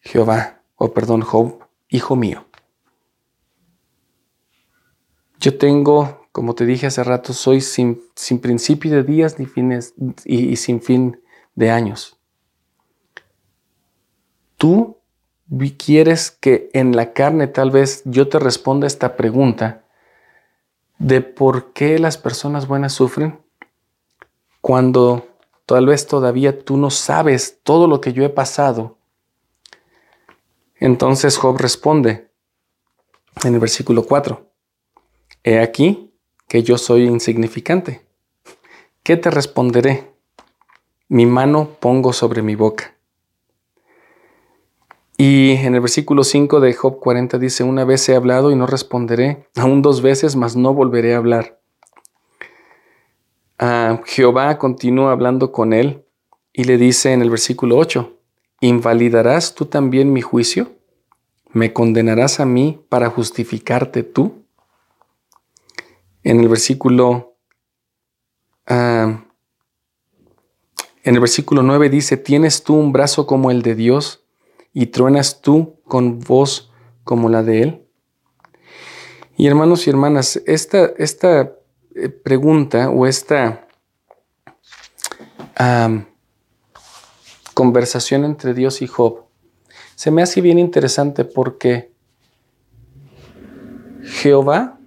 Jehová, 0.00 0.62
o 0.76 0.94
perdón, 0.94 1.20
Job, 1.20 1.64
hijo 1.90 2.16
mío, 2.16 2.46
yo 5.38 5.58
tengo, 5.58 6.26
como 6.32 6.54
te 6.54 6.64
dije 6.64 6.86
hace 6.86 7.04
rato, 7.04 7.34
soy 7.34 7.60
sin, 7.60 8.02
sin 8.14 8.40
principio 8.40 8.90
de 8.90 9.02
días 9.02 9.38
ni 9.38 9.44
fines 9.44 9.94
y 10.24 10.56
sin 10.56 10.80
fin 10.80 11.20
de 11.54 11.70
años. 11.70 12.18
Tú 14.56 14.98
quieres 15.76 16.30
que 16.30 16.70
en 16.72 16.96
la 16.96 17.12
carne 17.12 17.46
tal 17.46 17.70
vez 17.70 18.02
yo 18.04 18.28
te 18.28 18.38
responda 18.38 18.86
esta 18.86 19.16
pregunta 19.16 19.84
de 20.98 21.20
por 21.20 21.72
qué 21.72 21.98
las 21.98 22.18
personas 22.18 22.66
buenas 22.66 22.92
sufren 22.92 23.40
cuando 24.60 25.26
tal 25.66 25.86
vez 25.86 26.06
todavía 26.06 26.64
tú 26.64 26.76
no 26.76 26.90
sabes 26.90 27.60
todo 27.62 27.86
lo 27.86 28.00
que 28.00 28.12
yo 28.12 28.24
he 28.24 28.28
pasado. 28.28 28.98
Entonces 30.76 31.36
Job 31.36 31.58
responde 31.58 32.30
en 33.44 33.54
el 33.54 33.60
versículo 33.60 34.04
4. 34.04 34.50
He 35.44 35.60
aquí 35.60 36.14
que 36.48 36.62
yo 36.62 36.78
soy 36.78 37.04
insignificante. 37.04 38.06
¿Qué 39.02 39.16
te 39.16 39.30
responderé? 39.30 40.12
Mi 41.08 41.26
mano 41.26 41.76
pongo 41.80 42.12
sobre 42.12 42.42
mi 42.42 42.54
boca. 42.54 42.97
Y 45.20 45.50
en 45.50 45.74
el 45.74 45.80
versículo 45.80 46.22
5 46.22 46.60
de 46.60 46.72
Job 46.74 47.00
40 47.00 47.38
dice, 47.38 47.64
una 47.64 47.84
vez 47.84 48.08
he 48.08 48.14
hablado 48.14 48.52
y 48.52 48.54
no 48.54 48.68
responderé, 48.68 49.48
aún 49.56 49.82
dos 49.82 50.00
veces, 50.00 50.36
mas 50.36 50.54
no 50.54 50.72
volveré 50.72 51.14
a 51.14 51.16
hablar. 51.16 51.60
Ah, 53.58 54.00
Jehová 54.06 54.56
continúa 54.58 55.10
hablando 55.10 55.50
con 55.50 55.72
él 55.72 56.04
y 56.52 56.62
le 56.62 56.78
dice 56.78 57.12
en 57.12 57.20
el 57.20 57.30
versículo 57.30 57.78
8, 57.78 58.16
¿invalidarás 58.60 59.56
tú 59.56 59.66
también 59.66 60.12
mi 60.12 60.22
juicio? 60.22 60.70
¿Me 61.52 61.72
condenarás 61.72 62.38
a 62.38 62.44
mí 62.44 62.80
para 62.88 63.10
justificarte 63.10 64.04
tú? 64.04 64.44
En 66.22 66.38
el 66.38 66.48
versículo 66.48 67.34
ah, 68.68 69.24
en 71.02 71.14
el 71.14 71.20
versículo 71.20 71.64
9 71.64 71.90
dice, 71.90 72.16
¿tienes 72.16 72.62
tú 72.62 72.76
un 72.76 72.92
brazo 72.92 73.26
como 73.26 73.50
el 73.50 73.62
de 73.62 73.74
Dios 73.74 74.27
y 74.72 74.86
truenas 74.86 75.40
tú 75.40 75.76
con 75.84 76.20
voz 76.20 76.70
como 77.04 77.28
la 77.28 77.42
de 77.42 77.62
Él? 77.62 77.86
Y 79.36 79.46
hermanos 79.46 79.86
y 79.86 79.90
hermanas, 79.90 80.42
esta, 80.46 80.90
esta 80.98 81.52
eh, 81.94 82.08
pregunta 82.08 82.90
o 82.90 83.06
esta 83.06 83.64
conversación 87.52 88.24
entre 88.24 88.54
Dios 88.54 88.80
y 88.80 88.86
Job 88.86 89.28
se 89.98 90.12
me 90.12 90.22
hace 90.22 90.40
bien 90.40 90.60
interesante 90.60 91.24
porque 91.24 91.90
Jehová 94.04 94.78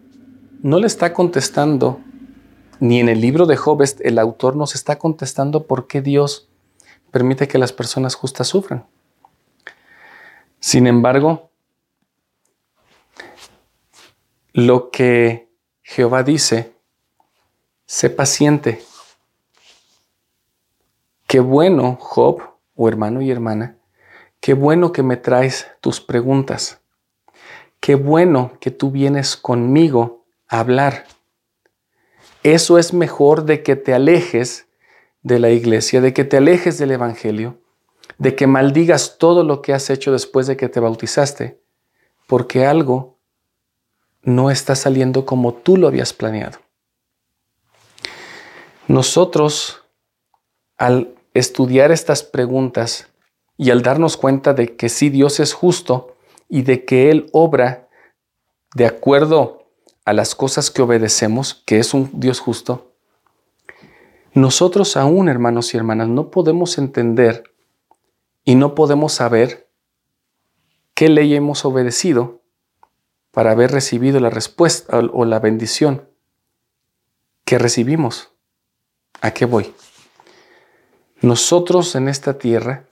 no 0.61 0.79
le 0.79 0.87
está 0.87 1.11
contestando, 1.11 1.99
ni 2.79 3.01
en 3.01 3.09
el 3.09 3.19
libro 3.19 3.45
de 3.45 3.57
Job 3.57 3.83
el 3.99 4.17
autor 4.17 4.55
nos 4.55 4.73
está 4.73 4.97
contestando 4.97 5.67
por 5.67 5.87
qué 5.87 6.01
Dios 6.01 6.47
permite 7.11 7.49
que 7.49 7.57
las 7.57 7.73
personas 7.73 8.15
justas 8.15 8.47
sufran. 8.47 8.85
Sin 10.61 10.87
embargo, 10.87 11.51
lo 14.53 14.89
que 14.91 15.49
Jehová 15.81 16.23
dice, 16.23 16.73
sé 17.85 18.09
paciente, 18.09 18.81
Qué 21.31 21.39
bueno, 21.39 21.95
Job, 21.97 22.41
o 22.75 22.89
hermano 22.89 23.21
y 23.21 23.31
hermana, 23.31 23.77
qué 24.41 24.53
bueno 24.53 24.91
que 24.91 25.01
me 25.01 25.15
traes 25.15 25.65
tus 25.79 26.01
preguntas. 26.01 26.81
Qué 27.79 27.95
bueno 27.95 28.51
que 28.59 28.69
tú 28.69 28.91
vienes 28.91 29.37
conmigo 29.37 30.25
a 30.49 30.59
hablar. 30.59 31.05
Eso 32.43 32.77
es 32.77 32.93
mejor 32.93 33.45
de 33.45 33.63
que 33.63 33.77
te 33.77 33.93
alejes 33.93 34.67
de 35.23 35.39
la 35.39 35.51
iglesia, 35.51 36.01
de 36.01 36.11
que 36.13 36.25
te 36.25 36.35
alejes 36.35 36.77
del 36.77 36.91
Evangelio, 36.91 37.60
de 38.21 38.35
que 38.35 38.45
maldigas 38.45 39.17
todo 39.17 39.43
lo 39.43 39.63
que 39.63 39.73
has 39.73 39.89
hecho 39.89 40.11
después 40.11 40.45
de 40.45 40.55
que 40.55 40.69
te 40.69 40.79
bautizaste, 40.79 41.59
porque 42.27 42.67
algo 42.67 43.17
no 44.21 44.51
está 44.51 44.75
saliendo 44.75 45.25
como 45.25 45.55
tú 45.55 45.75
lo 45.75 45.87
habías 45.87 46.13
planeado. 46.13 46.59
Nosotros, 48.87 49.81
al 50.77 51.15
estudiar 51.33 51.91
estas 51.91 52.21
preguntas 52.21 53.07
y 53.57 53.71
al 53.71 53.81
darnos 53.81 54.17
cuenta 54.17 54.53
de 54.53 54.75
que 54.75 54.89
sí 54.89 55.09
Dios 55.09 55.39
es 55.39 55.53
justo 55.53 56.15
y 56.47 56.61
de 56.61 56.85
que 56.85 57.09
Él 57.09 57.27
obra 57.31 57.89
de 58.75 58.85
acuerdo 58.85 59.65
a 60.05 60.13
las 60.13 60.35
cosas 60.35 60.69
que 60.69 60.83
obedecemos, 60.83 61.63
que 61.65 61.79
es 61.79 61.95
un 61.95 62.11
Dios 62.13 62.39
justo, 62.39 62.91
nosotros 64.35 64.95
aún, 64.95 65.27
hermanos 65.27 65.73
y 65.73 65.77
hermanas, 65.77 66.07
no 66.07 66.29
podemos 66.29 66.77
entender 66.77 67.50
y 68.43 68.55
no 68.55 68.75
podemos 68.75 69.13
saber 69.13 69.69
qué 70.93 71.09
ley 71.09 71.35
hemos 71.35 71.65
obedecido 71.65 72.41
para 73.31 73.51
haber 73.51 73.71
recibido 73.71 74.19
la 74.19 74.29
respuesta 74.29 74.99
o 74.99 75.25
la 75.25 75.39
bendición 75.39 76.07
que 77.45 77.57
recibimos. 77.57 78.31
¿A 79.21 79.31
qué 79.31 79.45
voy? 79.45 79.73
Nosotros 81.21 81.95
en 81.95 82.07
esta 82.07 82.37
tierra, 82.37 82.85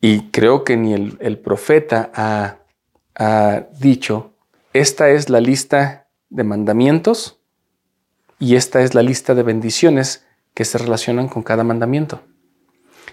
y 0.00 0.30
creo 0.30 0.64
que 0.64 0.76
ni 0.76 0.92
el, 0.92 1.38
profeta 1.38 2.10
ha, 2.14 3.66
dicho, 3.78 4.32
esta 4.72 5.10
es 5.10 5.28
la 5.28 5.40
lista 5.40 6.08
de 6.30 6.44
mandamientos 6.44 7.38
y 8.38 8.56
esta 8.56 8.82
es 8.82 8.94
la 8.94 9.02
lista 9.02 9.34
de 9.34 9.42
bendiciones 9.42 10.24
que 10.54 10.64
se 10.64 10.78
relacionan 10.78 11.28
con 11.28 11.42
cada 11.42 11.64
mandamiento. 11.64 12.22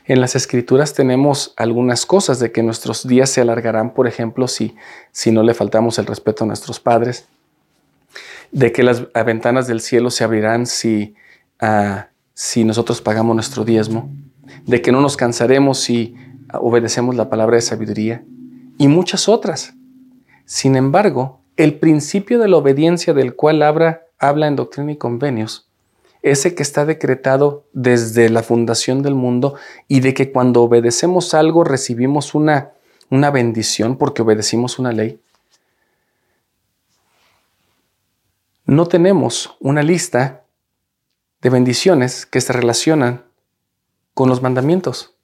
En 0.07 0.21
las 0.21 0.37
escrituras 0.37 0.93
tenemos 0.93 1.53
algunas 1.57 2.05
cosas 2.05 2.39
de 2.39 2.53
que 2.53 2.63
nuestros 2.63 3.05
días 3.05 3.29
se 3.29 3.41
alargarán, 3.41 3.93
por 3.93 4.07
ejemplo, 4.07 4.47
si, 4.47 4.73
si 5.11 5.31
no 5.31 5.43
le 5.43 5.53
faltamos 5.53 5.99
el 5.99 6.05
respeto 6.05 6.45
a 6.45 6.47
nuestros 6.47 6.79
padres, 6.79 7.27
de 8.53 8.71
que 8.71 8.83
las 8.83 9.03
ventanas 9.25 9.67
del 9.67 9.81
cielo 9.81 10.09
se 10.09 10.23
abrirán 10.23 10.65
si, 10.65 11.13
uh, 11.61 12.03
si 12.33 12.63
nosotros 12.63 13.01
pagamos 13.01 13.35
nuestro 13.35 13.65
diezmo, 13.65 14.09
de 14.65 14.81
que 14.81 14.93
no 14.93 15.01
nos 15.01 15.17
cansaremos 15.17 15.79
si 15.79 16.15
obedecemos 16.53 17.15
la 17.15 17.29
palabra 17.29 17.57
de 17.57 17.61
sabiduría 17.61 18.23
y 18.77 18.87
muchas 18.87 19.27
otras. 19.27 19.73
Sin 20.45 20.77
embargo, 20.77 21.41
el 21.57 21.79
principio 21.79 22.39
de 22.39 22.47
la 22.47 22.55
obediencia 22.55 23.13
del 23.13 23.35
cual 23.35 23.61
habla, 23.61 24.03
habla 24.19 24.47
en 24.47 24.55
Doctrina 24.55 24.93
y 24.93 24.95
Convenios, 24.95 25.66
ese 26.21 26.55
que 26.55 26.63
está 26.63 26.85
decretado 26.85 27.65
desde 27.73 28.29
la 28.29 28.43
fundación 28.43 29.01
del 29.01 29.15
mundo 29.15 29.55
y 29.87 29.99
de 29.99 30.13
que 30.13 30.31
cuando 30.31 30.63
obedecemos 30.63 31.33
algo 31.33 31.63
recibimos 31.63 32.35
una, 32.35 32.71
una 33.09 33.31
bendición 33.31 33.97
porque 33.97 34.21
obedecimos 34.21 34.79
una 34.79 34.91
ley, 34.91 35.21
no 38.65 38.85
tenemos 38.87 39.55
una 39.59 39.81
lista 39.81 40.43
de 41.41 41.49
bendiciones 41.49 42.25
que 42.25 42.41
se 42.41 42.53
relacionan 42.53 43.25
con 44.13 44.29
los 44.29 44.41
mandamientos. 44.41 45.15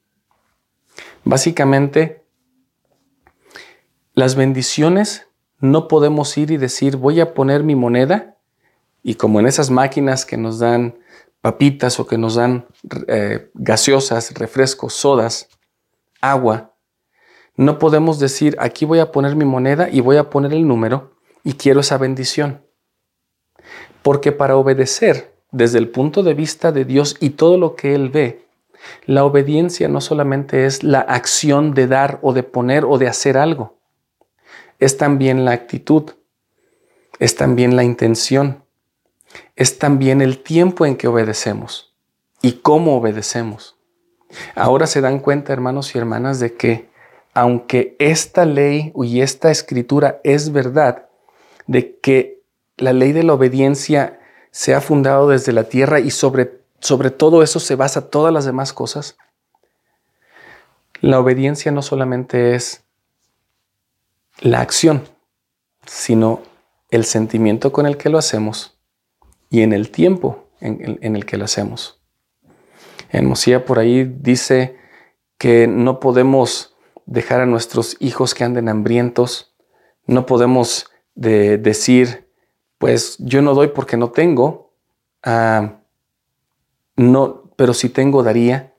Básicamente, 1.25 2.23
las 4.13 4.35
bendiciones 4.35 5.27
no 5.59 5.87
podemos 5.87 6.37
ir 6.37 6.51
y 6.51 6.57
decir 6.57 6.97
voy 6.97 7.19
a 7.19 7.33
poner 7.33 7.63
mi 7.63 7.75
moneda 7.75 8.32
y 9.03 9.15
como 9.15 9.39
en 9.39 9.47
esas 9.47 9.69
máquinas 9.69 10.25
que 10.25 10.37
nos 10.37 10.59
dan 10.59 10.97
papitas 11.41 11.99
o 11.99 12.07
que 12.07 12.17
nos 12.17 12.35
dan 12.35 12.65
eh, 13.07 13.51
gaseosas, 13.53 14.33
refrescos, 14.33 14.93
sodas, 14.93 15.49
agua, 16.21 16.73
no 17.55 17.77
podemos 17.77 18.17
decir 18.17 18.55
aquí 18.59 18.85
voy 18.85 18.99
a 18.99 19.11
poner 19.11 19.35
mi 19.35 19.45
moneda 19.45 19.89
y 19.91 19.99
voy 19.99 20.17
a 20.17 20.29
poner 20.29 20.53
el 20.53 20.67
número 20.67 21.17
y 21.43 21.53
quiero 21.53 21.81
esa 21.81 21.97
bendición. 21.97 22.65
Porque 24.01 24.31
para 24.31 24.55
obedecer 24.55 25.35
desde 25.51 25.77
el 25.77 25.89
punto 25.89 26.23
de 26.23 26.33
vista 26.33 26.71
de 26.71 26.85
Dios 26.85 27.17
y 27.19 27.31
todo 27.31 27.57
lo 27.57 27.75
que 27.75 27.93
Él 27.93 28.09
ve, 28.09 28.47
la 29.05 29.23
obediencia 29.23 29.87
no 29.87 30.01
solamente 30.01 30.65
es 30.65 30.83
la 30.83 31.01
acción 31.01 31.73
de 31.73 31.87
dar 31.87 32.19
o 32.21 32.33
de 32.33 32.43
poner 32.43 32.85
o 32.85 32.97
de 32.97 33.07
hacer 33.07 33.37
algo, 33.37 33.77
es 34.79 34.97
también 34.97 35.45
la 35.45 35.51
actitud, 35.51 36.11
es 37.19 37.35
también 37.35 37.75
la 37.75 37.83
intención, 37.83 38.62
es 39.55 39.79
también 39.79 40.21
el 40.21 40.41
tiempo 40.41 40.85
en 40.85 40.95
que 40.95 41.07
obedecemos 41.07 41.93
y 42.41 42.53
cómo 42.53 42.97
obedecemos. 42.97 43.77
Ahora 44.55 44.87
se 44.87 45.01
dan 45.01 45.19
cuenta, 45.19 45.53
hermanos 45.53 45.93
y 45.95 45.97
hermanas, 45.97 46.39
de 46.39 46.55
que 46.55 46.89
aunque 47.33 47.95
esta 47.99 48.45
ley 48.45 48.91
y 48.95 49.21
esta 49.21 49.51
escritura 49.51 50.19
es 50.23 50.51
verdad, 50.51 51.09
de 51.67 51.97
que 51.99 52.41
la 52.77 52.93
ley 52.93 53.11
de 53.11 53.23
la 53.23 53.33
obediencia 53.33 54.19
se 54.51 54.75
ha 54.75 54.81
fundado 54.81 55.29
desde 55.29 55.51
la 55.51 55.63
tierra 55.63 55.99
y 55.99 56.11
sobre, 56.11 56.59
sobre 56.79 57.09
todo 57.09 57.41
eso 57.41 57.59
se 57.59 57.75
basa 57.75 58.09
todas 58.09 58.33
las 58.33 58.45
demás 58.45 58.73
cosas. 58.73 59.17
La 61.01 61.19
obediencia 61.19 61.71
no 61.71 61.81
solamente 61.81 62.55
es 62.55 62.83
la 64.41 64.61
acción, 64.61 65.07
sino 65.85 66.41
el 66.91 67.05
sentimiento 67.05 67.71
con 67.71 67.85
el 67.85 67.97
que 67.97 68.09
lo 68.09 68.17
hacemos 68.17 68.72
y 69.53 69.61
en 69.61 69.71
el 69.71 69.91
tiempo 69.91 70.49
en, 70.61 71.15
el 71.15 71.25
que 71.27 71.37
lo 71.37 71.45
hacemos. 71.45 72.01
En 73.11 73.27
Mosía 73.27 73.65
por 73.65 73.77
ahí 73.77 74.03
dice 74.03 74.77
que 75.37 75.67
no 75.67 75.99
podemos 75.99 76.75
dejar 77.05 77.39
a 77.39 77.45
nuestros 77.45 77.95
hijos 77.99 78.33
que 78.33 78.43
anden 78.43 78.67
hambrientos, 78.67 79.55
no 80.07 80.25
podemos 80.25 80.89
decir 81.13 82.27
pues 82.79 83.15
yo 83.19 83.43
no 83.43 83.53
doy 83.53 83.67
porque 83.67 83.95
no 83.95 84.09
tengo, 84.09 84.73
ah, 85.21 85.81
no, 86.95 87.53
pero 87.55 87.75
si 87.75 87.89
tengo 87.89 88.23
daría. 88.23 88.73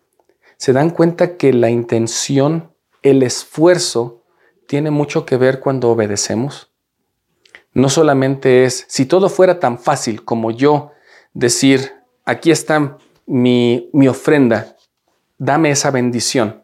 Se 0.56 0.72
dan 0.72 0.90
cuenta 0.90 1.36
que 1.36 1.52
la 1.52 1.70
intención, 1.70 2.74
el 3.02 3.22
esfuerzo, 3.22 4.24
tiene 4.66 4.90
mucho 4.90 5.24
que 5.24 5.36
ver 5.36 5.60
cuando 5.60 5.92
obedecemos. 5.92 6.73
No 7.74 7.88
solamente 7.88 8.64
es, 8.64 8.86
si 8.88 9.04
todo 9.04 9.28
fuera 9.28 9.60
tan 9.60 9.78
fácil 9.78 10.24
como 10.24 10.50
yo 10.52 10.92
decir, 11.34 11.92
aquí 12.24 12.50
está 12.50 12.98
mi, 13.26 13.90
mi 13.92 14.08
ofrenda, 14.08 14.76
dame 15.38 15.70
esa 15.70 15.90
bendición, 15.90 16.62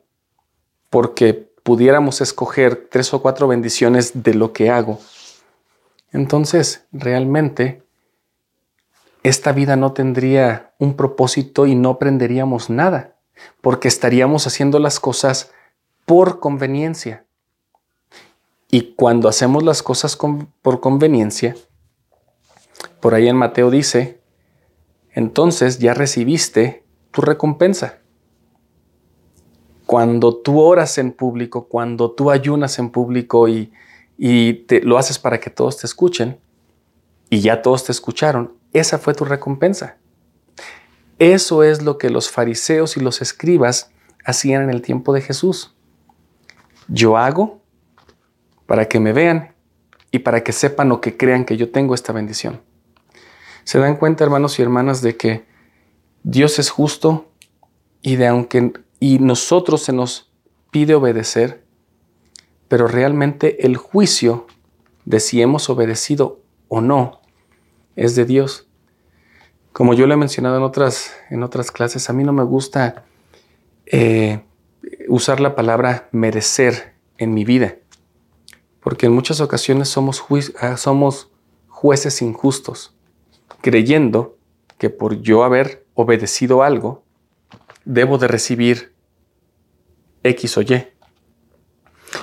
porque 0.88 1.34
pudiéramos 1.62 2.20
escoger 2.20 2.88
tres 2.90 3.12
o 3.12 3.20
cuatro 3.20 3.48
bendiciones 3.48 4.22
de 4.22 4.34
lo 4.34 4.52
que 4.52 4.70
hago, 4.70 5.00
entonces 6.12 6.86
realmente 6.92 7.82
esta 9.22 9.52
vida 9.52 9.76
no 9.76 9.92
tendría 9.92 10.72
un 10.78 10.96
propósito 10.96 11.66
y 11.66 11.74
no 11.74 11.90
aprenderíamos 11.90 12.70
nada, 12.70 13.16
porque 13.61 13.88
estaríamos 13.88 14.46
haciendo 14.46 14.78
las 14.78 15.00
cosas 15.00 15.52
por 16.06 16.40
conveniencia. 16.40 17.24
Y 18.71 18.95
cuando 18.95 19.29
hacemos 19.29 19.64
las 19.64 19.83
cosas 19.83 20.16
por 20.16 20.81
conveniencia, 20.81 21.57
por 23.01 23.14
ahí 23.14 23.29
en 23.29 23.37
Mateo 23.37 23.71
dice, 23.71 24.21
entonces 25.12 25.79
ya 25.79 25.95
recibiste 25.95 26.85
tu 27.11 27.21
recompensa. 27.21 27.99
Cuando 29.87 30.37
tú 30.37 30.61
oras 30.61 30.99
en 30.99 31.11
público, 31.11 31.66
cuando 31.66 32.12
tú 32.12 32.31
ayunas 32.31 32.79
en 32.79 32.91
público 32.91 33.49
y, 33.49 33.73
te, 34.68 34.83
lo 34.83 34.99
haces 34.99 35.18
para 35.18 35.41
que 35.41 35.51
todos 35.51 35.79
te 35.79 35.87
escuchen, 35.87 36.39
y 37.29 37.41
ya 37.41 37.62
todos 37.62 37.85
te 37.85 37.93
escucharon, 37.93 38.55
esa 38.73 38.99
fue 38.99 39.14
tu 39.14 39.25
recompensa. 39.25 39.97
Eso 41.18 41.64
es 41.64 41.83
lo 41.83 41.99
que 41.99 42.11
los 42.11 42.31
fariseos 42.31 42.97
y 42.97 43.01
los 43.01 43.21
escribas 43.21 43.91
hacían 44.25 44.62
en 44.62 44.71
el 44.71 44.83
tiempo 44.83 45.12
de 45.12 45.23
Jesús. 45.23 45.75
Yo 46.89 47.16
hago 47.16 47.59
para 48.71 48.87
que 48.87 49.01
me 49.01 49.12
vean 49.12 49.53
y 50.12 50.21
para 50.21 50.45
que 50.45 50.53
sepan 50.53 50.93
o 50.93 51.01
que 51.01 51.16
crean 51.16 51.45
que 51.45 51.57
yo 51.57 51.73
tengo 51.73 51.93
esta 51.93 52.12
bendición. 52.12 52.61
Se 53.64 53.81
dan 53.81 53.97
cuenta, 53.97 54.23
hermanos 54.23 54.61
y 54.61 54.62
hermanas, 54.62 55.03
de 55.03 55.16
que 55.16 55.45
Dios 56.23 56.61
es 56.61 56.71
justo 56.71 57.33
y 58.01 58.14
de 58.14 58.29
aunque 58.29 58.73
y 59.01 59.18
nosotros 59.18 59.83
se 59.83 59.93
nos 59.93 60.33
pide 60.71 60.95
obedecer, 60.95 61.64
pero 62.68 62.87
realmente 62.87 63.66
el 63.66 63.77
juicio 63.77 64.47
de 65.05 65.18
si 65.18 65.43
hemos 65.43 65.68
obedecido 65.68 66.41
o 66.68 66.81
no 66.81 67.23
es 67.97 68.14
de 68.14 68.25
Dios. 68.25 68.68
Como 69.73 69.95
yo 69.95 70.07
lo 70.07 70.14
he 70.14 70.16
mencionado 70.16 70.59
en 70.59 70.62
otras, 70.62 71.12
en 71.29 71.43
otras 71.43 71.73
clases, 71.73 72.09
a 72.09 72.12
mí 72.12 72.23
no 72.23 72.33
me 72.33 72.45
gusta 72.45 73.05
eh, 73.87 74.45
usar 75.09 75.41
la 75.41 75.57
palabra 75.57 76.09
merecer 76.12 76.95
en 77.18 77.35
mi 77.35 77.45
vida, 77.45 77.80
porque 78.83 79.07
en 79.07 79.12
muchas 79.12 79.41
ocasiones 79.41 79.89
somos, 79.89 80.24
ah, 80.61 80.76
somos 80.76 81.31
jueces 81.68 82.22
injustos, 82.22 82.97
creyendo 83.61 84.39
que 84.78 84.91
por 84.91 85.20
yo 85.20 85.45
haber 85.45 85.87
obedecido 85.95 86.62
algo, 86.62 87.05
debo 87.85 88.18
de 88.18 88.28
recibir 88.28 88.95
X 90.22 90.57
o 90.57 90.62
Y, 90.62 90.87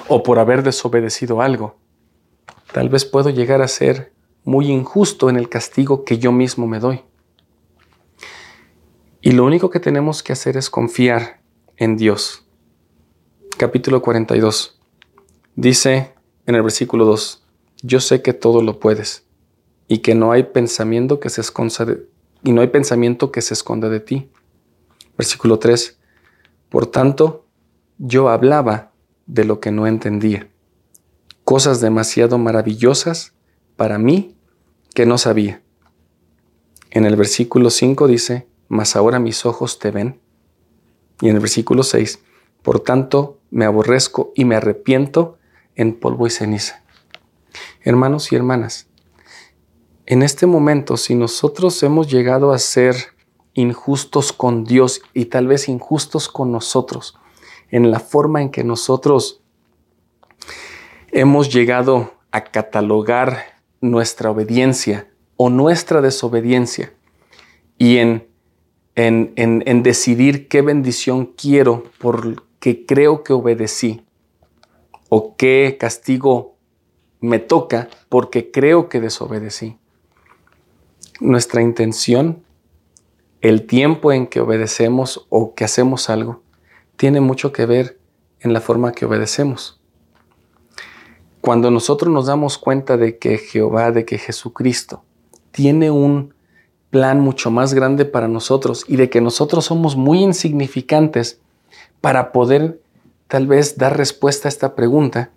o 0.08 0.24
por 0.24 0.40
haber 0.40 0.64
desobedecido 0.64 1.42
algo, 1.42 1.78
tal 2.72 2.90
vez 2.90 3.06
puedo 3.06 3.30
llegar 3.30 3.62
a 3.62 3.68
ser 3.68 4.14
muy 4.44 4.72
injusto 4.72 5.30
en 5.30 5.38
el 5.38 5.50
castigo 5.50 6.04
que 6.04 6.18
yo 6.18 6.32
mismo 6.32 6.68
me 6.68 6.80
doy. 6.80 7.04
Y 9.22 9.32
lo 9.32 9.46
único 9.46 9.70
que 9.70 9.80
tenemos 9.80 10.24
que 10.24 10.34
hacer 10.34 10.56
es 10.56 10.70
confiar 10.70 11.42
en 11.76 11.98
Dios. 11.98 12.48
Capítulo 13.58 14.02
42. 14.02 14.80
Dice 15.56 16.14
en 16.48 16.56
el 16.56 16.64
versículo 16.64 17.06
2, 17.06 17.44
yo 17.84 18.00
sé 18.00 18.22
que 18.22 18.34
todo 18.34 18.64
lo 18.64 18.80
puedes 18.80 19.26
y 19.88 20.00
que 20.00 20.16
no 20.16 20.32
hay 20.32 20.44
pensamiento 20.44 21.20
que 21.20 21.30
se 21.30 21.42
esconda 21.42 21.86
de, 21.86 22.08
y 22.44 22.54
no 22.54 22.62
hay 22.62 22.68
pensamiento 22.68 23.32
que 23.32 23.42
se 23.42 23.54
esconda 23.54 23.90
de 23.90 24.00
ti. 24.00 24.30
Versículo 25.18 25.60
3. 25.60 26.00
Por 26.70 26.88
tanto, 26.88 27.46
yo 27.98 28.30
hablaba 28.30 28.92
de 29.26 29.44
lo 29.44 29.60
que 29.60 29.72
no 29.72 29.88
entendía, 29.88 30.50
cosas 31.44 31.82
demasiado 31.82 32.38
maravillosas 32.38 33.34
para 33.76 33.98
mí 33.98 34.36
que 34.94 35.06
no 35.06 35.18
sabía. 35.18 35.62
En 36.92 37.06
el 37.06 37.18
versículo 37.18 37.70
5 37.70 38.08
dice, 38.08 38.48
mas 38.70 38.96
ahora 38.96 39.20
mis 39.20 39.46
ojos 39.46 39.80
te 39.80 39.92
ven. 39.92 40.20
Y 41.20 41.28
en 41.28 41.36
el 41.36 41.42
versículo 41.42 41.84
6, 41.84 42.20
por 42.62 42.80
tanto 42.80 43.40
me 43.50 43.66
aborrezco 43.66 44.32
y 44.36 44.46
me 44.46 44.56
arrepiento 44.56 45.37
en 45.78 45.94
polvo 45.98 46.28
y 46.28 46.30
ceniza. 46.30 46.84
Hermanos 47.82 48.34
y 48.34 48.36
hermanas, 48.36 48.88
en 50.06 50.24
este 50.24 50.46
momento, 50.46 50.98
si 50.98 51.16
nosotros 51.16 51.82
hemos 51.84 52.12
llegado 52.12 52.52
a 52.52 52.60
ser 52.60 52.96
injustos 53.54 54.34
con 54.34 54.64
Dios 54.66 55.02
y 55.14 55.26
tal 55.26 55.48
vez 55.48 55.70
injustos 55.70 56.28
con 56.28 56.52
nosotros, 56.52 57.18
en 57.70 57.92
la 57.92 58.00
forma 58.00 58.42
en 58.42 58.50
que 58.50 58.64
nosotros 58.64 59.42
hemos 61.12 61.54
llegado 61.54 62.14
a 62.32 62.44
catalogar 62.44 63.62
nuestra 63.82 64.32
obediencia 64.32 65.08
o 65.36 65.50
nuestra 65.50 66.02
desobediencia 66.02 66.94
y 67.78 67.98
en, 67.98 68.28
en, 68.96 69.34
en, 69.36 69.84
decidir 69.84 70.48
qué 70.48 70.62
bendición 70.62 71.34
quiero 71.38 71.84
porque 72.00 72.86
creo 72.86 73.24
que 73.24 73.34
obedecí 73.34 74.07
o 75.10 75.36
qué 75.36 75.78
castigo 75.80 76.56
me 77.20 77.40
toca 77.40 77.90
porque 78.10 78.52
creo 78.52 78.90
que 78.90 79.02
desobedecí. 79.02 79.78
Nuestra 81.20 81.62
intención, 81.62 82.44
el 83.42 83.66
tiempo 83.66 84.12
en 84.12 84.28
que 84.28 84.40
obedecemos 84.40 85.26
o 85.30 85.56
que 85.56 85.64
hacemos 85.64 86.10
algo, 86.10 86.42
tiene 86.96 87.22
mucho 87.22 87.52
que 87.52 87.66
ver 87.66 88.00
en 88.42 88.54
la 88.54 88.62
forma 88.62 88.92
que 88.92 89.06
obedecemos. 89.06 89.80
Cuando 91.42 91.72
nosotros 91.72 92.12
nos 92.12 92.26
damos 92.26 92.58
cuenta 92.58 92.98
de 92.98 93.18
que 93.18 93.38
Jehová, 93.38 93.92
de 93.92 94.06
que 94.06 94.18
Jesucristo 94.18 95.04
tiene 95.52 95.90
un 95.92 96.34
plan 96.90 97.20
mucho 97.20 97.52
más 97.52 97.74
grande 97.74 98.06
para 98.06 98.28
nosotros 98.28 98.86
y 98.88 98.96
de 98.96 99.10
que 99.10 99.22
nosotros 99.22 99.66
somos 99.66 99.96
muy 99.96 100.20
insignificantes 100.20 101.40
para 102.02 102.32
poder 102.32 102.80
tal 103.28 103.48
vez 103.48 103.78
dar 103.78 103.98
respuesta 103.98 104.48
a 104.48 104.50
esta 104.50 104.76
pregunta, 104.76 105.32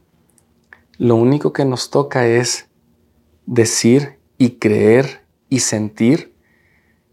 lo 0.96 1.16
único 1.16 1.52
que 1.52 1.64
nos 1.64 1.90
toca 1.90 2.26
es 2.26 2.68
decir 3.46 4.18
y 4.38 4.58
creer 4.58 5.24
y 5.48 5.60
sentir 5.60 6.34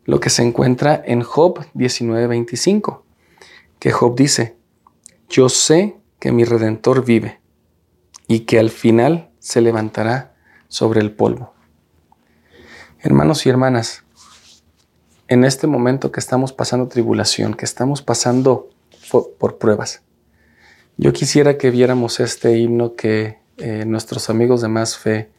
lo 0.05 0.19
que 0.19 0.29
se 0.29 0.43
encuentra 0.43 1.01
en 1.05 1.21
Job 1.21 1.65
19:25, 1.73 3.03
que 3.79 3.91
Job 3.91 4.15
dice, 4.15 4.55
yo 5.29 5.49
sé 5.49 5.97
que 6.19 6.31
mi 6.31 6.45
redentor 6.45 7.03
vive 7.03 7.41
y 8.27 8.41
que 8.41 8.59
al 8.59 8.69
final 8.69 9.31
se 9.39 9.61
levantará 9.61 10.35
sobre 10.67 11.01
el 11.01 11.11
polvo. 11.11 11.53
Hermanos 12.99 13.45
y 13.45 13.49
hermanas, 13.49 14.03
en 15.27 15.43
este 15.43 15.67
momento 15.67 16.11
que 16.11 16.19
estamos 16.19 16.53
pasando 16.53 16.87
tribulación, 16.87 17.53
que 17.53 17.65
estamos 17.65 18.01
pasando 18.01 18.69
por 19.37 19.57
pruebas, 19.57 20.03
yo 20.97 21.13
quisiera 21.13 21.57
que 21.57 21.69
viéramos 21.69 22.19
este 22.19 22.57
himno 22.57 22.95
que 22.95 23.37
eh, 23.57 23.85
nuestros 23.85 24.29
amigos 24.29 24.61
de 24.61 24.67
Más 24.67 24.97
Fe 24.97 25.29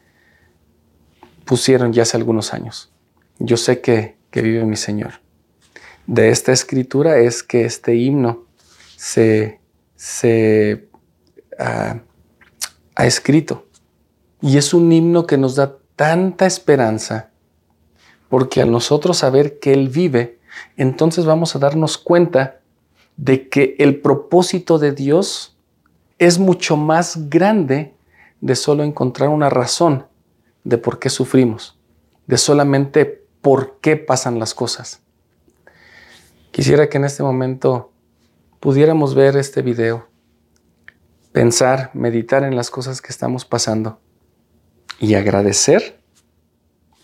pusieron 1.45 1.93
ya 1.93 2.03
hace 2.03 2.17
algunos 2.17 2.55
años. 2.55 2.93
Yo 3.39 3.57
sé 3.57 3.81
que, 3.81 4.17
vive 4.33 4.65
mi 4.65 4.77
Señor. 4.77 5.15
De 6.07 6.31
esta 6.31 6.53
escritura 6.53 7.19
es 7.19 7.43
que 7.43 7.65
este 7.65 7.97
himno 7.97 8.45
se, 8.97 9.61
se 9.97 10.89
ah, 11.59 12.01
ha 12.95 13.07
escrito. 13.07 13.67
Y 14.41 14.59
es 14.59 14.73
un 14.73 14.93
himno 14.93 15.27
que 15.27 15.39
nos 15.39 15.57
da 15.57 15.77
tanta 15.97 16.47
esperanza, 16.47 17.31
porque 18.29 18.63
al 18.63 18.71
nosotros 18.71 19.19
saber 19.19 19.59
que 19.59 19.73
Él 19.73 19.89
vive, 19.89 20.39
entonces 20.77 21.25
vamos 21.25 21.57
a 21.57 21.59
darnos 21.59 21.99
cuenta 21.99 22.58
de 23.19 23.49
que 23.49 23.75
el 23.79 24.01
propósito 24.01 24.79
de 24.79 24.93
Dios 24.93 25.59
es 26.19 26.39
mucho 26.39 26.77
más 26.77 27.29
grande 27.29 27.95
de 28.41 28.55
solo 28.55 28.85
encontrar 28.85 29.29
una 29.29 29.51
razón 29.51 30.07
de 30.65 30.79
por 30.79 31.01
qué 31.01 31.11
sufrimos, 31.11 31.79
de 32.27 32.39
solamente 32.39 33.25
por 33.43 33.81
qué 33.81 33.97
pasan 33.97 34.39
las 34.39 34.55
cosas. 34.55 35.03
Quisiera 36.53 36.89
que 36.89 36.99
en 36.99 37.05
este 37.05 37.23
momento 37.25 37.93
pudiéramos 38.61 39.15
ver 39.15 39.37
este 39.37 39.63
video 39.63 40.09
pensar, 41.33 41.91
meditar 41.95 42.45
en 42.45 42.55
las 42.55 42.71
cosas 42.71 43.03
que 43.03 43.11
estamos 43.11 43.45
pasando 43.45 44.01
y 45.01 45.15
agradecer 45.15 46.01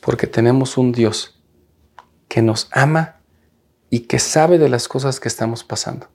porque 0.00 0.28
tenemos 0.28 0.78
un 0.78 0.92
Dios 0.92 1.42
que 2.28 2.40
nos 2.40 2.68
ama 2.72 3.20
y 3.94 4.00
que 4.00 4.18
sabe 4.18 4.58
de 4.58 4.68
las 4.68 4.88
cosas 4.88 5.20
que 5.20 5.28
estamos 5.28 5.62
pasando. 5.62 6.08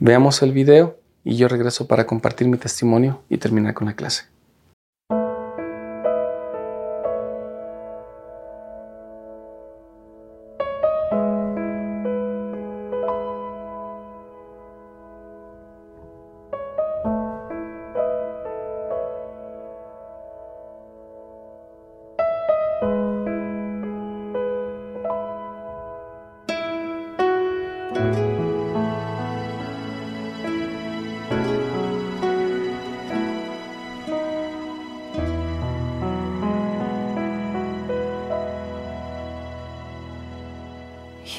Veamos 0.00 0.42
el 0.42 0.50
video 0.50 0.98
y 1.22 1.36
yo 1.36 1.46
regreso 1.46 1.86
para 1.86 2.04
compartir 2.04 2.48
mi 2.48 2.58
testimonio 2.58 3.22
y 3.28 3.38
terminar 3.38 3.74
con 3.74 3.86
la 3.86 3.94
clase. 3.94 4.24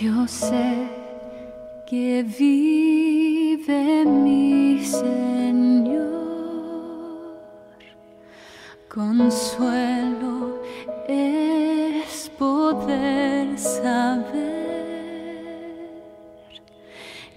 Yo 0.02 0.26
sé 0.28 0.90
que 1.86 2.24
vive 2.24 4.04
mi 4.04 4.84
Señor, 4.84 6.02
consuelo 8.90 10.64
es 11.08 12.32
poder 12.40 13.60
saber 13.60 14.32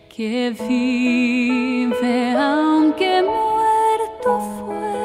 que 0.08 0.56
vive 0.66 2.34
aunque 2.34 3.22
muerto 3.22 4.40
fue. 4.56 4.96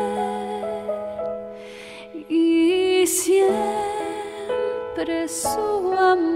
Y 2.30 3.06
siempre 3.06 3.58
su 5.28 5.92
amor 5.94 6.29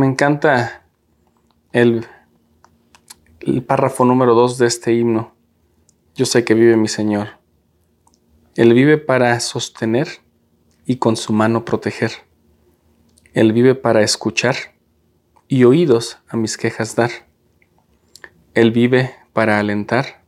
me 0.00 0.06
encanta 0.06 0.86
el, 1.72 2.06
párrafo 3.66 4.06
número 4.06 4.34
dos 4.34 4.56
de 4.56 4.66
este 4.66 4.94
himno. 4.94 5.34
Yo 6.14 6.24
sé 6.24 6.42
que 6.42 6.54
vive 6.54 6.78
mi 6.78 6.88
Señor. 6.88 7.38
Él 8.56 8.72
vive 8.72 8.96
para 8.96 9.38
sostener 9.40 10.08
y 10.86 10.96
con 10.96 11.18
su 11.18 11.34
mano 11.34 11.66
proteger. 11.66 12.12
Él 13.34 13.52
vive 13.52 13.74
para 13.74 14.00
escuchar 14.00 14.56
y 15.48 15.64
oídos 15.64 16.18
a 16.28 16.38
mis 16.38 16.56
quejas 16.56 16.96
dar. 16.96 17.10
Él 18.54 18.70
vive 18.70 19.14
para 19.34 19.58
alentar 19.58 20.24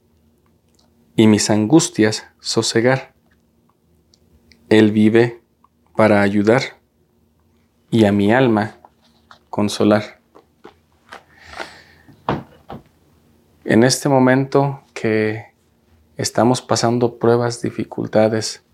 y 1.16 1.28
mis 1.28 1.48
angustias 1.48 2.26
sosegar. 2.40 3.14
Él 4.68 4.92
vive 4.92 5.40
para 5.96 6.20
ayudar 6.20 6.62
y 7.90 8.04
a 8.04 8.12
mi 8.12 8.34
alma 8.34 8.81
consolar. 9.52 10.18
En 13.64 13.84
este 13.84 14.08
momento 14.08 14.80
que 14.94 15.52
estamos 16.16 16.62
pasando 16.62 17.18
pruebas, 17.18 17.60
dificultades 17.60 18.64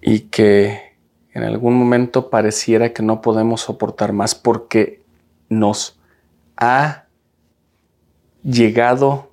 y 0.00 0.22
que 0.30 0.98
en 1.32 1.44
algún 1.44 1.74
momento 1.78 2.28
pareciera 2.28 2.92
que 2.92 3.04
no 3.04 3.20
podemos 3.20 3.60
soportar 3.60 4.12
más 4.12 4.34
porque 4.34 5.04
nos 5.48 5.96
ha 6.56 7.06
llegado 8.42 9.32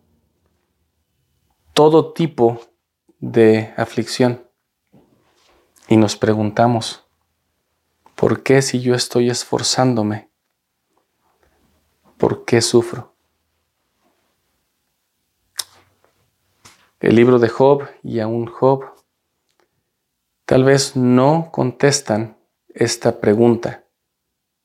todo 1.74 2.14
tipo 2.14 2.62
de 3.20 3.74
aflicción 3.78 4.48
y 5.88 5.98
nos 5.98 6.16
preguntamos, 6.16 7.03
¿por 8.24 8.42
qué 8.42 8.62
si 8.62 8.80
yo 8.80 8.96
estoy 8.96 9.30
esforzándome? 9.30 10.30
¿Por 12.16 12.46
qué 12.46 12.62
sufro? 12.62 13.18
El 17.02 17.18
libro 17.18 17.38
de 17.38 17.50
Job 17.50 17.86
y 18.02 18.22
aún 18.22 18.46
Job 18.46 18.86
tal 20.46 20.64
vez 20.64 20.96
no 20.96 21.50
contestan 21.52 22.38
esta 22.70 23.20
pregunta 23.20 23.84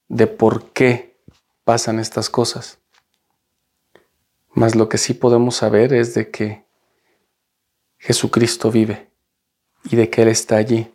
de 0.07 0.29
por 0.29 0.71
qué 0.71 1.21
pasan 1.65 1.99
estas 1.99 2.31
cosas. 2.31 2.79
Mas 4.51 4.77
lo 4.77 4.89
que 4.89 4.99
sí 4.99 5.15
podemos 5.15 5.57
saber 5.57 5.93
es 5.95 6.15
de 6.15 6.31
que 6.31 6.65
Jesucristo 7.97 8.71
vive 8.71 9.11
y 9.83 9.97
de 9.97 10.09
que 10.11 10.23
Él 10.23 10.29
está 10.29 10.59
allí 10.59 10.95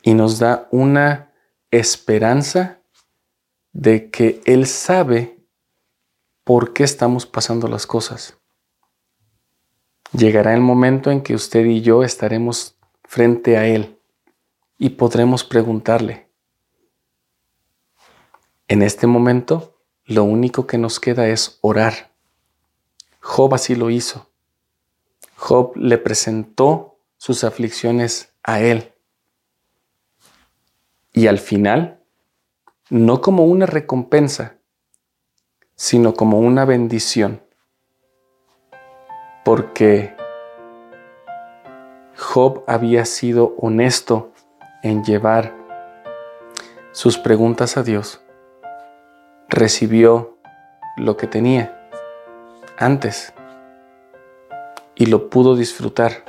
y 0.00 0.14
nos 0.14 0.38
da 0.38 0.66
una 0.70 1.28
esperanza 1.72 2.80
de 3.72 4.10
que 4.10 4.40
Él 4.44 4.66
sabe 4.66 5.40
por 6.44 6.72
qué 6.72 6.84
estamos 6.84 7.26
pasando 7.26 7.66
las 7.66 7.86
cosas. 7.86 8.38
Llegará 10.12 10.54
el 10.54 10.60
momento 10.60 11.10
en 11.10 11.22
que 11.22 11.34
usted 11.34 11.64
y 11.64 11.80
yo 11.80 12.04
estaremos 12.04 12.76
frente 13.04 13.56
a 13.56 13.66
Él 13.66 13.98
y 14.78 14.90
podremos 14.90 15.42
preguntarle. 15.42 16.28
En 18.68 18.82
este 18.82 19.06
momento, 19.06 19.78
lo 20.04 20.24
único 20.24 20.66
que 20.66 20.78
nos 20.78 21.00
queda 21.00 21.28
es 21.28 21.58
orar. 21.62 22.12
Job 23.20 23.54
así 23.54 23.74
lo 23.74 23.88
hizo. 23.90 24.30
Job 25.36 25.76
le 25.76 25.96
presentó 25.96 26.98
sus 27.16 27.44
aflicciones 27.44 28.34
a 28.42 28.60
Él. 28.60 28.91
Y 31.12 31.26
al 31.26 31.38
final, 31.38 32.00
no 32.88 33.20
como 33.20 33.44
una 33.44 33.66
recompensa, 33.66 34.56
sino 35.76 36.14
como 36.14 36.38
una 36.38 36.64
bendición. 36.64 37.42
Porque 39.44 40.14
Job 42.16 42.64
había 42.66 43.04
sido 43.04 43.54
honesto 43.58 44.32
en 44.82 45.04
llevar 45.04 45.54
sus 46.92 47.18
preguntas 47.18 47.76
a 47.76 47.82
Dios. 47.82 48.22
Recibió 49.48 50.38
lo 50.96 51.16
que 51.16 51.26
tenía 51.26 51.90
antes 52.78 53.32
y 54.94 55.06
lo 55.06 55.28
pudo 55.30 55.56
disfrutar. 55.56 56.24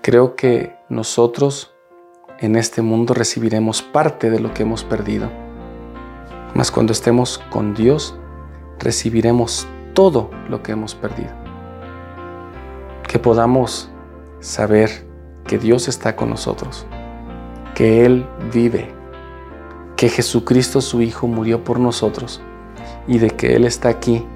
Creo 0.00 0.36
que 0.36 0.76
nosotros 0.88 1.71
en 2.42 2.56
este 2.56 2.82
mundo 2.82 3.14
recibiremos 3.14 3.82
parte 3.82 4.28
de 4.28 4.40
lo 4.40 4.52
que 4.52 4.64
hemos 4.64 4.82
perdido. 4.82 5.30
Mas 6.54 6.72
cuando 6.72 6.92
estemos 6.92 7.38
con 7.38 7.72
Dios, 7.72 8.18
recibiremos 8.80 9.68
todo 9.94 10.28
lo 10.48 10.60
que 10.60 10.72
hemos 10.72 10.96
perdido. 10.96 11.30
Que 13.06 13.20
podamos 13.20 13.90
saber 14.40 15.06
que 15.46 15.56
Dios 15.56 15.86
está 15.86 16.16
con 16.16 16.30
nosotros, 16.30 16.84
que 17.76 18.04
Él 18.04 18.26
vive, 18.52 18.92
que 19.96 20.08
Jesucristo 20.08 20.80
su 20.80 21.00
Hijo 21.00 21.28
murió 21.28 21.62
por 21.62 21.78
nosotros 21.78 22.42
y 23.06 23.18
de 23.18 23.30
que 23.30 23.54
Él 23.54 23.64
está 23.64 23.88
aquí 23.88 24.26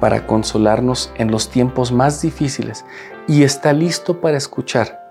para 0.00 0.26
consolarnos 0.26 1.12
en 1.14 1.30
los 1.30 1.48
tiempos 1.48 1.92
más 1.92 2.22
difíciles 2.22 2.84
y 3.28 3.44
está 3.44 3.72
listo 3.72 4.20
para 4.20 4.36
escuchar 4.36 5.01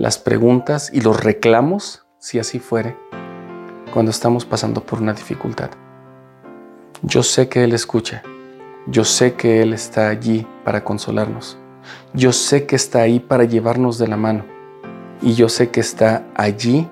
las 0.00 0.16
preguntas 0.16 0.90
y 0.94 1.02
los 1.02 1.22
reclamos, 1.22 2.06
si 2.16 2.38
así 2.38 2.58
fuere, 2.58 2.96
cuando 3.92 4.10
estamos 4.10 4.46
pasando 4.46 4.82
por 4.82 5.02
una 5.02 5.12
dificultad. 5.12 5.68
Yo 7.02 7.22
sé 7.22 7.50
que 7.50 7.64
Él 7.64 7.74
escucha, 7.74 8.22
yo 8.86 9.04
sé 9.04 9.34
que 9.34 9.60
Él 9.60 9.74
está 9.74 10.08
allí 10.08 10.46
para 10.64 10.84
consolarnos, 10.84 11.58
yo 12.14 12.32
sé 12.32 12.64
que 12.64 12.76
está 12.76 13.02
ahí 13.02 13.20
para 13.20 13.44
llevarnos 13.44 13.98
de 13.98 14.08
la 14.08 14.16
mano. 14.16 14.46
Y 15.20 15.34
yo 15.34 15.50
sé 15.50 15.68
que 15.68 15.80
está 15.80 16.24
allí 16.34 16.88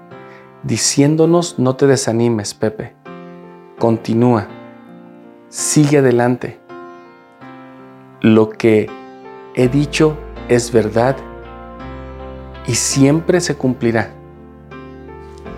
diciéndonos 0.62 1.58
no 1.58 1.76
te 1.76 1.86
desanimes, 1.86 2.52
Pepe, 2.52 2.94
continúa, 3.78 4.48
sigue 5.48 5.96
adelante. 5.96 6.60
Lo 8.20 8.50
que 8.50 8.90
he 9.54 9.68
dicho 9.68 10.14
es 10.50 10.72
verdad 10.72 11.16
y 12.68 12.74
siempre 12.74 13.40
se 13.40 13.56
cumplirá. 13.56 14.10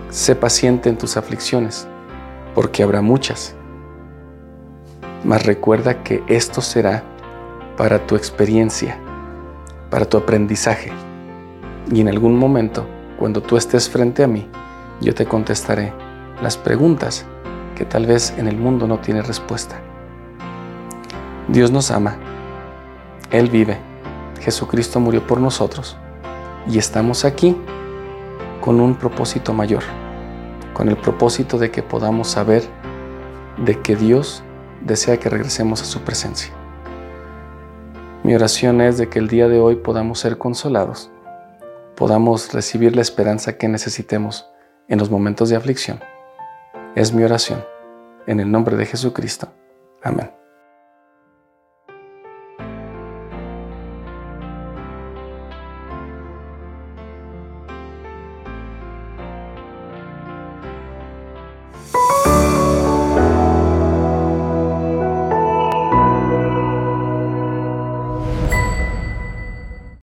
Sé 0.09 0.33
paciente 0.33 0.89
en 0.89 0.97
tus 0.97 1.17
aflicciones, 1.17 1.87
porque 2.55 2.83
habrá 2.83 3.01
muchas. 3.01 3.53
Mas 5.25 5.45
recuerda 5.45 6.03
que 6.03 6.23
esto 6.27 6.61
será 6.61 7.03
para 7.75 8.07
tu 8.07 8.15
experiencia, 8.15 8.97
para 9.89 10.05
tu 10.05 10.17
aprendizaje. 10.17 10.91
Y 11.91 11.99
en 11.99 12.07
algún 12.07 12.37
momento, 12.37 12.87
cuando 13.19 13.41
tú 13.41 13.57
estés 13.57 13.89
frente 13.89 14.23
a 14.23 14.27
mí, 14.27 14.49
yo 15.01 15.13
te 15.13 15.25
contestaré 15.25 15.93
las 16.41 16.55
preguntas 16.55 17.25
que 17.75 17.83
tal 17.83 18.05
vez 18.05 18.33
en 18.37 18.47
el 18.47 18.55
mundo 18.55 18.87
no 18.87 18.99
tiene 18.99 19.21
respuesta. 19.21 19.81
Dios 21.49 21.71
nos 21.71 21.91
ama, 21.91 22.15
Él 23.31 23.49
vive, 23.49 23.77
Jesucristo 24.39 25.01
murió 25.01 25.27
por 25.27 25.41
nosotros 25.41 25.97
y 26.67 26.77
estamos 26.77 27.25
aquí 27.25 27.57
con 28.61 28.79
un 28.79 28.95
propósito 28.95 29.53
mayor, 29.53 29.83
con 30.73 30.89
el 30.89 30.97
propósito 30.97 31.57
de 31.57 31.71
que 31.71 31.83
podamos 31.83 32.27
saber 32.27 32.63
de 33.57 33.81
que 33.81 33.95
Dios 33.95 34.43
desea 34.81 35.17
que 35.17 35.29
regresemos 35.29 35.81
a 35.81 35.85
su 35.85 36.01
presencia. 36.01 36.53
Mi 38.23 38.35
oración 38.35 38.81
es 38.81 38.97
de 38.97 39.09
que 39.09 39.19
el 39.19 39.27
día 39.27 39.47
de 39.47 39.59
hoy 39.59 39.77
podamos 39.77 40.19
ser 40.19 40.37
consolados, 40.37 41.11
podamos 41.95 42.53
recibir 42.53 42.95
la 42.95 43.01
esperanza 43.01 43.57
que 43.57 43.67
necesitemos 43.67 44.47
en 44.87 44.99
los 44.99 45.09
momentos 45.09 45.49
de 45.49 45.55
aflicción. 45.55 45.99
Es 46.95 47.13
mi 47.13 47.23
oración. 47.23 47.63
En 48.27 48.39
el 48.39 48.51
nombre 48.51 48.75
de 48.75 48.85
Jesucristo. 48.85 49.47
Amén. 50.03 50.40